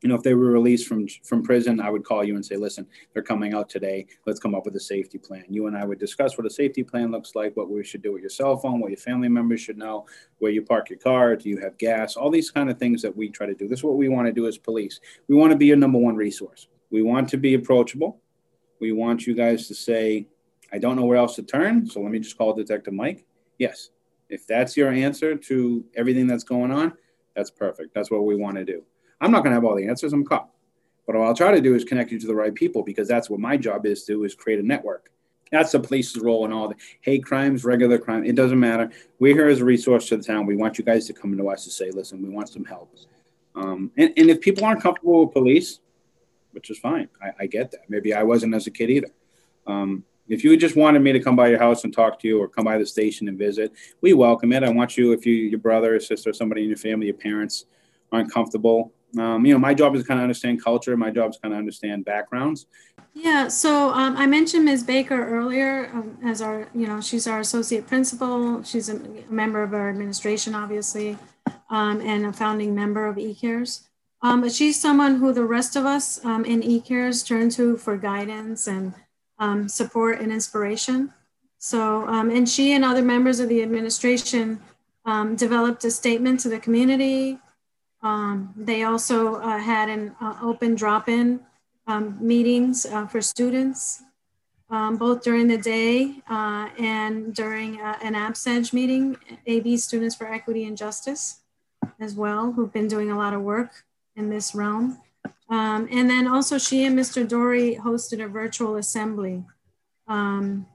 you 0.02 0.08
know, 0.08 0.14
if 0.14 0.22
they 0.22 0.34
were 0.34 0.50
released 0.50 0.86
from 0.86 1.08
from 1.24 1.42
prison, 1.42 1.80
I 1.80 1.90
would 1.90 2.04
call 2.04 2.22
you 2.22 2.36
and 2.36 2.44
say, 2.44 2.56
"Listen, 2.56 2.86
they're 3.12 3.22
coming 3.22 3.52
out 3.54 3.68
today. 3.68 4.06
Let's 4.26 4.38
come 4.38 4.54
up 4.54 4.64
with 4.64 4.76
a 4.76 4.80
safety 4.80 5.18
plan." 5.18 5.44
You 5.48 5.66
and 5.66 5.76
I 5.76 5.84
would 5.84 5.98
discuss 5.98 6.38
what 6.38 6.46
a 6.46 6.50
safety 6.50 6.84
plan 6.84 7.10
looks 7.10 7.34
like, 7.34 7.56
what 7.56 7.68
we 7.68 7.82
should 7.82 8.02
do 8.02 8.12
with 8.12 8.22
your 8.22 8.30
cell 8.30 8.56
phone, 8.56 8.80
what 8.80 8.90
your 8.90 8.98
family 8.98 9.28
members 9.28 9.60
should 9.60 9.76
know, 9.76 10.06
where 10.38 10.52
you 10.52 10.62
park 10.62 10.90
your 10.90 10.98
car, 11.00 11.34
do 11.34 11.48
you 11.48 11.58
have 11.58 11.76
gas, 11.78 12.16
all 12.16 12.30
these 12.30 12.50
kind 12.50 12.70
of 12.70 12.78
things 12.78 13.02
that 13.02 13.16
we 13.16 13.28
try 13.28 13.46
to 13.46 13.54
do. 13.54 13.66
This 13.66 13.80
is 13.80 13.84
what 13.84 13.96
we 13.96 14.08
want 14.08 14.26
to 14.26 14.32
do 14.32 14.46
as 14.46 14.56
police. 14.56 15.00
We 15.26 15.34
want 15.34 15.50
to 15.50 15.58
be 15.58 15.66
your 15.66 15.76
number 15.76 15.98
one 15.98 16.14
resource. 16.14 16.68
We 16.90 17.02
want 17.02 17.28
to 17.30 17.36
be 17.36 17.54
approachable. 17.54 18.20
We 18.80 18.92
want 18.92 19.26
you 19.26 19.34
guys 19.34 19.66
to 19.66 19.74
say, 19.74 20.28
"I 20.72 20.78
don't 20.78 20.94
know 20.94 21.06
where 21.06 21.18
else 21.18 21.34
to 21.36 21.42
turn, 21.42 21.86
so 21.86 22.00
let 22.00 22.12
me 22.12 22.20
just 22.20 22.38
call 22.38 22.52
Detective 22.54 22.94
Mike." 22.94 23.26
Yes, 23.58 23.90
if 24.28 24.46
that's 24.46 24.76
your 24.76 24.90
answer 24.90 25.36
to 25.36 25.84
everything 25.94 26.26
that's 26.26 26.44
going 26.44 26.70
on, 26.70 26.92
that's 27.34 27.50
perfect. 27.50 27.94
That's 27.94 28.10
what 28.10 28.24
we 28.24 28.36
want 28.36 28.56
to 28.56 28.64
do. 28.64 28.82
I'm 29.20 29.30
not 29.30 29.42
going 29.42 29.50
to 29.50 29.54
have 29.54 29.64
all 29.64 29.76
the 29.76 29.88
answers. 29.88 30.12
I'm 30.12 30.22
a 30.22 30.24
cop. 30.24 30.54
But 31.06 31.16
what 31.16 31.26
I'll 31.26 31.34
try 31.34 31.52
to 31.52 31.60
do 31.60 31.74
is 31.74 31.84
connect 31.84 32.12
you 32.12 32.20
to 32.20 32.26
the 32.26 32.34
right 32.34 32.54
people 32.54 32.82
because 32.82 33.08
that's 33.08 33.30
what 33.30 33.40
my 33.40 33.56
job 33.56 33.86
is 33.86 34.04
to 34.04 34.12
do 34.12 34.24
is 34.24 34.34
create 34.34 34.58
a 34.58 34.62
network. 34.62 35.10
That's 35.50 35.72
the 35.72 35.80
police's 35.80 36.20
role 36.20 36.44
in 36.44 36.52
all 36.52 36.68
the 36.68 36.76
hate 37.00 37.24
crimes, 37.24 37.64
regular 37.64 37.98
crime. 37.98 38.24
It 38.24 38.34
doesn't 38.34 38.60
matter. 38.60 38.90
We're 39.18 39.34
here 39.34 39.48
as 39.48 39.60
a 39.60 39.64
resource 39.64 40.08
to 40.10 40.18
the 40.18 40.22
town. 40.22 40.44
We 40.44 40.56
want 40.56 40.76
you 40.76 40.84
guys 40.84 41.06
to 41.06 41.14
come 41.14 41.36
to 41.36 41.48
us 41.48 41.64
to 41.64 41.70
say, 41.70 41.90
listen, 41.90 42.22
we 42.22 42.28
want 42.28 42.50
some 42.50 42.64
help. 42.64 42.94
Um, 43.54 43.90
and, 43.96 44.12
and 44.16 44.28
if 44.28 44.40
people 44.40 44.64
aren't 44.64 44.82
comfortable 44.82 45.24
with 45.24 45.32
police, 45.32 45.80
which 46.52 46.70
is 46.70 46.78
fine, 46.78 47.08
I, 47.22 47.30
I 47.40 47.46
get 47.46 47.70
that. 47.70 47.88
Maybe 47.88 48.12
I 48.12 48.22
wasn't 48.22 48.54
as 48.54 48.66
a 48.66 48.70
kid 48.70 48.90
either. 48.90 49.10
Um, 49.66 50.04
if 50.28 50.44
you 50.44 50.56
just 50.56 50.76
wanted 50.76 51.00
me 51.00 51.12
to 51.12 51.20
come 51.20 51.36
by 51.36 51.48
your 51.48 51.58
house 51.58 51.84
and 51.84 51.92
talk 51.92 52.18
to 52.20 52.28
you 52.28 52.40
or 52.40 52.48
come 52.48 52.64
by 52.64 52.78
the 52.78 52.86
station 52.86 53.28
and 53.28 53.38
visit, 53.38 53.72
we 54.00 54.12
welcome 54.12 54.52
it. 54.52 54.62
I 54.62 54.70
want 54.70 54.96
you, 54.96 55.12
if 55.12 55.24
you, 55.26 55.34
your 55.34 55.60
brother 55.60 55.96
or 55.96 56.00
sister, 56.00 56.32
somebody 56.32 56.62
in 56.62 56.68
your 56.68 56.78
family, 56.78 57.06
your 57.06 57.14
parents 57.14 57.66
aren't 58.12 58.32
comfortable, 58.32 58.92
um, 59.16 59.46
you 59.46 59.54
know, 59.54 59.58
my 59.58 59.72
job 59.72 59.94
is 59.94 60.06
kind 60.06 60.20
of 60.20 60.22
understand 60.22 60.62
culture. 60.62 60.96
My 60.96 61.10
job 61.10 61.30
is 61.30 61.38
kind 61.38 61.54
of 61.54 61.58
understand 61.58 62.04
backgrounds. 62.04 62.66
Yeah. 63.14 63.48
So 63.48 63.90
um, 63.90 64.16
I 64.16 64.26
mentioned 64.26 64.64
Ms. 64.66 64.84
Baker 64.84 65.28
earlier 65.28 65.90
um, 65.94 66.18
as 66.22 66.42
our, 66.42 66.68
you 66.74 66.86
know, 66.86 67.00
she's 67.00 67.26
our 67.26 67.40
associate 67.40 67.86
principal. 67.86 68.62
She's 68.62 68.88
a 68.88 69.00
member 69.30 69.62
of 69.62 69.72
our 69.72 69.88
administration, 69.88 70.54
obviously, 70.54 71.16
um, 71.70 72.00
and 72.02 72.26
a 72.26 72.32
founding 72.32 72.74
member 72.74 73.06
of 73.06 73.16
eCares. 73.16 73.84
Um, 74.20 74.40
but 74.40 74.52
she's 74.52 74.80
someone 74.80 75.16
who 75.16 75.32
the 75.32 75.44
rest 75.44 75.74
of 75.74 75.86
us 75.86 76.22
um, 76.24 76.44
in 76.44 76.60
eCares 76.60 77.26
turn 77.26 77.50
to 77.50 77.76
for 77.76 77.96
guidance 77.96 78.66
and 78.66 78.92
um, 79.38 79.68
support 79.68 80.20
and 80.20 80.32
inspiration. 80.32 81.12
So, 81.58 82.06
um, 82.06 82.30
and 82.30 82.48
she 82.48 82.72
and 82.72 82.84
other 82.84 83.02
members 83.02 83.40
of 83.40 83.48
the 83.48 83.62
administration 83.62 84.60
um, 85.04 85.36
developed 85.36 85.84
a 85.84 85.90
statement 85.90 86.40
to 86.40 86.48
the 86.48 86.58
community. 86.58 87.38
Um, 88.02 88.54
they 88.56 88.84
also 88.84 89.36
uh, 89.36 89.58
had 89.58 89.88
an 89.88 90.14
uh, 90.20 90.38
open 90.42 90.74
drop-in 90.74 91.40
um, 91.88 92.16
meetings 92.20 92.86
uh, 92.86 93.06
for 93.06 93.20
students, 93.20 94.02
um, 94.70 94.96
both 94.96 95.22
during 95.22 95.48
the 95.48 95.56
day 95.56 96.22
uh, 96.28 96.68
and 96.78 97.34
during 97.34 97.80
uh, 97.80 97.98
an 98.02 98.14
ABSEJ 98.14 98.72
meeting, 98.72 99.16
AB 99.46 99.78
Students 99.78 100.14
for 100.14 100.30
Equity 100.30 100.64
and 100.64 100.76
Justice 100.76 101.40
as 101.98 102.14
well, 102.14 102.52
who've 102.52 102.72
been 102.72 102.86
doing 102.86 103.10
a 103.10 103.16
lot 103.16 103.32
of 103.32 103.40
work 103.40 103.84
in 104.14 104.30
this 104.30 104.54
realm. 104.54 104.98
Um, 105.48 105.88
and 105.90 106.10
then 106.10 106.26
also 106.26 106.58
she 106.58 106.84
and 106.84 106.98
Mr. 106.98 107.26
Dory 107.26 107.76
hosted 107.76 108.22
a 108.22 108.28
virtual 108.28 108.76
assembly 108.76 109.44
um, 110.06 110.66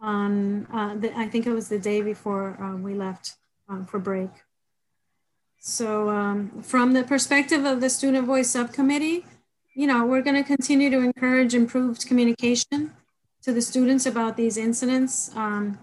on, 0.00 0.66
uh, 0.72 0.94
the, 0.94 1.16
I 1.16 1.28
think 1.28 1.46
it 1.46 1.52
was 1.52 1.68
the 1.68 1.78
day 1.78 2.02
before 2.02 2.62
uh, 2.62 2.76
we 2.76 2.94
left 2.94 3.34
um, 3.68 3.84
for 3.84 3.98
break. 3.98 4.30
So 5.58 6.08
um, 6.08 6.62
from 6.62 6.92
the 6.92 7.02
perspective 7.02 7.64
of 7.64 7.80
the 7.80 7.90
Student 7.90 8.26
Voice 8.26 8.50
Subcommittee, 8.50 9.26
you 9.74 9.86
know, 9.86 10.06
we're 10.06 10.22
going 10.22 10.36
to 10.36 10.44
continue 10.44 10.90
to 10.90 10.98
encourage 10.98 11.54
improved 11.54 12.06
communication 12.06 12.92
to 13.42 13.52
the 13.52 13.62
students 13.62 14.06
about 14.06 14.36
these 14.36 14.56
incidents. 14.56 15.30
Um, 15.36 15.78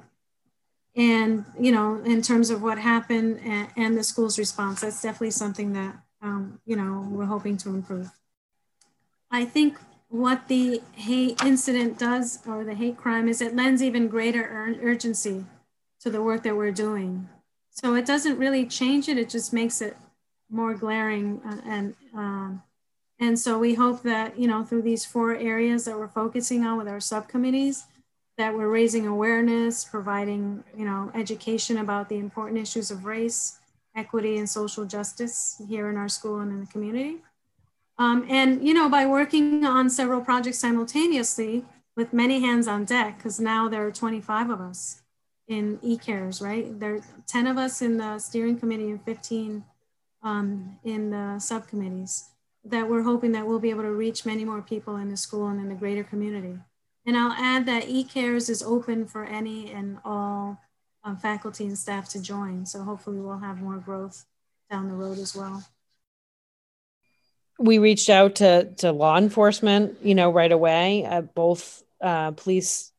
and, 0.95 1.45
you 1.59 1.71
know, 1.71 2.01
in 2.03 2.21
terms 2.21 2.49
of 2.49 2.61
what 2.61 2.77
happened 2.77 3.39
and, 3.43 3.67
and 3.75 3.97
the 3.97 4.03
school's 4.03 4.39
response, 4.39 4.81
that's 4.81 5.01
definitely 5.01 5.31
something 5.31 5.73
that, 5.73 5.97
um, 6.25 6.59
you 6.65 6.75
know, 6.75 7.07
we're 7.09 7.25
hoping 7.25 7.57
to 7.57 7.69
improve. 7.69 8.09
I 9.31 9.45
think 9.45 9.77
what 10.09 10.47
the 10.47 10.81
hate 10.93 11.41
incident 11.43 11.99
does 11.99 12.39
or 12.47 12.63
the 12.63 12.75
hate 12.75 12.97
crime 12.97 13.27
is 13.27 13.41
it 13.41 13.55
lends 13.55 13.81
even 13.83 14.07
greater 14.07 14.43
ur 14.43 14.75
urgency 14.81 15.45
to 16.01 16.09
the 16.09 16.21
work 16.21 16.43
that 16.43 16.55
we're 16.55 16.71
doing. 16.71 17.29
So 17.69 17.95
it 17.95 18.05
doesn't 18.05 18.37
really 18.37 18.65
change 18.65 19.09
it, 19.09 19.17
it 19.17 19.29
just 19.29 19.51
makes 19.51 19.81
it 19.81 19.97
more 20.49 20.73
glaring 20.73 21.41
uh, 21.45 21.61
and 21.65 21.95
um, 22.13 22.63
and 23.19 23.39
so 23.39 23.57
we 23.57 23.75
hope 23.75 24.03
that, 24.03 24.37
you 24.37 24.47
know, 24.47 24.63
through 24.63 24.81
these 24.81 25.05
four 25.05 25.35
areas 25.35 25.85
that 25.85 25.97
we're 25.97 26.09
focusing 26.09 26.65
on 26.65 26.77
with 26.77 26.87
our 26.87 26.99
subcommittees, 26.99 27.85
that 28.37 28.53
we're 28.53 28.67
raising 28.67 29.07
awareness, 29.07 29.85
providing, 29.85 30.63
you 30.77 30.85
know, 30.85 31.11
education 31.15 31.77
about 31.77 32.09
the 32.09 32.17
important 32.17 32.59
issues 32.59 32.91
of 32.91 33.05
race, 33.05 33.59
equity, 33.95 34.37
and 34.37 34.49
social 34.49 34.85
justice 34.85 35.61
here 35.67 35.89
in 35.89 35.97
our 35.97 36.09
school 36.09 36.39
and 36.39 36.51
in 36.51 36.59
the 36.61 36.67
community. 36.67 37.17
Um, 37.97 38.25
and, 38.29 38.65
you 38.65 38.73
know, 38.73 38.89
by 38.89 39.05
working 39.05 39.65
on 39.65 39.89
several 39.89 40.21
projects 40.21 40.59
simultaneously 40.59 41.63
with 41.95 42.11
many 42.11 42.41
hands 42.41 42.67
on 42.67 42.83
deck, 42.83 43.17
because 43.17 43.39
now 43.39 43.69
there 43.69 43.85
are 43.85 43.91
25 43.91 44.49
of 44.49 44.59
us 44.59 45.01
in 45.47 45.77
eCares, 45.77 46.41
right? 46.41 46.77
There 46.79 46.95
are 46.95 47.01
10 47.27 47.47
of 47.47 47.57
us 47.57 47.81
in 47.81 47.97
the 47.97 48.19
steering 48.19 48.59
committee 48.59 48.89
and 48.89 49.03
15 49.03 49.63
um, 50.23 50.77
in 50.83 51.11
the 51.11 51.39
subcommittees 51.39 52.29
that 52.65 52.89
we're 52.89 53.03
hoping 53.03 53.31
that 53.31 53.45
we'll 53.45 53.59
be 53.59 53.69
able 53.69 53.83
to 53.83 53.91
reach 53.91 54.25
many 54.25 54.43
more 54.43 54.61
people 54.61 54.97
in 54.97 55.09
the 55.09 55.17
school 55.17 55.47
and 55.47 55.59
in 55.59 55.69
the 55.69 55.75
greater 55.75 56.03
community. 56.03 56.57
And 57.05 57.15
I'll 57.15 57.33
add 57.33 57.67
that 57.67 57.83
eCares 57.83 58.49
is 58.49 58.63
open 58.63 59.05
for 59.05 59.23
any 59.23 59.71
and 59.71 59.99
all 60.03 60.59
um, 61.05 61.15
faculty 61.17 61.65
and 61.65 61.77
staff 61.77 62.09
to 62.09 62.21
join. 62.21 62.65
So 62.65 62.83
hopefully 62.83 63.19
we'll 63.19 63.37
have 63.37 63.61
more 63.61 63.77
growth 63.77 64.25
down 64.69 64.89
the 64.89 64.95
road 64.95 65.19
as 65.19 65.35
well. 65.35 65.63
We 67.57 67.77
reached 67.77 68.09
out 68.09 68.35
to, 68.35 68.73
to 68.77 68.91
law 68.91 69.17
enforcement, 69.17 69.99
you 70.03 70.15
know, 70.15 70.31
right 70.31 70.51
away. 70.51 71.05
Uh, 71.05 71.21
both 71.21 71.83
uh, 72.01 72.31
police 72.31 72.91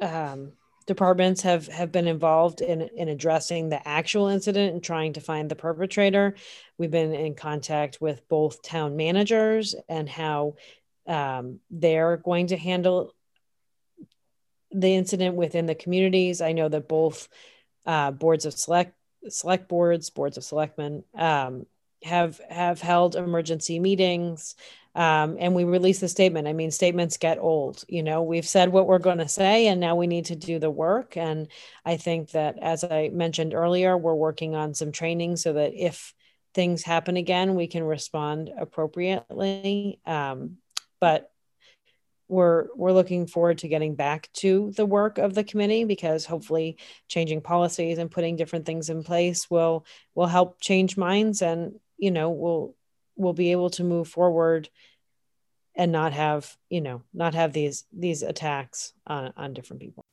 um, 0.00 0.52
departments 0.86 1.42
have 1.42 1.68
have 1.68 1.92
been 1.92 2.08
involved 2.08 2.62
in 2.62 2.80
in 2.80 3.08
addressing 3.08 3.68
the 3.68 3.86
actual 3.86 4.28
incident 4.28 4.72
and 4.72 4.82
trying 4.82 5.12
to 5.12 5.20
find 5.20 5.50
the 5.50 5.54
perpetrator. 5.54 6.34
We've 6.78 6.90
been 6.90 7.12
in 7.12 7.34
contact 7.34 8.00
with 8.00 8.26
both 8.28 8.62
town 8.62 8.96
managers 8.96 9.74
and 9.88 10.08
how 10.08 10.54
um, 11.06 11.60
they're 11.70 12.16
going 12.16 12.48
to 12.48 12.56
handle 12.56 13.12
the 14.72 14.94
incident 14.94 15.34
within 15.36 15.66
the 15.66 15.74
communities. 15.74 16.40
I 16.40 16.52
know 16.52 16.68
that 16.68 16.88
both 16.88 17.28
uh, 17.86 18.10
boards 18.10 18.46
of 18.46 18.54
select 18.54 18.94
select 19.28 19.68
boards, 19.68 20.10
boards 20.10 20.36
of 20.36 20.44
selectmen 20.44 21.04
um, 21.14 21.66
have 22.04 22.40
have 22.48 22.80
held 22.80 23.16
emergency 23.16 23.78
meetings 23.78 24.54
um, 24.94 25.36
and 25.38 25.54
we 25.54 25.64
release 25.64 26.00
the 26.00 26.08
statement. 26.08 26.48
I 26.48 26.52
mean, 26.52 26.70
statements 26.70 27.16
get 27.16 27.38
old. 27.38 27.84
You 27.88 28.02
know, 28.02 28.22
we've 28.22 28.46
said 28.46 28.70
what 28.70 28.86
we're 28.86 28.98
going 28.98 29.18
to 29.18 29.28
say, 29.28 29.68
and 29.68 29.80
now 29.80 29.94
we 29.94 30.06
need 30.06 30.26
to 30.26 30.36
do 30.36 30.58
the 30.58 30.70
work. 30.70 31.16
And 31.16 31.48
I 31.84 31.96
think 31.96 32.30
that, 32.32 32.58
as 32.60 32.82
I 32.82 33.10
mentioned 33.12 33.54
earlier, 33.54 33.96
we're 33.96 34.14
working 34.14 34.56
on 34.56 34.74
some 34.74 34.90
training 34.90 35.36
so 35.36 35.52
that 35.52 35.74
if 35.74 36.12
things 36.54 36.82
happen 36.82 37.16
again, 37.16 37.54
we 37.54 37.68
can 37.68 37.84
respond 37.84 38.50
appropriately. 38.58 40.00
Um, 40.06 40.56
but 41.00 41.30
we're 42.30 42.68
we're 42.76 42.92
looking 42.92 43.26
forward 43.26 43.58
to 43.58 43.68
getting 43.68 43.96
back 43.96 44.30
to 44.32 44.72
the 44.76 44.86
work 44.86 45.18
of 45.18 45.34
the 45.34 45.44
committee 45.44 45.84
because 45.84 46.24
hopefully 46.24 46.78
changing 47.08 47.40
policies 47.40 47.98
and 47.98 48.10
putting 48.10 48.36
different 48.36 48.64
things 48.64 48.88
in 48.88 49.02
place 49.02 49.50
will 49.50 49.84
will 50.14 50.28
help 50.28 50.60
change 50.60 50.96
minds 50.96 51.42
and 51.42 51.78
you 51.98 52.10
know 52.10 52.30
we'll 52.30 52.74
we'll 53.16 53.32
be 53.32 53.52
able 53.52 53.70
to 53.70 53.84
move 53.84 54.08
forward 54.08 54.68
and 55.74 55.90
not 55.90 56.12
have 56.12 56.56
you 56.68 56.80
know 56.80 57.02
not 57.12 57.34
have 57.34 57.52
these 57.52 57.84
these 57.92 58.22
attacks 58.22 58.92
on, 59.06 59.32
on 59.36 59.52
different 59.52 59.82
people. 59.82 60.04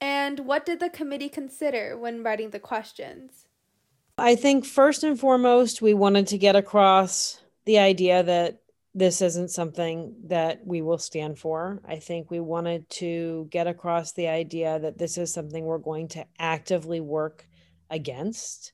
And 0.00 0.40
what 0.40 0.66
did 0.66 0.80
the 0.80 0.90
committee 0.90 1.28
consider 1.28 1.96
when 1.96 2.24
writing 2.24 2.50
the 2.50 2.58
questions? 2.58 3.46
I 4.18 4.34
think 4.34 4.64
first 4.64 5.04
and 5.04 5.18
foremost 5.18 5.82
we 5.82 5.94
wanted 5.94 6.26
to 6.28 6.38
get 6.38 6.56
across 6.56 7.40
the 7.66 7.78
idea 7.78 8.22
that 8.22 8.61
this 8.94 9.22
isn't 9.22 9.50
something 9.50 10.14
that 10.24 10.66
we 10.66 10.82
will 10.82 10.98
stand 10.98 11.38
for. 11.38 11.80
I 11.86 11.96
think 11.96 12.30
we 12.30 12.40
wanted 12.40 12.88
to 12.90 13.48
get 13.50 13.66
across 13.66 14.12
the 14.12 14.28
idea 14.28 14.78
that 14.78 14.98
this 14.98 15.16
is 15.16 15.32
something 15.32 15.64
we're 15.64 15.78
going 15.78 16.08
to 16.08 16.26
actively 16.38 17.00
work 17.00 17.48
against 17.88 18.72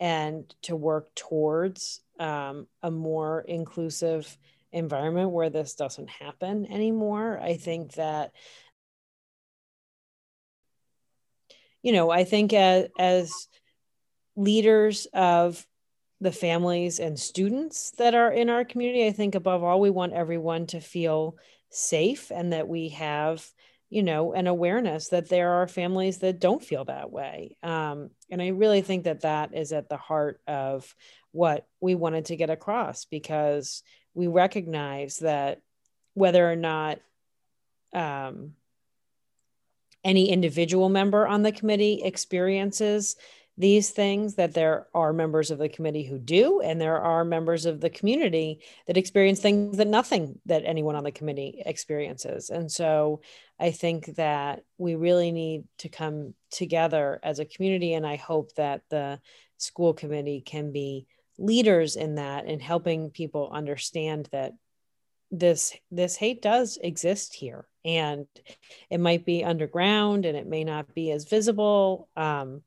and 0.00 0.52
to 0.62 0.74
work 0.74 1.14
towards 1.14 2.00
um, 2.18 2.66
a 2.82 2.90
more 2.90 3.42
inclusive 3.42 4.36
environment 4.72 5.30
where 5.30 5.50
this 5.50 5.74
doesn't 5.74 6.10
happen 6.10 6.66
anymore. 6.70 7.38
I 7.40 7.56
think 7.56 7.94
that, 7.94 8.32
you 11.82 11.92
know, 11.92 12.10
I 12.10 12.24
think 12.24 12.52
as, 12.52 12.88
as 12.98 13.48
leaders 14.36 15.06
of 15.12 15.64
the 16.20 16.32
families 16.32 16.98
and 16.98 17.18
students 17.18 17.92
that 17.92 18.14
are 18.14 18.30
in 18.30 18.50
our 18.50 18.64
community, 18.64 19.06
I 19.06 19.12
think 19.12 19.34
above 19.34 19.62
all, 19.62 19.80
we 19.80 19.90
want 19.90 20.12
everyone 20.12 20.66
to 20.68 20.80
feel 20.80 21.36
safe 21.70 22.30
and 22.30 22.52
that 22.52 22.68
we 22.68 22.90
have 22.90 23.46
you 23.88 24.04
know 24.04 24.32
an 24.32 24.46
awareness 24.46 25.08
that 25.08 25.28
there 25.28 25.50
are 25.54 25.66
families 25.66 26.18
that 26.18 26.40
don't 26.40 26.62
feel 26.62 26.84
that 26.84 27.10
way. 27.10 27.56
Um, 27.62 28.10
and 28.30 28.40
i 28.40 28.48
really 28.48 28.82
think 28.82 29.04
that 29.04 29.22
that 29.22 29.54
is 29.54 29.72
at 29.72 29.88
the 29.88 29.96
heart 29.96 30.40
of 30.46 30.94
what 31.32 31.66
we 31.80 31.94
wanted 31.94 32.26
to 32.26 32.36
get 32.36 32.50
across 32.50 33.04
because 33.04 33.82
we 34.14 34.26
recognize 34.26 35.18
that 35.18 35.60
whether 36.14 36.50
or 36.50 36.56
not 36.56 37.00
um, 37.92 38.52
any 40.02 40.30
individual 40.30 40.88
member 40.88 41.26
on 41.26 41.42
the 41.42 41.52
committee 41.52 42.02
experiences 42.02 43.16
these 43.60 43.90
things 43.90 44.36
that 44.36 44.54
there 44.54 44.86
are 44.94 45.12
members 45.12 45.50
of 45.50 45.58
the 45.58 45.68
committee 45.68 46.02
who 46.02 46.18
do 46.18 46.60
and 46.60 46.80
there 46.80 46.98
are 46.98 47.24
members 47.24 47.66
of 47.66 47.80
the 47.80 47.90
community 47.90 48.60
that 48.86 48.96
experience 48.96 49.40
things 49.40 49.76
that 49.76 49.86
nothing 49.86 50.40
that 50.46 50.62
anyone 50.64 50.96
on 50.96 51.04
the 51.04 51.12
committee 51.12 51.62
experiences. 51.66 52.48
And 52.50 52.72
so 52.72 53.20
i 53.60 53.70
think 53.70 54.16
that 54.16 54.64
we 54.78 54.94
really 54.94 55.30
need 55.30 55.64
to 55.78 55.88
come 55.88 56.34
together 56.50 57.20
as 57.22 57.38
a 57.38 57.44
community 57.44 57.92
and 57.92 58.06
i 58.06 58.16
hope 58.16 58.52
that 58.54 58.82
the 58.88 59.20
school 59.58 59.92
committee 59.92 60.40
can 60.40 60.72
be 60.72 61.06
leaders 61.38 61.96
in 61.96 62.14
that 62.14 62.46
and 62.46 62.62
helping 62.62 63.10
people 63.10 63.50
understand 63.52 64.28
that 64.32 64.52
this 65.30 65.76
this 65.90 66.16
hate 66.16 66.42
does 66.42 66.78
exist 66.82 67.34
here 67.34 67.66
and 67.84 68.26
it 68.90 68.98
might 68.98 69.24
be 69.24 69.44
underground 69.44 70.24
and 70.24 70.36
it 70.36 70.46
may 70.46 70.64
not 70.64 70.92
be 70.94 71.10
as 71.12 71.24
visible 71.24 72.08
um, 72.16 72.62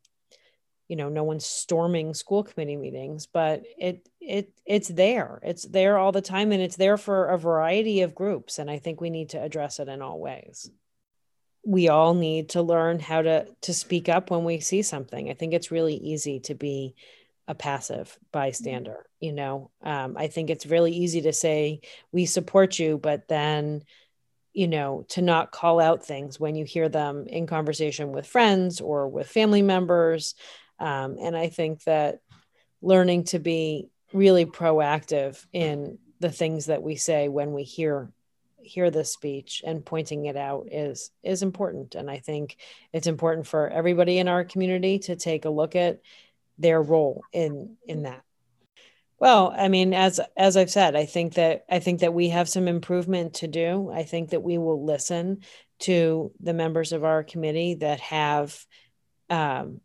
you 0.87 0.95
know 0.95 1.09
no 1.09 1.23
one's 1.23 1.45
storming 1.45 2.13
school 2.13 2.43
committee 2.43 2.75
meetings 2.75 3.25
but 3.25 3.63
it 3.77 4.07
it 4.19 4.51
it's 4.65 4.87
there. 4.87 5.39
It's 5.43 5.63
there 5.63 5.97
all 5.97 6.11
the 6.11 6.21
time 6.21 6.51
and 6.51 6.61
it's 6.61 6.77
there 6.77 6.97
for 6.97 7.25
a 7.25 7.37
variety 7.37 8.01
of 8.01 8.15
groups 8.15 8.57
and 8.59 8.69
i 8.69 8.79
think 8.79 9.01
we 9.01 9.09
need 9.09 9.29
to 9.29 9.41
address 9.41 9.79
it 9.79 9.87
in 9.87 10.01
all 10.01 10.19
ways. 10.19 10.69
We 11.65 11.87
all 11.87 12.13
need 12.13 12.49
to 12.49 12.61
learn 12.61 12.99
how 12.99 13.21
to 13.21 13.47
to 13.61 13.73
speak 13.73 14.09
up 14.09 14.31
when 14.31 14.43
we 14.43 14.59
see 14.59 14.81
something. 14.81 15.29
I 15.29 15.33
think 15.33 15.53
it's 15.53 15.71
really 15.71 15.95
easy 15.95 16.39
to 16.41 16.55
be 16.55 16.95
a 17.47 17.55
passive 17.55 18.17
bystander 18.31 19.05
you 19.19 19.31
know? 19.31 19.71
Um, 19.81 20.15
i 20.17 20.27
think 20.27 20.49
it's 20.49 20.65
really 20.65 20.91
easy 20.91 21.21
to 21.21 21.33
say 21.33 21.81
we 22.11 22.25
support 22.25 22.77
you 22.79 22.97
but 22.97 23.27
then 23.27 23.83
you 24.53 24.67
know 24.67 25.05
to 25.09 25.21
not 25.21 25.51
call 25.51 25.79
out 25.79 26.05
things 26.05 26.39
when 26.39 26.55
you 26.55 26.65
hear 26.65 26.87
them 26.89 27.25
in 27.27 27.47
conversation 27.47 28.11
with 28.11 28.27
friends 28.27 28.79
or 28.79 29.07
with 29.07 29.27
family 29.27 29.61
members 29.61 30.35
um, 30.79 31.17
and 31.21 31.35
I 31.35 31.49
think 31.49 31.83
that 31.83 32.19
learning 32.81 33.25
to 33.25 33.39
be 33.39 33.89
really 34.11 34.45
proactive 34.45 35.43
in 35.53 35.97
the 36.19 36.31
things 36.31 36.67
that 36.67 36.83
we 36.83 36.95
say 36.95 37.27
when 37.27 37.53
we 37.53 37.63
hear 37.63 38.11
hear 38.61 38.89
the 38.89 39.03
speech 39.03 39.61
and 39.65 39.85
pointing 39.85 40.25
it 40.25 40.37
out 40.37 40.67
is 40.71 41.11
is 41.21 41.43
important. 41.43 41.95
And 41.95 42.09
i 42.09 42.19
think 42.19 42.57
it's 42.93 43.07
important 43.07 43.45
for 43.45 43.67
everybody 43.67 44.19
in 44.19 44.27
our 44.27 44.45
community 44.45 44.99
to 44.99 45.15
take 45.15 45.45
a 45.45 45.49
look 45.49 45.75
at 45.75 45.99
their 46.57 46.81
role 46.81 47.23
in 47.33 47.75
in 47.85 48.03
that. 48.03 48.21
Well 49.19 49.53
i 49.55 49.67
mean 49.67 49.93
as 49.93 50.19
as 50.37 50.55
i've 50.55 50.71
said 50.71 50.95
i 50.95 51.05
think 51.05 51.33
that 51.33 51.65
i 51.69 51.79
think 51.79 52.01
that 52.01 52.13
we 52.13 52.29
have 52.29 52.47
some 52.47 52.67
improvement 52.67 53.35
to 53.35 53.47
do. 53.47 53.91
I 53.91 54.03
think 54.03 54.29
that 54.29 54.43
we 54.43 54.57
will 54.57 54.85
listen 54.85 55.41
to 55.79 56.31
the 56.39 56.53
members 56.53 56.93
of 56.93 57.03
our 57.03 57.23
committee 57.23 57.75
that 57.75 57.99
have 57.99 58.57
um, 59.29 59.81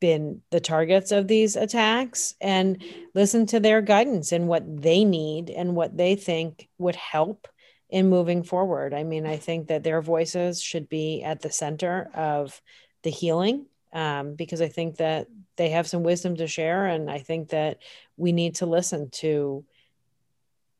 been 0.00 0.42
the 0.50 0.60
targets 0.60 1.12
of 1.12 1.28
these 1.28 1.56
attacks 1.56 2.34
and 2.40 2.82
listen 3.14 3.46
to 3.46 3.60
their 3.60 3.80
guidance 3.82 4.32
and 4.32 4.48
what 4.48 4.82
they 4.82 5.04
need 5.04 5.50
and 5.50 5.74
what 5.74 5.96
they 5.96 6.14
think 6.14 6.68
would 6.78 6.96
help 6.96 7.48
in 7.90 8.08
moving 8.08 8.42
forward. 8.42 8.94
I 8.94 9.02
mean, 9.02 9.26
I 9.26 9.36
think 9.36 9.68
that 9.68 9.82
their 9.82 10.00
voices 10.00 10.62
should 10.62 10.88
be 10.88 11.22
at 11.22 11.40
the 11.40 11.50
center 11.50 12.10
of 12.14 12.60
the 13.02 13.10
healing 13.10 13.66
um, 13.92 14.34
because 14.34 14.62
I 14.62 14.68
think 14.68 14.96
that 14.96 15.26
they 15.56 15.70
have 15.70 15.86
some 15.86 16.02
wisdom 16.02 16.36
to 16.36 16.46
share. 16.46 16.86
And 16.86 17.10
I 17.10 17.18
think 17.18 17.50
that 17.50 17.78
we 18.16 18.32
need 18.32 18.56
to 18.56 18.66
listen 18.66 19.10
to 19.10 19.64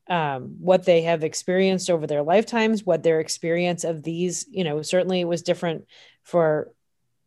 um, 0.07 0.55
what 0.59 0.85
they 0.85 1.03
have 1.03 1.23
experienced 1.23 1.89
over 1.89 2.07
their 2.07 2.23
lifetimes, 2.23 2.85
what 2.85 3.03
their 3.03 3.19
experience 3.19 3.83
of 3.83 4.03
these, 4.03 4.45
you 4.49 4.63
know, 4.63 4.81
certainly 4.81 5.21
it 5.21 5.27
was 5.27 5.43
different 5.43 5.85
for 6.23 6.71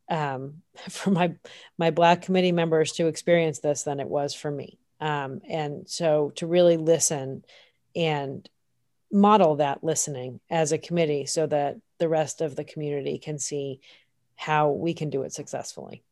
um, 0.08 0.62
for 0.88 1.10
my 1.10 1.34
my 1.78 1.90
black 1.90 2.22
committee 2.22 2.52
members 2.52 2.92
to 2.92 3.06
experience 3.06 3.58
this 3.58 3.82
than 3.82 4.00
it 4.00 4.08
was 4.08 4.34
for 4.34 4.50
me. 4.50 4.78
Um, 5.00 5.40
and 5.48 5.88
so 5.88 6.32
to 6.36 6.46
really 6.46 6.78
listen 6.78 7.44
and 7.94 8.48
model 9.12 9.56
that 9.56 9.84
listening 9.84 10.40
as 10.50 10.72
a 10.72 10.78
committee 10.78 11.26
so 11.26 11.46
that 11.46 11.76
the 11.98 12.08
rest 12.08 12.40
of 12.40 12.56
the 12.56 12.64
community 12.64 13.18
can 13.18 13.38
see 13.38 13.80
how 14.36 14.70
we 14.70 14.94
can 14.94 15.10
do 15.10 15.22
it 15.22 15.32
successfully. 15.32 16.02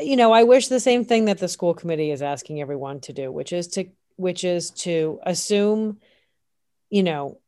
You 0.00 0.16
know, 0.16 0.32
I 0.32 0.42
wish 0.42 0.68
the 0.68 0.80
same 0.80 1.04
thing 1.04 1.26
that 1.26 1.38
the 1.38 1.48
school 1.48 1.72
committee 1.72 2.10
is 2.10 2.20
asking 2.22 2.60
everyone 2.60 3.00
to 3.00 3.12
do, 3.12 3.32
which 3.32 3.52
is 3.52 3.68
to 3.68 3.86
which 4.16 4.44
is 4.44 4.70
to 4.70 5.20
assume, 5.24 5.98
you 6.90 7.02
know, 7.02 7.38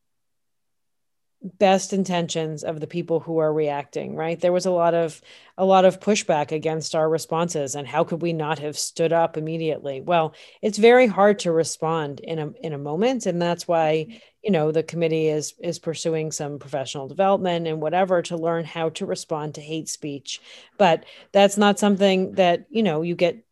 best 1.41 1.93
intentions 1.93 2.63
of 2.63 2.81
the 2.81 2.87
people 2.87 3.21
who 3.21 3.37
are 3.37 3.53
reacting 3.53 4.15
right? 4.15 4.39
There 4.39 4.51
was 4.51 4.65
a 4.65 4.71
lot 4.71 4.93
of 4.93 5.21
a 5.57 5.65
lot 5.65 5.85
of 5.85 5.99
pushback 5.99 6.51
against 6.51 6.95
our 6.95 7.09
responses 7.09 7.75
and 7.75 7.87
how 7.87 8.03
could 8.03 8.21
we 8.21 8.33
not 8.33 8.59
have 8.59 8.77
stood 8.77 9.13
up 9.13 9.37
immediately? 9.37 10.01
Well 10.01 10.33
it's 10.61 10.77
very 10.77 11.07
hard 11.07 11.39
to 11.39 11.51
respond 11.51 12.19
in 12.19 12.39
a 12.39 12.51
in 12.61 12.73
a 12.73 12.77
moment 12.77 13.25
and 13.25 13.41
that's 13.41 13.67
why 13.67 14.07
mm-hmm. 14.09 14.17
you 14.43 14.51
know 14.51 14.71
the 14.71 14.83
committee 14.83 15.27
is 15.27 15.53
is 15.59 15.79
pursuing 15.79 16.31
some 16.31 16.59
professional 16.59 17.07
development 17.07 17.67
and 17.67 17.81
whatever 17.81 18.21
to 18.23 18.37
learn 18.37 18.65
how 18.65 18.89
to 18.89 19.05
respond 19.05 19.55
to 19.55 19.61
hate 19.61 19.87
speech. 19.87 20.41
But 20.77 21.05
that's 21.31 21.57
not 21.57 21.79
something 21.79 22.33
that 22.33 22.65
you 22.69 22.83
know 22.83 23.01
you 23.01 23.15
get 23.15 23.45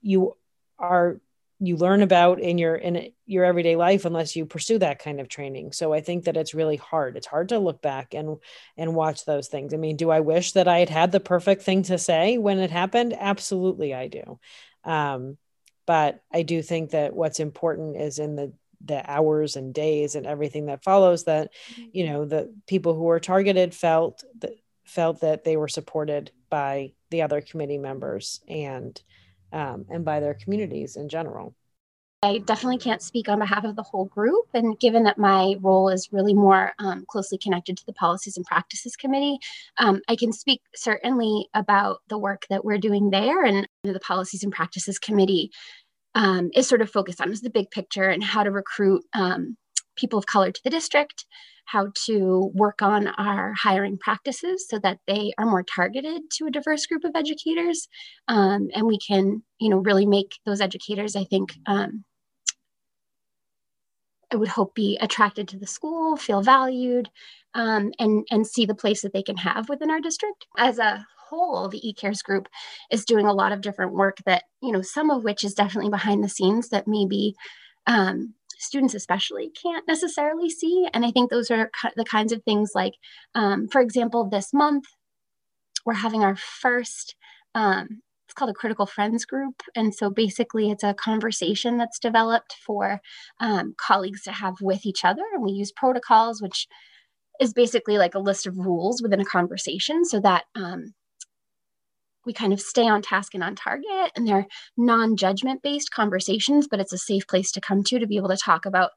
you 0.00 0.36
are 0.78 1.20
you 1.66 1.76
learn 1.76 2.02
about 2.02 2.40
in 2.40 2.58
your 2.58 2.74
in 2.74 3.12
your 3.26 3.44
everyday 3.44 3.76
life 3.76 4.04
unless 4.04 4.36
you 4.36 4.46
pursue 4.46 4.78
that 4.78 4.98
kind 4.98 5.20
of 5.20 5.28
training. 5.28 5.72
So 5.72 5.92
i 5.92 6.00
think 6.00 6.24
that 6.24 6.36
it's 6.36 6.54
really 6.54 6.76
hard. 6.76 7.16
It's 7.16 7.26
hard 7.26 7.50
to 7.50 7.58
look 7.58 7.82
back 7.82 8.14
and 8.14 8.38
and 8.76 8.94
watch 8.94 9.24
those 9.24 9.48
things. 9.48 9.74
I 9.74 9.76
mean 9.76 9.96
do 9.96 10.10
i 10.10 10.20
wish 10.20 10.52
that 10.52 10.68
i 10.68 10.78
had 10.78 10.90
had 10.90 11.12
the 11.12 11.20
perfect 11.20 11.62
thing 11.62 11.82
to 11.84 11.98
say 11.98 12.38
when 12.38 12.58
it 12.58 12.70
happened? 12.70 13.14
Absolutely 13.18 13.94
i 13.94 14.08
do. 14.08 14.38
Um, 14.84 15.38
but 15.86 16.22
i 16.32 16.42
do 16.42 16.62
think 16.62 16.90
that 16.90 17.14
what's 17.14 17.40
important 17.40 17.96
is 18.00 18.18
in 18.18 18.36
the 18.36 18.52
the 18.84 19.10
hours 19.10 19.56
and 19.56 19.72
days 19.72 20.14
and 20.14 20.26
everything 20.26 20.66
that 20.66 20.84
follows 20.84 21.24
that 21.24 21.50
you 21.92 22.06
know 22.06 22.24
the 22.24 22.52
people 22.66 22.94
who 22.94 23.04
were 23.04 23.20
targeted 23.20 23.74
felt 23.74 24.22
that 24.40 24.52
felt 24.84 25.20
that 25.20 25.44
they 25.44 25.56
were 25.56 25.68
supported 25.68 26.30
by 26.50 26.92
the 27.10 27.22
other 27.22 27.40
committee 27.40 27.78
members 27.78 28.40
and 28.48 29.02
um, 29.54 29.86
and 29.88 30.04
by 30.04 30.20
their 30.20 30.34
communities 30.34 30.96
in 30.96 31.08
general. 31.08 31.54
I 32.22 32.38
definitely 32.38 32.78
can't 32.78 33.02
speak 33.02 33.28
on 33.28 33.38
behalf 33.38 33.64
of 33.64 33.76
the 33.76 33.82
whole 33.82 34.06
group. 34.06 34.46
And 34.54 34.80
given 34.80 35.04
that 35.04 35.18
my 35.18 35.56
role 35.60 35.90
is 35.90 36.08
really 36.10 36.32
more 36.32 36.72
um, 36.78 37.04
closely 37.06 37.36
connected 37.36 37.76
to 37.76 37.86
the 37.86 37.92
Policies 37.92 38.38
and 38.38 38.46
Practices 38.46 38.96
Committee, 38.96 39.38
um, 39.78 40.00
I 40.08 40.16
can 40.16 40.32
speak 40.32 40.62
certainly 40.74 41.48
about 41.52 42.00
the 42.08 42.16
work 42.16 42.46
that 42.48 42.64
we're 42.64 42.78
doing 42.78 43.10
there. 43.10 43.44
And 43.44 43.68
the 43.82 44.00
Policies 44.00 44.42
and 44.42 44.52
Practices 44.52 44.98
Committee 44.98 45.50
um, 46.14 46.50
is 46.54 46.66
sort 46.66 46.80
of 46.80 46.90
focused 46.90 47.20
on 47.20 47.30
is 47.30 47.42
the 47.42 47.50
big 47.50 47.70
picture 47.70 48.08
and 48.08 48.24
how 48.24 48.42
to 48.42 48.50
recruit 48.50 49.04
um, 49.12 49.58
people 49.94 50.18
of 50.18 50.24
color 50.24 50.50
to 50.50 50.60
the 50.64 50.70
district, 50.70 51.26
how 51.66 51.88
to 52.06 52.50
work 52.54 52.82
on 52.82 53.08
our 53.08 53.54
hiring 53.54 53.98
practices 53.98 54.66
so 54.68 54.78
that 54.78 54.98
they 55.06 55.32
are 55.38 55.46
more 55.46 55.62
targeted 55.62 56.22
to 56.30 56.46
a 56.46 56.50
diverse 56.50 56.86
group 56.86 57.04
of 57.04 57.12
educators 57.14 57.88
um, 58.28 58.68
and 58.74 58.86
we 58.86 58.98
can 58.98 59.42
you 59.58 59.68
know 59.68 59.78
really 59.78 60.06
make 60.06 60.38
those 60.46 60.60
educators 60.60 61.16
i 61.16 61.24
think 61.24 61.54
um, 61.66 62.04
i 64.32 64.36
would 64.36 64.48
hope 64.48 64.74
be 64.74 64.98
attracted 65.00 65.48
to 65.48 65.58
the 65.58 65.66
school 65.66 66.16
feel 66.16 66.42
valued 66.42 67.08
um, 67.54 67.92
and 67.98 68.26
and 68.30 68.46
see 68.46 68.66
the 68.66 68.74
place 68.74 69.02
that 69.02 69.12
they 69.12 69.22
can 69.22 69.36
have 69.36 69.68
within 69.68 69.90
our 69.90 70.00
district. 70.00 70.46
As 70.58 70.78
a 70.78 71.06
whole 71.28 71.68
the 71.68 71.88
ecares 71.88 72.22
group 72.22 72.48
is 72.90 73.04
doing 73.04 73.26
a 73.26 73.32
lot 73.32 73.52
of 73.52 73.60
different 73.60 73.94
work 73.94 74.18
that 74.26 74.44
you 74.62 74.72
know 74.72 74.82
some 74.82 75.10
of 75.10 75.24
which 75.24 75.42
is 75.42 75.54
definitely 75.54 75.90
behind 75.90 76.22
the 76.22 76.28
scenes 76.28 76.68
that 76.68 76.86
maybe 76.86 77.34
um, 77.86 78.34
students 78.64 78.94
especially 78.94 79.50
can't 79.62 79.86
necessarily 79.86 80.50
see. 80.50 80.88
And 80.92 81.04
I 81.04 81.10
think 81.10 81.30
those 81.30 81.50
are 81.50 81.70
the 81.96 82.04
kinds 82.04 82.32
of 82.32 82.42
things 82.42 82.72
like, 82.74 82.94
um, 83.34 83.68
for 83.68 83.80
example, 83.80 84.28
this 84.28 84.52
month, 84.52 84.84
we're 85.86 85.94
having 85.94 86.22
our 86.22 86.36
first, 86.36 87.14
um, 87.54 88.00
it's 88.26 88.34
called 88.34 88.50
a 88.50 88.54
critical 88.54 88.86
friends 88.86 89.24
group. 89.24 89.62
And 89.76 89.94
so 89.94 90.10
basically 90.10 90.70
it's 90.70 90.82
a 90.82 90.94
conversation 90.94 91.76
that's 91.76 91.98
developed 91.98 92.54
for 92.66 93.00
um, 93.40 93.74
colleagues 93.78 94.22
to 94.22 94.32
have 94.32 94.54
with 94.60 94.86
each 94.86 95.04
other. 95.04 95.22
And 95.34 95.42
we 95.42 95.52
use 95.52 95.72
protocols, 95.72 96.40
which 96.40 96.66
is 97.40 97.52
basically 97.52 97.98
like 97.98 98.14
a 98.14 98.20
list 98.20 98.46
of 98.46 98.56
rules 98.56 99.02
within 99.02 99.20
a 99.20 99.24
conversation 99.24 100.04
so 100.04 100.20
that 100.20 100.44
um, 100.54 100.94
we 102.26 102.32
kind 102.32 102.52
of 102.52 102.60
stay 102.60 102.86
on 102.88 103.02
task 103.02 103.34
and 103.34 103.42
on 103.42 103.54
target 103.54 104.12
and 104.16 104.26
they're 104.26 104.46
non-judgment 104.76 105.62
based 105.62 105.90
conversations 105.90 106.66
but 106.70 106.80
it's 106.80 106.92
a 106.92 106.98
safe 106.98 107.26
place 107.26 107.50
to 107.52 107.60
come 107.60 107.82
to 107.82 107.98
to 107.98 108.06
be 108.06 108.16
able 108.16 108.28
to 108.28 108.36
talk 108.36 108.66
about 108.66 108.90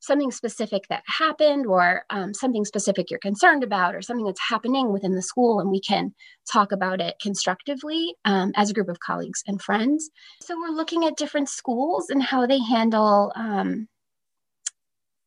something 0.00 0.30
specific 0.30 0.84
that 0.88 1.02
happened 1.06 1.66
or 1.66 2.02
um, 2.10 2.32
something 2.32 2.64
specific 2.64 3.10
you're 3.10 3.18
concerned 3.18 3.64
about 3.64 3.94
or 3.94 4.02
something 4.02 4.24
that's 4.24 4.48
happening 4.48 4.92
within 4.92 5.14
the 5.14 5.22
school 5.22 5.60
and 5.60 5.70
we 5.70 5.80
can 5.80 6.14
talk 6.50 6.72
about 6.72 7.00
it 7.00 7.14
constructively 7.20 8.14
um, 8.24 8.52
as 8.54 8.70
a 8.70 8.74
group 8.74 8.88
of 8.88 9.00
colleagues 9.00 9.42
and 9.46 9.60
friends. 9.60 10.08
So 10.42 10.56
we're 10.56 10.74
looking 10.74 11.04
at 11.04 11.16
different 11.16 11.48
schools 11.48 12.10
and 12.10 12.22
how 12.22 12.46
they 12.46 12.60
handle 12.60 13.32
um, 13.34 13.88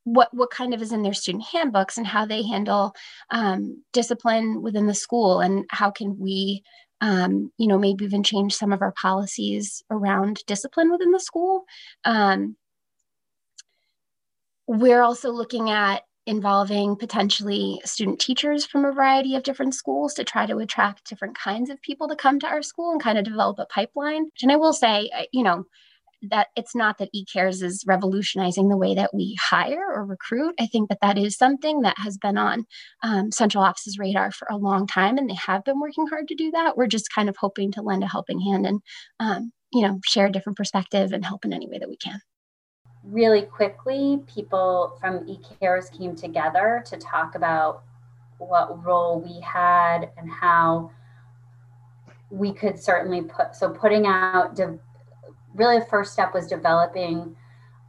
what 0.03 0.29
what 0.31 0.49
kind 0.49 0.73
of 0.73 0.81
is 0.81 0.91
in 0.91 1.03
their 1.03 1.13
student 1.13 1.43
handbooks 1.51 1.97
and 1.97 2.07
how 2.07 2.25
they 2.25 2.41
handle 2.41 2.93
um, 3.29 3.83
discipline 3.93 4.61
within 4.61 4.87
the 4.87 4.95
school 4.95 5.41
and 5.41 5.65
how 5.69 5.91
can 5.91 6.17
we 6.19 6.63
um, 7.01 7.51
you 7.57 7.67
know, 7.67 7.79
maybe 7.79 8.05
even 8.05 8.23
change 8.23 8.53
some 8.53 8.71
of 8.71 8.81
our 8.81 8.93
policies 8.93 9.83
around 9.89 10.43
discipline 10.45 10.91
within 10.91 11.11
the 11.11 11.19
school. 11.19 11.65
Um, 12.05 12.55
we're 14.67 15.01
also 15.01 15.31
looking 15.31 15.71
at 15.71 16.03
involving 16.27 16.95
potentially 16.95 17.81
student 17.83 18.19
teachers 18.19 18.65
from 18.65 18.85
a 18.85 18.91
variety 18.91 19.35
of 19.35 19.41
different 19.41 19.73
schools 19.73 20.13
to 20.13 20.23
try 20.23 20.45
to 20.45 20.59
attract 20.59 21.09
different 21.09 21.35
kinds 21.35 21.71
of 21.71 21.81
people 21.81 22.07
to 22.07 22.15
come 22.15 22.39
to 22.39 22.47
our 22.47 22.61
school 22.61 22.91
and 22.91 23.01
kind 23.01 23.17
of 23.17 23.25
develop 23.25 23.57
a 23.57 23.65
pipeline. 23.65 24.29
And 24.43 24.51
I 24.51 24.55
will 24.55 24.73
say, 24.73 25.09
you 25.33 25.43
know, 25.43 25.65
that 26.21 26.47
it's 26.55 26.75
not 26.75 26.97
that 26.97 27.09
eCares 27.15 27.63
is 27.63 27.83
revolutionizing 27.87 28.69
the 28.69 28.77
way 28.77 28.93
that 28.93 29.13
we 29.13 29.37
hire 29.41 29.85
or 29.91 30.05
recruit. 30.05 30.55
I 30.59 30.67
think 30.67 30.89
that 30.89 30.99
that 31.01 31.17
is 31.17 31.37
something 31.37 31.81
that 31.81 31.97
has 31.97 32.17
been 32.17 32.37
on 32.37 32.65
um, 33.03 33.31
central 33.31 33.63
office's 33.63 33.97
radar 33.97 34.31
for 34.31 34.47
a 34.49 34.57
long 34.57 34.87
time, 34.87 35.17
and 35.17 35.29
they 35.29 35.35
have 35.35 35.63
been 35.63 35.79
working 35.79 36.07
hard 36.07 36.27
to 36.27 36.35
do 36.35 36.51
that. 36.51 36.77
We're 36.77 36.87
just 36.87 37.11
kind 37.13 37.29
of 37.29 37.37
hoping 37.37 37.71
to 37.73 37.81
lend 37.81 38.03
a 38.03 38.07
helping 38.07 38.39
hand 38.39 38.65
and, 38.65 38.81
um, 39.19 39.51
you 39.73 39.81
know, 39.81 39.99
share 40.05 40.27
a 40.27 40.31
different 40.31 40.57
perspective 40.57 41.11
and 41.11 41.25
help 41.25 41.45
in 41.45 41.53
any 41.53 41.67
way 41.67 41.79
that 41.79 41.89
we 41.89 41.97
can. 41.97 42.19
Really 43.03 43.43
quickly, 43.43 44.21
people 44.31 44.95
from 44.99 45.25
eCares 45.25 45.91
came 45.97 46.15
together 46.15 46.83
to 46.85 46.97
talk 46.97 47.35
about 47.35 47.83
what 48.37 48.83
role 48.83 49.19
we 49.19 49.39
had 49.41 50.11
and 50.17 50.29
how 50.29 50.91
we 52.29 52.53
could 52.53 52.79
certainly 52.79 53.21
put 53.21 53.55
so 53.55 53.69
putting 53.69 54.07
out 54.07 54.55
really 55.53 55.79
the 55.79 55.85
first 55.85 56.13
step 56.13 56.33
was 56.33 56.47
developing 56.47 57.35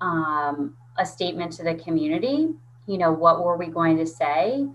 um, 0.00 0.76
a 0.98 1.06
statement 1.06 1.52
to 1.52 1.62
the 1.62 1.74
community. 1.74 2.48
You 2.86 2.98
know, 2.98 3.12
what 3.12 3.44
were 3.44 3.56
we 3.56 3.66
going 3.66 3.96
to 3.98 4.06
say? 4.06 4.66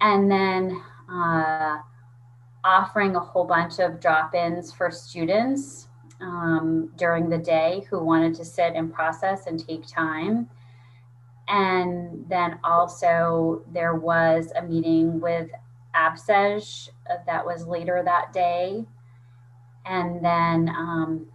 And 0.00 0.30
then 0.30 0.82
uh, 1.10 1.78
offering 2.64 3.14
a 3.16 3.20
whole 3.20 3.44
bunch 3.44 3.78
of 3.78 4.00
drop 4.00 4.34
ins 4.34 4.72
for 4.72 4.90
students 4.90 5.88
um, 6.20 6.90
during 6.96 7.28
the 7.28 7.38
day 7.38 7.86
who 7.90 8.02
wanted 8.02 8.34
to 8.36 8.44
sit 8.44 8.72
and 8.74 8.92
process 8.92 9.46
and 9.46 9.64
take 9.64 9.86
time. 9.86 10.48
And 11.46 12.24
then 12.28 12.58
also, 12.64 13.62
there 13.72 13.94
was 13.94 14.50
a 14.56 14.62
meeting 14.62 15.20
with 15.20 15.50
ABSEJ 15.94 16.88
uh, 17.10 17.16
that 17.26 17.44
was 17.44 17.66
later 17.66 18.02
that 18.02 18.32
day. 18.32 18.86
And 19.84 20.24
then 20.24 20.70
um, 20.70 21.26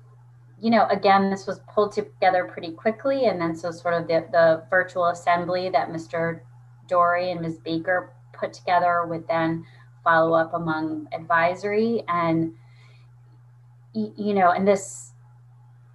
you 0.62 0.70
know, 0.70 0.88
again, 0.88 1.30
this 1.30 1.47
was 1.47 1.60
pulled 1.74 1.91
together 1.91 2.45
pretty 2.45 2.72
quickly. 2.72 3.26
And 3.26 3.39
then 3.39 3.55
so 3.55 3.72
sort 3.72 3.93
of 3.93 4.07
the, 4.07 4.26
the 4.32 4.64
virtual 4.70 5.07
assembly 5.07 5.70
that 5.70 5.89
Mr. 5.89 6.41
Dory 6.88 7.32
and 7.32 7.41
Ms. 7.41 7.60
Baker 7.60 8.14
put 8.34 8.53
together 8.53 9.05
would 9.05 9.28
then 9.28 9.66
follow 10.03 10.34
up 10.34 10.53
among 10.53 11.07
advisory. 11.14 12.03
And, 12.07 12.53
you 13.93 14.34
know, 14.34 14.51
and 14.51 14.68
this, 14.68 15.14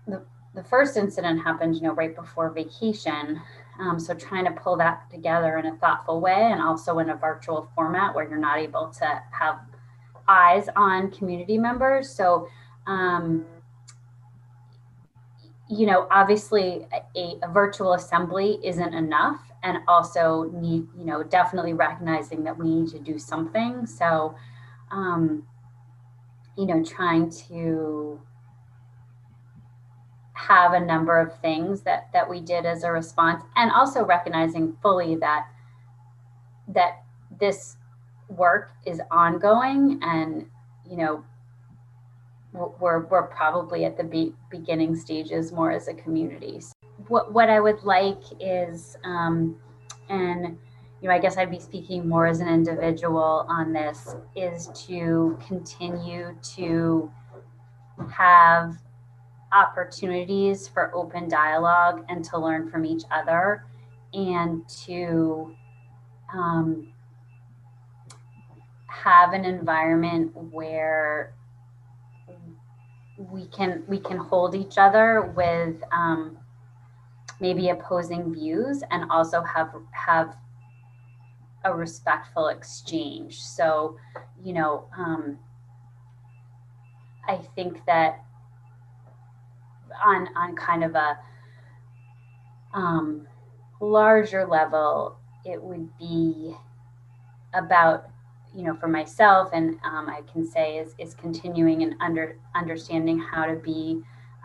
the, 0.07 0.25
the 0.55 0.65
first 0.65 0.97
incident 0.97 1.43
happened, 1.43 1.75
you 1.77 1.83
know, 1.83 1.95
right 1.95 2.15
before 2.15 2.51
vacation. 2.51 3.41
Um, 3.81 3.99
so 3.99 4.15
trying 4.15 4.45
to 4.45 4.53
pull 4.53 4.77
that 4.77 5.11
together 5.11 5.59
in 5.59 5.67
a 5.67 5.77
thoughtful 5.77 6.21
way 6.21 6.51
and 6.53 6.63
also 6.63 7.01
in 7.01 7.11
a 7.11 7.17
virtual 7.17 7.69
format 7.75 8.15
where 8.15 8.29
you're 8.29 8.39
not 8.39 8.59
able 8.59 8.89
to 8.99 9.23
have 9.33 9.59
eyes 10.29 10.69
on 10.77 11.11
community 11.11 11.59
members. 11.59 12.09
So, 12.09 12.49
um, 12.87 13.45
you 15.69 15.87
know, 15.87 16.07
obviously 16.11 16.87
a, 17.17 17.39
a, 17.43 17.49
virtual 17.49 17.95
assembly 17.95 18.59
isn't 18.63 18.93
enough 18.93 19.41
and 19.63 19.79
also 19.89 20.51
need, 20.53 20.87
you 20.97 21.05
know, 21.07 21.23
definitely 21.23 21.73
recognizing 21.73 22.45
that 22.45 22.59
we 22.59 22.69
need 22.69 22.89
to 22.91 22.99
do 22.99 23.19
something. 23.19 23.87
So, 23.87 24.35
um, 24.91 25.45
you 26.59 26.67
know, 26.67 26.85
trying 26.85 27.31
to 27.49 28.21
have 30.35 30.75
a 30.75 30.81
number 30.81 31.19
of 31.19 31.39
things 31.41 31.83
that 31.83 32.13
that 32.13 32.29
we 32.29 32.41
did 32.41 32.67
as 32.67 32.83
a 32.83 32.93
response 32.93 33.43
and 33.57 33.71
also 33.71 34.05
recognizing 34.05 34.77
fully 34.83 35.17
that 35.17 35.47
that 36.69 37.05
this 37.41 37.77
work 38.29 38.73
is 38.85 39.01
ongoing 39.11 39.99
and 40.03 40.47
you 40.89 40.97
know 40.97 41.25
we're, 42.55 43.01
we're 43.07 43.27
probably 43.27 43.85
at 43.85 43.97
the 43.97 44.05
be- 44.05 44.35
beginning 44.49 44.97
stages 44.97 45.53
more 45.53 45.71
as 45.71 45.89
a 45.89 45.95
community. 45.95 46.61
So 46.61 46.73
what, 47.09 47.33
what 47.33 47.51
i 47.51 47.61
would 47.61 47.83
like 47.83 48.23
is 48.41 48.97
um, 49.05 49.57
and 50.09 50.57
you 51.01 51.09
know 51.09 51.15
i 51.15 51.19
guess 51.19 51.37
i'd 51.37 51.51
be 51.51 51.59
speaking 51.59 52.09
more 52.09 52.27
as 52.27 52.41
an 52.41 52.49
individual 52.49 53.47
on 53.49 53.73
this 53.73 54.17
is 54.35 54.69
to 54.87 55.39
continue 55.47 56.37
to 56.43 57.11
have 58.13 58.77
opportunities 59.53 60.67
for 60.67 60.95
open 60.95 61.29
dialogue 61.29 62.05
and 62.09 62.25
to 62.25 62.39
learn 62.39 62.69
from 62.71 62.85
each 62.85 63.05
other 63.11 63.65
and 64.13 64.69
to 64.69 65.55
um, 66.33 66.93
have 68.89 69.33
an 69.33 69.45
environment 69.45 70.35
where 70.51 71.35
we 73.17 73.47
can 73.47 73.83
we 73.89 73.99
can 73.99 74.17
hold 74.17 74.55
each 74.55 74.79
other 74.79 75.33
with 75.37 75.77
um, 75.93 76.37
maybe 77.41 77.69
opposing 77.69 78.33
views 78.33 78.83
and 78.91 79.11
also 79.11 79.43
have 79.43 79.71
have 79.93 80.37
a 81.65 81.75
respectful 81.75 82.49
exchange. 82.49 83.41
So 83.41 83.97
you 84.43 84.53
know 84.53 84.87
um, 84.97 85.39
i 87.29 87.37
think 87.55 87.81
that 87.87 88.23
on 90.05 90.29
on 90.37 90.57
kind 90.57 90.85
of 90.85 90.95
a 90.95 91.19
um, 92.75 93.27
larger 93.81 94.47
level, 94.47 95.17
it 95.45 95.63
would 95.63 95.97
be 95.99 96.55
about 97.55 98.11
you 98.55 98.63
know 98.63 98.75
for 98.77 98.89
myself 98.89 99.51
and 99.53 99.79
um, 99.85 100.09
i 100.09 100.21
can 100.33 100.47
say 100.47 100.79
is, 100.79 100.95
is 100.99 101.15
continuing 101.15 101.83
and 101.83 101.95
under 102.01 102.37
understanding 102.55 103.19
how 103.19 103.45
to 103.45 103.57
be 103.57 104.01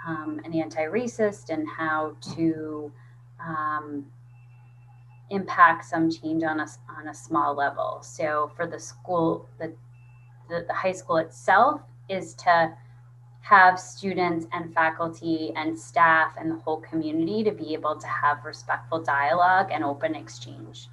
um, 0.07 0.39
an 0.45 0.53
anti-racist 0.53 1.49
and 1.49 1.67
how 1.67 2.15
to 2.35 2.91
um, 3.39 4.05
impact 5.29 5.85
some 5.85 6.09
change 6.09 6.43
on 6.43 6.59
a, 6.59 6.67
on 6.97 7.07
a 7.09 7.13
small 7.13 7.55
level. 7.55 7.99
So 8.01 8.51
for 8.55 8.67
the 8.67 8.79
school 8.79 9.47
the, 9.59 9.73
the, 10.49 10.65
the 10.67 10.73
high 10.73 10.91
school 10.91 11.17
itself 11.17 11.81
is 12.07 12.33
to 12.35 12.73
have 13.41 13.79
students 13.79 14.47
and 14.51 14.73
faculty 14.73 15.51
and 15.55 15.77
staff 15.79 16.33
and 16.37 16.51
the 16.51 16.55
whole 16.55 16.81
community 16.81 17.43
to 17.43 17.51
be 17.51 17.73
able 17.73 17.95
to 17.95 18.07
have 18.07 18.43
respectful 18.43 19.01
dialogue 19.01 19.69
and 19.71 19.83
open 19.83 20.15
exchange 20.15 20.87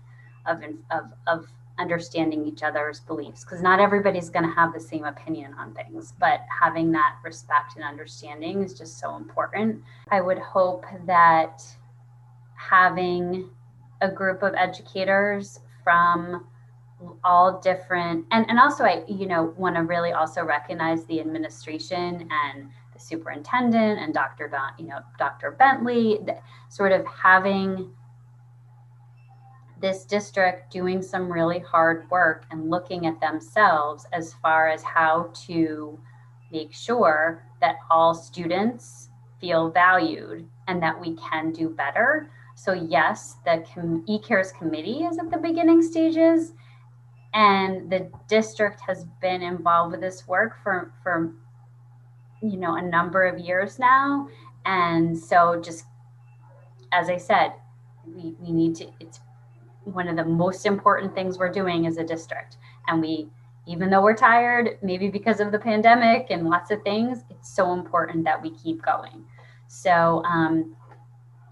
of, 0.47 0.63
of, 0.91 1.13
of 1.27 1.47
understanding 1.79 2.47
each 2.47 2.63
other's 2.63 3.01
beliefs 3.01 3.45
because 3.45 3.63
not 3.63 3.81
everybody's 3.81 4.31
going 4.31 4.45
to 4.45 4.55
have 4.55 4.73
the 4.73 4.81
same 4.81 5.05
opinion 5.05 5.55
on 5.55 5.75
things 5.75 6.15
but 6.19 6.41
having 6.61 6.91
that 6.93 7.17
respect 7.23 7.77
and 7.77 7.85
understanding 7.85 8.63
is 8.63 8.73
just 8.73 8.99
so 8.99 9.17
important. 9.17 9.83
I 10.11 10.21
would 10.21 10.39
hope 10.39 10.85
that 11.07 11.63
having 12.55 13.51
a 14.01 14.11
group 14.11 14.43
of 14.43 14.55
educators 14.55 15.61
from 15.85 16.47
all 17.25 17.61
different 17.61 18.25
and 18.31 18.49
and 18.49 18.59
also 18.59 18.83
i 18.85 19.05
you 19.07 19.27
know 19.27 19.55
want 19.59 19.77
to 19.77 19.83
really 19.83 20.13
also 20.13 20.43
recognize 20.43 21.05
the 21.07 21.21
administration 21.21 22.27
and 22.31 22.71
the 22.95 22.99
superintendent 22.99 24.01
and 24.01 24.15
dr 24.15 24.49
Don, 24.49 24.73
you 24.79 24.87
know 24.87 25.01
dr 25.19 25.51
bentley 25.53 26.19
sort 26.71 26.93
of 26.93 27.05
having 27.07 27.91
this 29.81 30.05
district 30.05 30.73
doing 30.73 31.03
some 31.03 31.31
really 31.31 31.59
hard 31.59 32.09
work 32.11 32.47
and 32.51 32.71
looking 32.71 33.07
at 33.07 33.21
themselves 33.21 34.07
as 34.13 34.35
far 34.35 34.69
as 34.69 34.83
how 34.83 35.31
to 35.47 35.99
make 36.51 36.73
sure 36.73 37.45
that 37.61 37.77
all 37.91 38.15
students 38.15 39.11
feel 39.41 39.71
valued 39.71 40.49
and 40.69 40.83
that 40.83 40.99
we 40.99 41.15
can 41.17 41.53
do 41.53 41.69
better. 41.69 42.31
So 42.55 42.73
yes 42.73 43.37
the 43.45 43.65
com- 43.75 44.05
ecares 44.09 44.53
committee 44.53 45.05
is 45.05 45.19
at 45.19 45.31
the 45.31 45.37
beginning 45.37 45.83
stages 45.83 46.55
and 47.35 47.91
the 47.91 48.11
district 48.29 48.81
has 48.81 49.05
been 49.21 49.43
involved 49.43 49.93
with 49.93 50.01
this 50.01 50.27
work 50.27 50.57
for 50.63 50.93
for 51.03 51.35
you 52.43 52.57
know 52.57 52.77
a 52.77 52.83
number 52.83 53.27
of 53.27 53.39
years 53.39 53.79
now. 53.79 54.29
And 54.65 55.17
so 55.19 55.61
just 55.63 55.85
as 56.93 57.09
i 57.09 57.17
said 57.17 57.53
we, 58.07 58.35
we 58.41 58.53
need 58.53 58.75
to 58.77 58.87
it's 59.01 59.21
one 59.87 60.09
of 60.09 60.17
the 60.17 60.25
most 60.25 60.67
important 60.67 61.15
things 61.15 61.39
we're 61.39 61.53
doing 61.53 61.87
as 61.87 61.97
a 61.97 62.05
district 62.05 62.57
and 62.89 63.01
we 63.01 63.29
even 63.69 63.91
though 63.91 64.03
we're 64.03 64.17
tired 64.17 64.79
maybe 64.83 65.09
because 65.09 65.41
of 65.41 65.51
the 65.51 65.59
pandemic 65.59 66.27
and 66.31 66.49
lots 66.49 66.71
of 66.71 66.83
things 66.83 67.25
it's 67.31 67.55
so 67.55 67.73
important 67.73 68.25
that 68.25 68.41
we 68.41 68.51
keep 68.51 68.83
going 68.83 69.25
so 69.69 70.23
um, 70.25 70.77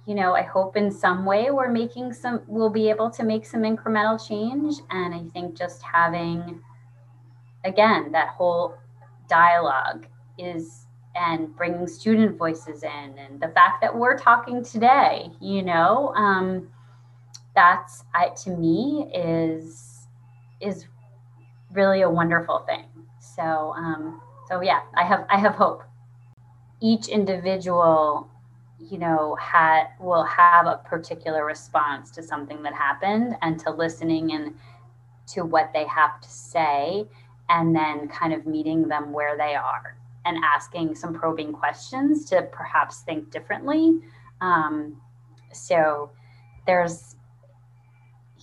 you 0.07 0.15
know, 0.15 0.35
I 0.35 0.43
hope 0.43 0.77
in 0.77 0.91
some 0.91 1.25
way 1.25 1.51
we're 1.51 1.71
making 1.71 2.13
some, 2.13 2.43
we'll 2.47 2.71
be 2.71 2.91
able 2.91 3.11
to 3.11 3.23
make 3.23 3.47
some 3.47 3.63
incremental 3.63 4.25
change. 4.27 4.77
And 4.91 5.15
I 5.15 5.23
think 5.33 5.57
just 5.57 5.83
having, 5.83 6.61
again, 7.65 8.13
that 8.13 8.29
whole 8.29 8.75
dialogue 9.29 10.07
is, 10.39 10.87
and 11.17 11.55
bringing 11.57 11.87
student 11.87 12.37
voices 12.37 12.83
in, 12.83 13.19
and 13.19 13.41
the 13.41 13.49
fact 13.49 13.81
that 13.81 13.97
we're 13.97 14.19
talking 14.19 14.65
today, 14.65 15.31
you 15.41 15.63
know, 15.63 16.13
um, 16.17 16.69
that's, 17.55 18.05
I, 18.15 18.31
to 18.45 18.51
me, 18.51 19.11
is, 19.15 20.07
is 20.61 20.87
really 21.73 22.03
a 22.03 22.11
wonderful 22.11 22.61
thing. 22.61 22.87
So, 23.21 23.75
um, 23.77 24.21
so 24.49 24.61
yeah, 24.61 24.81
I 24.95 25.05
have, 25.05 25.27
I 25.31 25.39
have 25.39 25.55
hope. 25.55 25.83
Each 26.81 27.09
individual 27.09 28.29
you 28.91 28.99
know 28.99 29.37
had 29.41 29.87
will 30.01 30.25
have 30.25 30.67
a 30.67 30.81
particular 30.85 31.45
response 31.45 32.11
to 32.11 32.23
something 32.23 32.63
that 32.63 32.75
happened 32.75 33.37
and 33.43 33.59
to 33.61 33.71
listening 33.71 34.33
and 34.33 34.55
to 35.27 35.43
what 35.45 35.71
they 35.73 35.87
have 35.87 36.21
to 36.21 36.29
say 36.29 37.07
and 37.49 37.75
then 37.75 38.09
kind 38.09 38.33
of 38.33 38.47
meeting 38.47 38.89
them 38.89 39.13
where 39.13 39.37
they 39.37 39.55
are 39.55 39.97
and 40.27 40.39
asking 40.45 40.95
some 40.95 41.15
probing 41.15 41.53
questions 41.53 42.25
to 42.29 42.43
perhaps 42.53 43.01
think 43.03 43.31
differently 43.31 44.01
um, 44.41 44.97
so 45.53 46.11
there's 46.67 47.14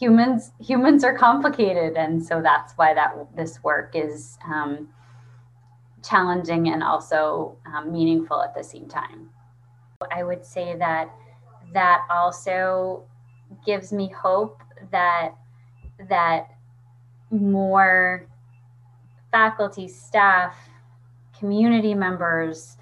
humans 0.02 0.52
humans 0.60 1.04
are 1.04 1.16
complicated. 1.16 1.96
And 1.96 2.26
so 2.26 2.42
that's 2.42 2.74
why 2.74 2.94
that 2.94 3.14
this 3.36 3.64
work 3.64 3.92
is 3.94 4.40
um, 4.46 4.90
challenging 6.04 6.70
and 6.70 6.82
also 6.82 7.56
um, 7.72 7.92
meaningful 7.92 8.42
at 8.42 8.56
the 8.56 8.64
same 8.64 8.88
time. 8.88 9.30
I 10.12 10.24
would 10.24 10.44
say 10.44 10.76
that 10.78 11.12
that 11.74 12.02
also 12.10 13.04
gives 13.66 13.94
me 13.94 14.10
hope 14.10 14.62
that 14.92 15.36
that 16.10 16.50
more 17.30 18.28
faculty, 19.32 19.88
staff, 19.88 20.56
community 21.38 21.94
members 21.94 22.78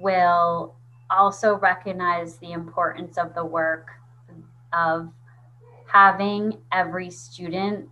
will 0.00 0.74
also 1.10 1.56
recognize 1.56 2.38
the 2.38 2.52
importance 2.52 3.18
of 3.18 3.34
the 3.34 3.44
work 3.44 3.90
of 4.72 5.12
having 5.94 6.58
every 6.72 7.08
student 7.08 7.88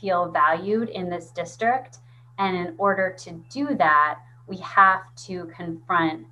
feel 0.00 0.30
valued 0.30 0.88
in 0.88 1.10
this 1.10 1.30
district. 1.32 1.98
And 2.38 2.56
in 2.56 2.74
order 2.78 3.14
to 3.18 3.32
do 3.50 3.74
that, 3.76 4.20
we 4.46 4.56
have 4.58 5.02
to 5.26 5.52
confront 5.54 6.26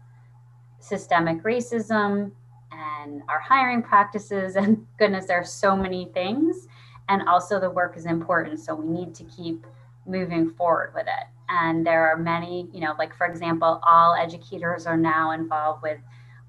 systemic 0.80 1.42
racism 1.42 2.30
and 2.72 3.22
our 3.28 3.38
hiring 3.38 3.82
practices. 3.82 4.56
And 4.60 4.86
goodness 4.98 5.26
there 5.26 5.38
are 5.38 5.44
so 5.44 5.76
many 5.76 6.06
things. 6.14 6.68
And 7.10 7.28
also 7.28 7.60
the 7.60 7.70
work 7.70 7.94
is 7.98 8.06
important 8.06 8.58
so 8.58 8.74
we 8.74 8.86
need 8.86 9.14
to 9.16 9.24
keep 9.24 9.66
moving 10.06 10.48
forward 10.48 10.92
with 10.94 11.06
it. 11.06 11.26
And 11.50 11.86
there 11.86 12.10
are 12.10 12.16
many, 12.16 12.66
you 12.72 12.80
know, 12.80 12.94
like 12.98 13.14
for 13.14 13.26
example, 13.26 13.78
all 13.86 14.14
educators 14.14 14.86
are 14.86 14.96
now 14.96 15.32
involved 15.32 15.82
with 15.82 15.98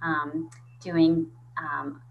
um, 0.01 0.49
doing 0.81 1.27
um, 1.57 2.01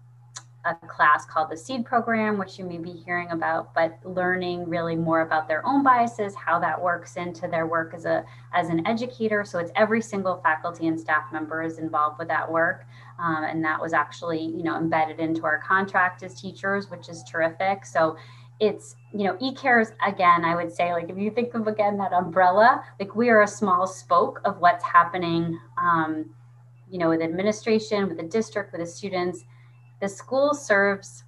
a 0.67 0.87
class 0.87 1.25
called 1.25 1.49
the 1.49 1.57
SEED 1.57 1.85
program, 1.85 2.37
which 2.37 2.59
you 2.59 2.65
may 2.65 2.77
be 2.77 2.91
hearing 2.91 3.31
about, 3.31 3.73
but 3.73 3.97
learning 4.03 4.67
really 4.67 4.95
more 4.95 5.21
about 5.21 5.47
their 5.47 5.65
own 5.65 5.83
biases, 5.83 6.35
how 6.35 6.59
that 6.59 6.81
works 6.81 7.15
into 7.15 7.47
their 7.47 7.67
work 7.67 7.93
as 7.93 8.05
a 8.05 8.25
as 8.53 8.69
an 8.69 8.85
educator. 8.85 9.45
So 9.45 9.59
it's 9.59 9.71
every 9.75 10.01
single 10.01 10.41
faculty 10.41 10.87
and 10.87 10.99
staff 10.99 11.31
member 11.31 11.63
is 11.63 11.77
involved 11.77 12.19
with 12.19 12.27
that 12.27 12.51
work, 12.51 12.85
um, 13.19 13.43
and 13.43 13.63
that 13.63 13.79
was 13.79 13.93
actually 13.93 14.41
you 14.41 14.63
know 14.63 14.77
embedded 14.77 15.19
into 15.19 15.45
our 15.45 15.59
contract 15.59 16.23
as 16.23 16.39
teachers, 16.39 16.89
which 16.89 17.09
is 17.09 17.23
terrific. 17.23 17.85
So 17.85 18.17
it's 18.59 18.95
you 19.13 19.23
know 19.23 19.37
e-cares 19.39 19.89
again 20.05 20.43
i 20.43 20.55
would 20.55 20.71
say 20.73 20.91
like 20.91 21.09
if 21.09 21.17
you 21.17 21.29
think 21.29 21.53
of 21.53 21.67
again 21.67 21.95
that 21.95 22.11
umbrella 22.11 22.83
like 22.99 23.15
we 23.15 23.29
are 23.29 23.43
a 23.43 23.47
small 23.47 23.85
spoke 23.85 24.41
of 24.45 24.57
what's 24.57 24.83
happening 24.83 25.59
um, 25.79 26.25
you 26.89 26.97
know 26.97 27.09
with 27.09 27.21
administration 27.21 28.07
with 28.07 28.17
the 28.17 28.23
district 28.23 28.71
with 28.71 28.81
the 28.81 28.87
students 28.87 29.43
the 30.01 30.07
school 30.07 30.53
serves 30.53 31.23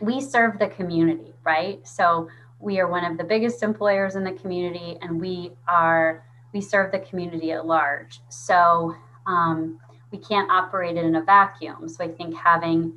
we 0.00 0.20
serve 0.20 0.58
the 0.58 0.68
community 0.68 1.34
right? 1.44 1.86
So 1.86 2.28
we 2.58 2.80
are 2.80 2.88
one 2.88 3.04
of 3.04 3.18
the 3.18 3.24
biggest 3.24 3.62
employers 3.62 4.16
in 4.16 4.24
the 4.24 4.32
community 4.32 4.98
and 5.02 5.20
we 5.20 5.52
are 5.68 6.24
we 6.52 6.60
serve 6.60 6.92
the 6.92 7.00
community 7.00 7.52
at 7.52 7.66
large. 7.66 8.20
So 8.28 8.94
um, 9.26 9.80
we 10.12 10.18
can't 10.18 10.50
operate 10.50 10.96
it 10.96 11.04
in 11.04 11.16
a 11.16 11.22
vacuum. 11.22 11.88
So 11.88 12.04
i 12.04 12.08
think 12.08 12.34
having 12.36 12.92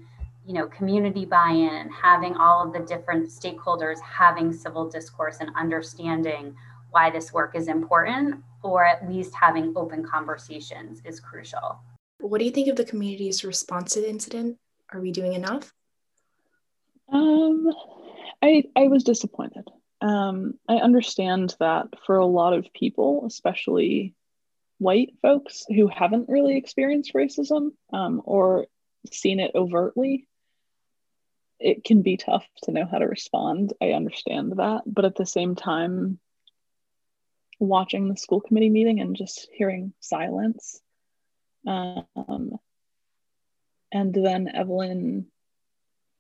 you 0.46 0.54
know 0.54 0.68
community 0.68 1.26
buy-in 1.26 1.70
and 1.70 1.92
having 1.92 2.36
all 2.36 2.66
of 2.66 2.72
the 2.72 2.80
different 2.80 3.30
stakeholders 3.30 4.00
having 4.00 4.54
civil 4.54 4.90
discourse 4.90 5.38
and 5.42 5.50
understanding 5.58 6.56
why 6.92 7.10
this 7.10 7.34
work 7.34 7.54
is 7.54 7.68
important 7.68 8.42
or 8.64 8.86
at 8.86 9.10
least 9.10 9.34
having 9.36 9.74
open 9.76 10.06
conversations 10.06 11.02
is 11.04 11.20
crucial 11.20 11.82
what 12.20 12.40
do 12.40 12.46
you 12.46 12.52
think 12.52 12.68
of 12.68 12.76
the 12.76 12.86
community's 12.86 13.44
response 13.44 13.94
to 13.94 14.02
the 14.02 14.10
incident 14.10 14.58
are 14.92 15.02
we 15.02 15.12
doing 15.12 15.34
enough 15.34 15.74
um 17.12 17.68
i 18.42 18.64
i 18.76 18.88
was 18.88 19.04
disappointed 19.04 19.68
um 20.02 20.54
i 20.68 20.76
understand 20.76 21.56
that 21.60 21.88
for 22.06 22.18
a 22.18 22.26
lot 22.26 22.54
of 22.54 22.72
people 22.74 23.24
especially 23.26 24.14
white 24.80 25.14
folks 25.22 25.66
who 25.68 25.88
haven't 25.88 26.30
really 26.30 26.56
experienced 26.56 27.14
racism 27.16 27.72
um, 27.94 28.22
or 28.26 28.68
seen 29.12 29.40
it 29.40 29.52
overtly 29.56 30.28
it 31.60 31.84
can 31.84 32.02
be 32.02 32.18
tough 32.18 32.46
to 32.64 32.72
know 32.72 32.86
how 32.86 33.00
to 33.00 33.08
respond. 33.08 33.74
I 33.82 33.92
understand 33.92 34.54
that. 34.58 34.82
But 34.86 35.06
at 35.06 35.16
the 35.16 35.26
same 35.26 35.56
time, 35.56 36.20
watching 37.60 38.08
the 38.08 38.18
school 38.18 38.42
committee 38.42 38.70
meeting 38.70 39.00
and 39.00 39.16
just 39.16 39.48
hearing 39.52 39.94
silence. 40.00 40.80
Um, 41.68 42.58
and 43.92 44.14
then 44.14 44.48
Evelyn 44.48 45.28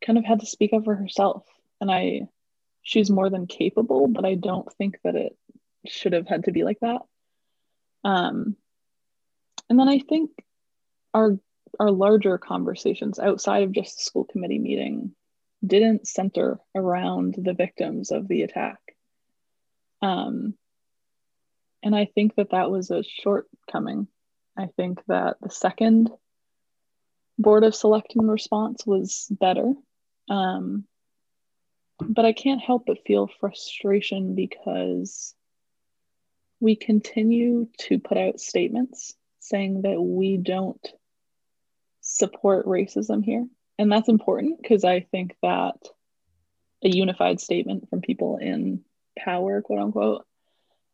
kind 0.05 0.19
of 0.19 0.25
had 0.25 0.41
to 0.41 0.45
speak 0.45 0.73
up 0.73 0.83
for 0.83 0.95
herself. 0.95 1.45
And 1.81 1.91
I, 1.91 2.27
she's 2.81 3.09
more 3.09 3.29
than 3.29 3.47
capable, 3.47 4.07
but 4.07 4.25
I 4.25 4.35
don't 4.35 4.71
think 4.73 4.99
that 5.03 5.15
it 5.15 5.35
should 5.85 6.13
have 6.13 6.27
had 6.27 6.45
to 6.45 6.51
be 6.51 6.63
like 6.63 6.79
that. 6.81 7.01
Um, 8.03 8.55
and 9.69 9.79
then 9.79 9.89
I 9.89 9.99
think 9.99 10.31
our 11.13 11.37
our 11.79 11.91
larger 11.91 12.37
conversations 12.37 13.19
outside 13.19 13.63
of 13.63 13.71
just 13.71 13.97
the 13.97 14.03
school 14.03 14.23
committee 14.23 14.59
meeting 14.59 15.13
didn't 15.65 16.07
center 16.07 16.59
around 16.75 17.35
the 17.37 17.53
victims 17.53 18.11
of 18.11 18.27
the 18.27 18.43
attack. 18.43 18.79
Um, 20.01 20.55
and 21.83 21.95
I 21.95 22.05
think 22.05 22.35
that 22.35 22.51
that 22.51 22.71
was 22.71 22.89
a 22.89 23.03
shortcoming. 23.03 24.07
I 24.57 24.67
think 24.75 25.03
that 25.07 25.37
the 25.41 25.49
second 25.49 26.09
Board 27.37 27.63
of 27.63 27.75
Selectmen 27.75 28.27
response 28.27 28.85
was 28.85 29.27
better. 29.29 29.73
Um, 30.29 30.85
but 31.99 32.25
I 32.25 32.33
can't 32.33 32.61
help 32.61 32.85
but 32.87 33.05
feel 33.05 33.29
frustration 33.39 34.35
because 34.35 35.35
we 36.59 36.75
continue 36.75 37.67
to 37.79 37.99
put 37.99 38.17
out 38.17 38.39
statements 38.39 39.13
saying 39.39 39.83
that 39.83 40.01
we 40.01 40.37
don't 40.37 40.85
support 42.01 42.65
racism 42.65 43.23
here 43.23 43.45
and 43.77 43.91
that's 43.91 44.09
important 44.09 44.61
because 44.61 44.83
I 44.83 45.01
think 45.01 45.35
that 45.43 45.75
a 46.83 46.89
unified 46.89 47.39
statement 47.39 47.89
from 47.89 48.01
people 48.01 48.37
in 48.37 48.81
power, 49.17 49.61
quote 49.61 49.79
unquote, 49.79 50.25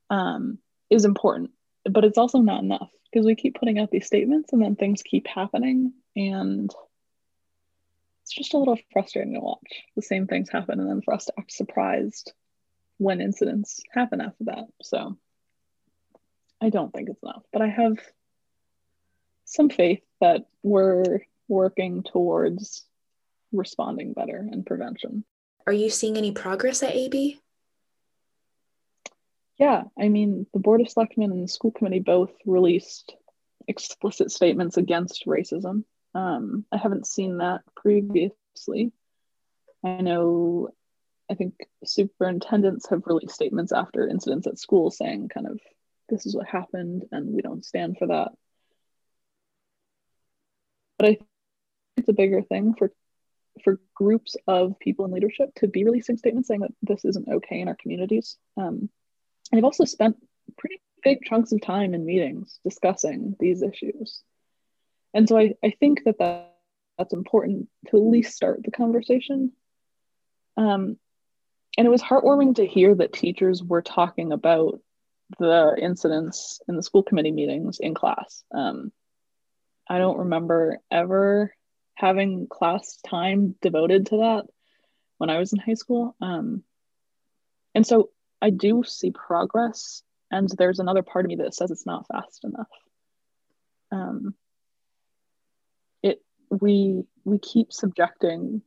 um, 0.09 0.59
is 0.89 1.05
important. 1.05 1.51
But 1.86 2.05
it's 2.05 2.17
also 2.17 2.39
not 2.39 2.63
enough 2.63 2.89
because 3.11 3.25
we 3.25 3.36
keep 3.36 3.59
putting 3.59 3.79
out 3.79 3.91
these 3.91 4.07
statements 4.07 4.53
and 4.53 4.61
then 4.61 4.75
things 4.75 5.03
keep 5.03 5.27
happening. 5.27 5.93
And 6.15 6.73
it's 8.23 8.34
just 8.34 8.53
a 8.53 8.57
little 8.57 8.79
frustrating 8.91 9.34
to 9.34 9.41
watch. 9.41 9.84
The 9.95 10.01
same 10.01 10.27
things 10.27 10.49
happen 10.49 10.79
and 10.79 10.89
then 10.89 11.01
for 11.01 11.13
us 11.13 11.25
to 11.25 11.34
act 11.38 11.51
surprised 11.51 12.31
when 12.97 13.21
incidents 13.21 13.81
happen 13.91 14.21
after 14.21 14.45
that. 14.45 14.65
So 14.81 15.17
I 16.61 16.69
don't 16.69 16.93
think 16.93 17.09
it's 17.09 17.21
enough, 17.21 17.43
but 17.51 17.61
I 17.61 17.67
have 17.67 17.97
some 19.45 19.69
faith 19.69 20.01
that 20.21 20.45
we're 20.63 21.19
working 21.49 22.03
towards 22.03 22.86
responding 23.51 24.13
better 24.13 24.38
and 24.38 24.65
prevention. 24.65 25.25
Are 25.67 25.73
you 25.73 25.89
seeing 25.89 26.17
any 26.17 26.31
progress 26.31 26.81
at 26.81 26.95
AB? 26.95 27.39
Yeah, 29.64 29.84
I 29.97 30.09
mean, 30.09 30.45
the 30.51 30.59
Board 30.59 30.82
of 30.82 30.89
Selectmen 30.89 31.32
and 31.32 31.41
the 31.41 31.47
school 31.47 31.72
committee 31.72 32.01
both 32.01 32.34
released 32.45 33.16
explicit 33.66 34.30
statements 34.30 34.76
against 34.76 35.26
racism. 35.26 35.86
Um, 36.14 36.66
I 36.70 36.76
haven't 36.76 37.07
seen 37.07 37.38
that 37.38 37.61
previously. 37.74 38.91
I 39.82 40.01
know, 40.01 40.68
I 41.32 41.36
think 41.36 41.53
superintendents 41.86 42.89
have 42.89 43.03
released 43.05 43.36
statements 43.36 43.72
after 43.72 44.05
incidents 44.05 44.47
at 44.47 44.59
school 44.59 44.91
saying, 44.91 45.30
kind 45.30 45.47
of, 45.47 45.61
this 46.09 46.26
is 46.26 46.36
what 46.36 46.45
happened 46.45 47.05
and 47.14 47.34
we 47.34 47.41
don't 47.41 47.64
stand 47.64 47.95
for 47.97 48.07
that. 48.07 48.34
But 50.99 51.07
I 51.07 51.14
think 51.14 51.28
it's 51.95 52.09
a 52.09 52.14
bigger 52.14 52.41
thing 52.41 52.74
for 52.78 52.91
for 53.64 53.80
groups 53.95 54.36
of 54.45 54.78
people 54.80 55.05
in 55.05 55.11
leadership 55.11 55.53
to 55.55 55.68
be 55.68 55.86
releasing 55.86 56.18
statements 56.18 56.49
saying 56.49 56.61
that 56.61 56.74
this 56.82 57.05
isn't 57.05 57.30
okay 57.30 57.61
in 57.61 57.70
our 57.70 57.78
communities. 57.82 58.36
Um, 58.57 58.89
and 59.52 59.60
I've 59.60 59.66
also 59.66 59.86
spent 59.86 60.18
pretty 60.58 60.82
big 61.04 61.20
chunks 61.24 61.52
of 61.52 61.62
time 61.62 61.94
in 61.94 62.06
meetings 62.06 62.60
discussing 62.64 63.36
these 63.39 63.62
issues. 63.62 64.22
And 65.14 65.28
so 65.28 65.38
I, 65.38 65.54
I 65.64 65.74
think 65.80 66.04
that, 66.06 66.18
that 66.20 66.54
that's 66.98 67.14
important 67.14 67.68
to 67.89 67.98
at 67.98 68.04
least 68.04 68.36
start 68.36 68.62
the 68.64 68.72
conversation. 68.72 69.52
Um, 70.58 70.98
and 71.78 71.88
it 71.88 71.89
was 71.89 72.04
heartwarming 72.04 72.56
to 72.56 72.68
hear 72.68 72.94
that 72.96 73.14
teachers 73.14 73.64
were 73.64 73.82
talking 73.82 74.32
about 74.32 74.80
the 75.39 75.76
incidents 75.80 76.62
in 76.68 76.76
the 76.76 76.84
school 76.84 77.04
committee 77.04 77.32
meetings 77.32 77.80
in 77.80 77.96
class. 77.96 78.44
Um, 78.54 78.91
I 79.89 79.98
don't 79.98 80.20
remember 80.20 80.80
ever 80.91 81.54
having 81.96 82.48
class 82.48 83.00
time 83.06 83.56
devoted 83.62 84.08
to 84.08 84.18
that 84.18 84.44
when 85.18 85.30
I 85.30 85.39
was 85.39 85.54
in 85.54 85.60
high 85.60 85.74
school. 85.74 86.16
Um, 86.22 86.64
and 87.74 87.86
so 87.86 88.10
I 88.44 88.50
do 88.50 88.84
see 88.84 89.10
progress, 89.10 90.04
and 90.30 90.50
there's 90.50 90.80
another 90.80 91.02
part 91.02 91.24
of 91.24 91.30
me 91.30 91.38
that 91.38 91.56
says 91.56 91.72
it's 91.72 91.86
not 91.86 92.06
fast 92.08 92.44
enough. 92.44 92.68
Um, 93.89 94.36
it 96.02 96.22
we 96.50 97.06
we 97.24 97.39
keep 97.39 97.72
subjecting 97.72 98.62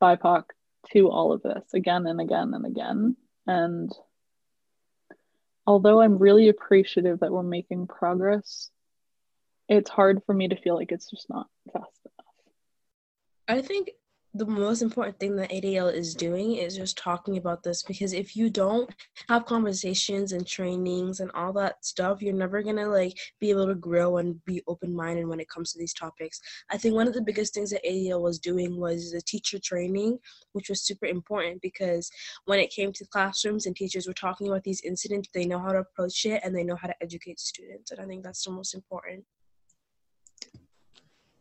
BIPOC 0.00 0.44
to 0.92 1.10
all 1.10 1.32
of 1.32 1.42
this 1.42 1.74
again 1.74 2.06
and 2.06 2.20
again 2.20 2.54
and 2.54 2.64
again, 2.64 3.16
and 3.48 3.90
although 5.66 6.00
I'm 6.00 6.18
really 6.18 6.50
appreciative 6.50 7.18
that 7.18 7.32
we're 7.32 7.42
making 7.42 7.88
progress, 7.88 8.70
it's 9.68 9.90
hard 9.90 10.22
for 10.24 10.34
me 10.34 10.46
to 10.46 10.56
feel 10.56 10.76
like 10.76 10.92
it's 10.92 11.10
just 11.10 11.28
not 11.28 11.48
fast 11.72 11.98
enough. 12.04 13.58
I 13.58 13.60
think 13.60 13.90
the 14.34 14.46
most 14.46 14.80
important 14.80 15.18
thing 15.20 15.36
that 15.36 15.50
ADL 15.50 15.92
is 15.92 16.14
doing 16.14 16.56
is 16.56 16.74
just 16.74 16.96
talking 16.96 17.36
about 17.36 17.62
this 17.62 17.82
because 17.82 18.14
if 18.14 18.34
you 18.34 18.48
don't 18.48 18.90
have 19.28 19.44
conversations 19.44 20.32
and 20.32 20.46
trainings 20.46 21.20
and 21.20 21.30
all 21.32 21.52
that 21.52 21.84
stuff, 21.84 22.22
you're 22.22 22.32
never 22.32 22.62
gonna 22.62 22.88
like 22.88 23.14
be 23.40 23.50
able 23.50 23.66
to 23.66 23.74
grow 23.74 24.16
and 24.16 24.42
be 24.46 24.62
open 24.66 24.94
minded 24.94 25.26
when 25.26 25.38
it 25.38 25.50
comes 25.50 25.72
to 25.72 25.78
these 25.78 25.92
topics. 25.92 26.40
I 26.70 26.78
think 26.78 26.94
one 26.94 27.06
of 27.06 27.12
the 27.12 27.20
biggest 27.20 27.52
things 27.52 27.70
that 27.70 27.84
ADL 27.84 28.22
was 28.22 28.38
doing 28.38 28.80
was 28.80 29.12
the 29.12 29.20
teacher 29.20 29.58
training, 29.58 30.18
which 30.52 30.70
was 30.70 30.80
super 30.80 31.06
important 31.06 31.60
because 31.60 32.10
when 32.46 32.58
it 32.58 32.70
came 32.70 32.90
to 32.94 33.06
classrooms 33.06 33.66
and 33.66 33.76
teachers 33.76 34.06
were 34.06 34.14
talking 34.14 34.48
about 34.48 34.64
these 34.64 34.80
incidents, 34.80 35.28
they 35.34 35.44
know 35.44 35.58
how 35.58 35.72
to 35.72 35.80
approach 35.80 36.24
it 36.24 36.40
and 36.42 36.56
they 36.56 36.64
know 36.64 36.76
how 36.76 36.88
to 36.88 37.02
educate 37.02 37.38
students. 37.38 37.90
And 37.90 38.00
I 38.00 38.06
think 38.06 38.24
that's 38.24 38.44
the 38.44 38.50
most 38.50 38.74
important. 38.74 39.24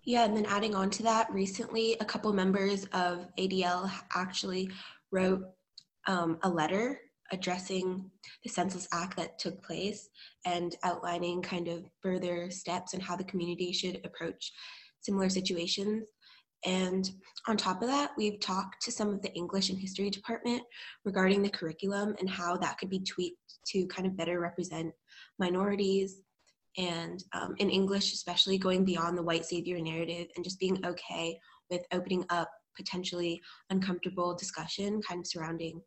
Yeah, 0.03 0.25
and 0.25 0.35
then 0.35 0.47
adding 0.47 0.73
on 0.73 0.89
to 0.91 1.03
that, 1.03 1.31
recently 1.31 1.95
a 1.99 2.05
couple 2.05 2.33
members 2.33 2.85
of 2.85 3.27
ADL 3.37 3.91
actually 4.15 4.69
wrote 5.11 5.43
um, 6.07 6.39
a 6.41 6.49
letter 6.49 6.99
addressing 7.31 8.09
the 8.43 8.49
Census 8.49 8.87
Act 8.91 9.15
that 9.17 9.37
took 9.37 9.63
place 9.63 10.09
and 10.45 10.75
outlining 10.83 11.41
kind 11.41 11.67
of 11.67 11.85
further 12.01 12.49
steps 12.49 12.93
and 12.93 13.03
how 13.03 13.15
the 13.15 13.23
community 13.23 13.71
should 13.71 14.03
approach 14.03 14.51
similar 15.01 15.29
situations. 15.29 16.07
And 16.65 17.09
on 17.47 17.55
top 17.55 17.81
of 17.81 17.87
that, 17.87 18.11
we've 18.17 18.39
talked 18.39 18.81
to 18.83 18.91
some 18.91 19.09
of 19.09 19.21
the 19.21 19.33
English 19.33 19.69
and 19.69 19.79
history 19.79 20.09
department 20.09 20.63
regarding 21.05 21.43
the 21.43 21.49
curriculum 21.49 22.15
and 22.19 22.29
how 22.29 22.57
that 22.57 22.79
could 22.79 22.89
be 22.89 22.99
tweaked 22.99 23.37
to 23.67 23.85
kind 23.87 24.07
of 24.07 24.17
better 24.17 24.39
represent 24.39 24.93
minorities 25.39 26.21
and 26.77 27.23
um, 27.33 27.55
in 27.59 27.69
English, 27.69 28.13
especially 28.13 28.57
going 28.57 28.85
beyond 28.85 29.17
the 29.17 29.23
white 29.23 29.45
savior 29.45 29.79
narrative 29.79 30.27
and 30.35 30.43
just 30.43 30.59
being 30.59 30.83
okay 30.85 31.39
with 31.69 31.81
opening 31.91 32.25
up 32.29 32.49
potentially 32.75 33.41
uncomfortable 33.69 34.35
discussion 34.35 35.01
kind 35.01 35.19
of 35.19 35.27
surrounding 35.27 35.81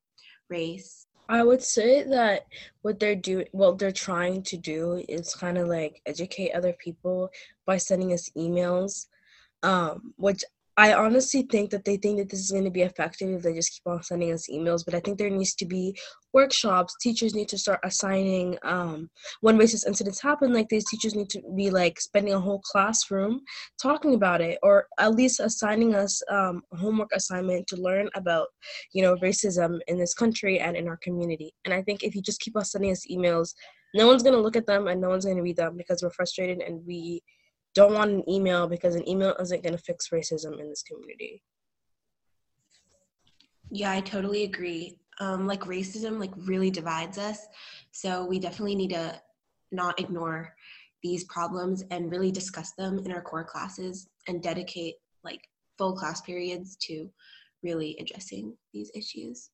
race. 0.51 1.07
I 1.29 1.43
would 1.43 1.63
say 1.63 2.03
that 2.03 2.45
what 2.83 3.01
they're 3.01 3.17
doing, 3.17 3.47
what 3.53 3.79
they're 3.79 3.93
trying 3.93 4.43
to 4.43 4.57
do 4.59 5.03
is 5.09 5.35
kind 5.35 5.57
of 5.57 5.69
like 5.69 6.03
educate 6.05 6.53
other 6.53 6.75
people 6.75 7.31
by 7.65 7.79
sending 7.79 8.13
us 8.13 8.29
emails, 8.37 9.07
um, 9.63 10.13
which 10.17 10.45
I 10.77 10.93
honestly 10.93 11.43
think 11.43 11.71
that 11.71 11.85
they 11.85 11.97
think 11.97 12.19
that 12.19 12.29
this 12.29 12.41
is 12.41 12.51
going 12.51 12.65
to 12.65 12.71
be 12.71 12.83
effective 12.83 13.29
if 13.31 13.43
they 13.43 13.55
just 13.55 13.73
keep 13.73 13.87
on 13.87 14.03
sending 14.03 14.33
us 14.33 14.49
emails. 14.53 14.85
But 14.85 14.95
I 14.95 15.01
think 15.01 15.19
there 15.19 15.31
needs 15.31 15.55
to 15.57 15.67
be 15.67 15.97
workshops. 16.33 16.97
Teachers 17.01 17.35
need 17.35 17.49
to 17.51 17.59
start 17.59 17.79
assigning 17.85 18.59
um, 18.65 19.09
when 19.41 19.57
racist 19.57 19.87
incidents 19.87 20.21
happen. 20.21 20.53
Like 20.53 20.69
these 20.69 20.89
teachers 20.91 21.15
need 21.15 21.31
to 21.31 21.43
be 21.57 21.71
like 21.71 22.01
spending 22.01 22.35
a 22.35 22.41
whole 22.41 22.61
classroom 22.61 23.41
talking 23.81 24.15
about 24.15 24.41
it, 24.41 24.59
or 24.63 24.89
at 24.99 25.15
least 25.15 25.39
assigning 25.39 25.95
us 25.95 26.21
um, 26.29 26.63
a 26.73 26.77
homework 26.77 27.11
assignment 27.15 27.69
to 27.69 27.77
learn 27.77 28.09
about, 28.17 28.49
you 28.93 29.03
know, 29.03 29.15
racism 29.17 29.79
in 29.87 29.97
this 29.97 30.15
country 30.15 30.59
and 30.59 30.77
in 30.77 30.89
our 30.89 30.99
community. 30.99 31.55
And 31.65 31.73
I 31.73 31.83
think 31.83 32.03
if 32.03 32.17
you 32.17 32.23
just 32.23 32.41
keep 32.41 32.57
on 32.57 32.65
sending 32.65 32.91
us 32.91 33.07
emails, 33.09 33.55
no 33.95 34.09
one's 34.09 34.25
going 34.25 34.35
to 34.35 34.41
look 34.41 34.57
at 34.57 34.67
them 34.67 34.89
and 34.89 35.01
no 35.01 35.09
one's 35.09 35.25
going 35.25 35.37
to 35.37 35.43
read 35.43 35.57
them 35.57 35.77
because 35.77 36.03
we're 36.03 36.11
frustrated 36.11 36.61
and 36.63 36.85
we 36.85 37.23
don't 37.75 37.95
want 37.95 38.11
an 38.11 38.29
email 38.29 38.67
because 38.67 38.95
an 38.95 39.09
email 39.09 39.35
isn't 39.41 39.63
going 39.63 39.77
to 39.77 39.83
fix 39.83 40.09
racism 40.11 40.61
in 40.61 40.69
this 40.69 40.83
community. 40.83 41.43
Yeah, 43.71 43.91
I 43.91 44.01
totally 44.01 44.45
agree. 44.45 44.99
Um, 45.21 45.47
like 45.47 45.63
racism, 45.63 46.19
like 46.19 46.33
really 46.37 46.71
divides 46.71 47.19
us. 47.19 47.47
So 47.93 48.25
we 48.25 48.39
definitely 48.39 48.77
need 48.77 48.91
to 48.91 49.21
not 49.73 49.99
ignore 50.01 50.55
these 51.03 51.25
problems 51.25 51.85
and 51.91 52.11
really 52.11 52.31
discuss 52.31 52.73
them 52.73 52.99
in 53.01 53.13
our 53.13 53.21
core 53.21 53.45
classes 53.45 54.09
and 54.29 54.43
dedicate 54.43 54.95
like 55.23 55.41
full 55.77 55.95
class 55.95 56.21
periods 56.21 56.77
to 56.77 57.11
really 57.63 57.97
addressing 58.01 58.57
these 58.73 58.91
issues. 58.95 59.51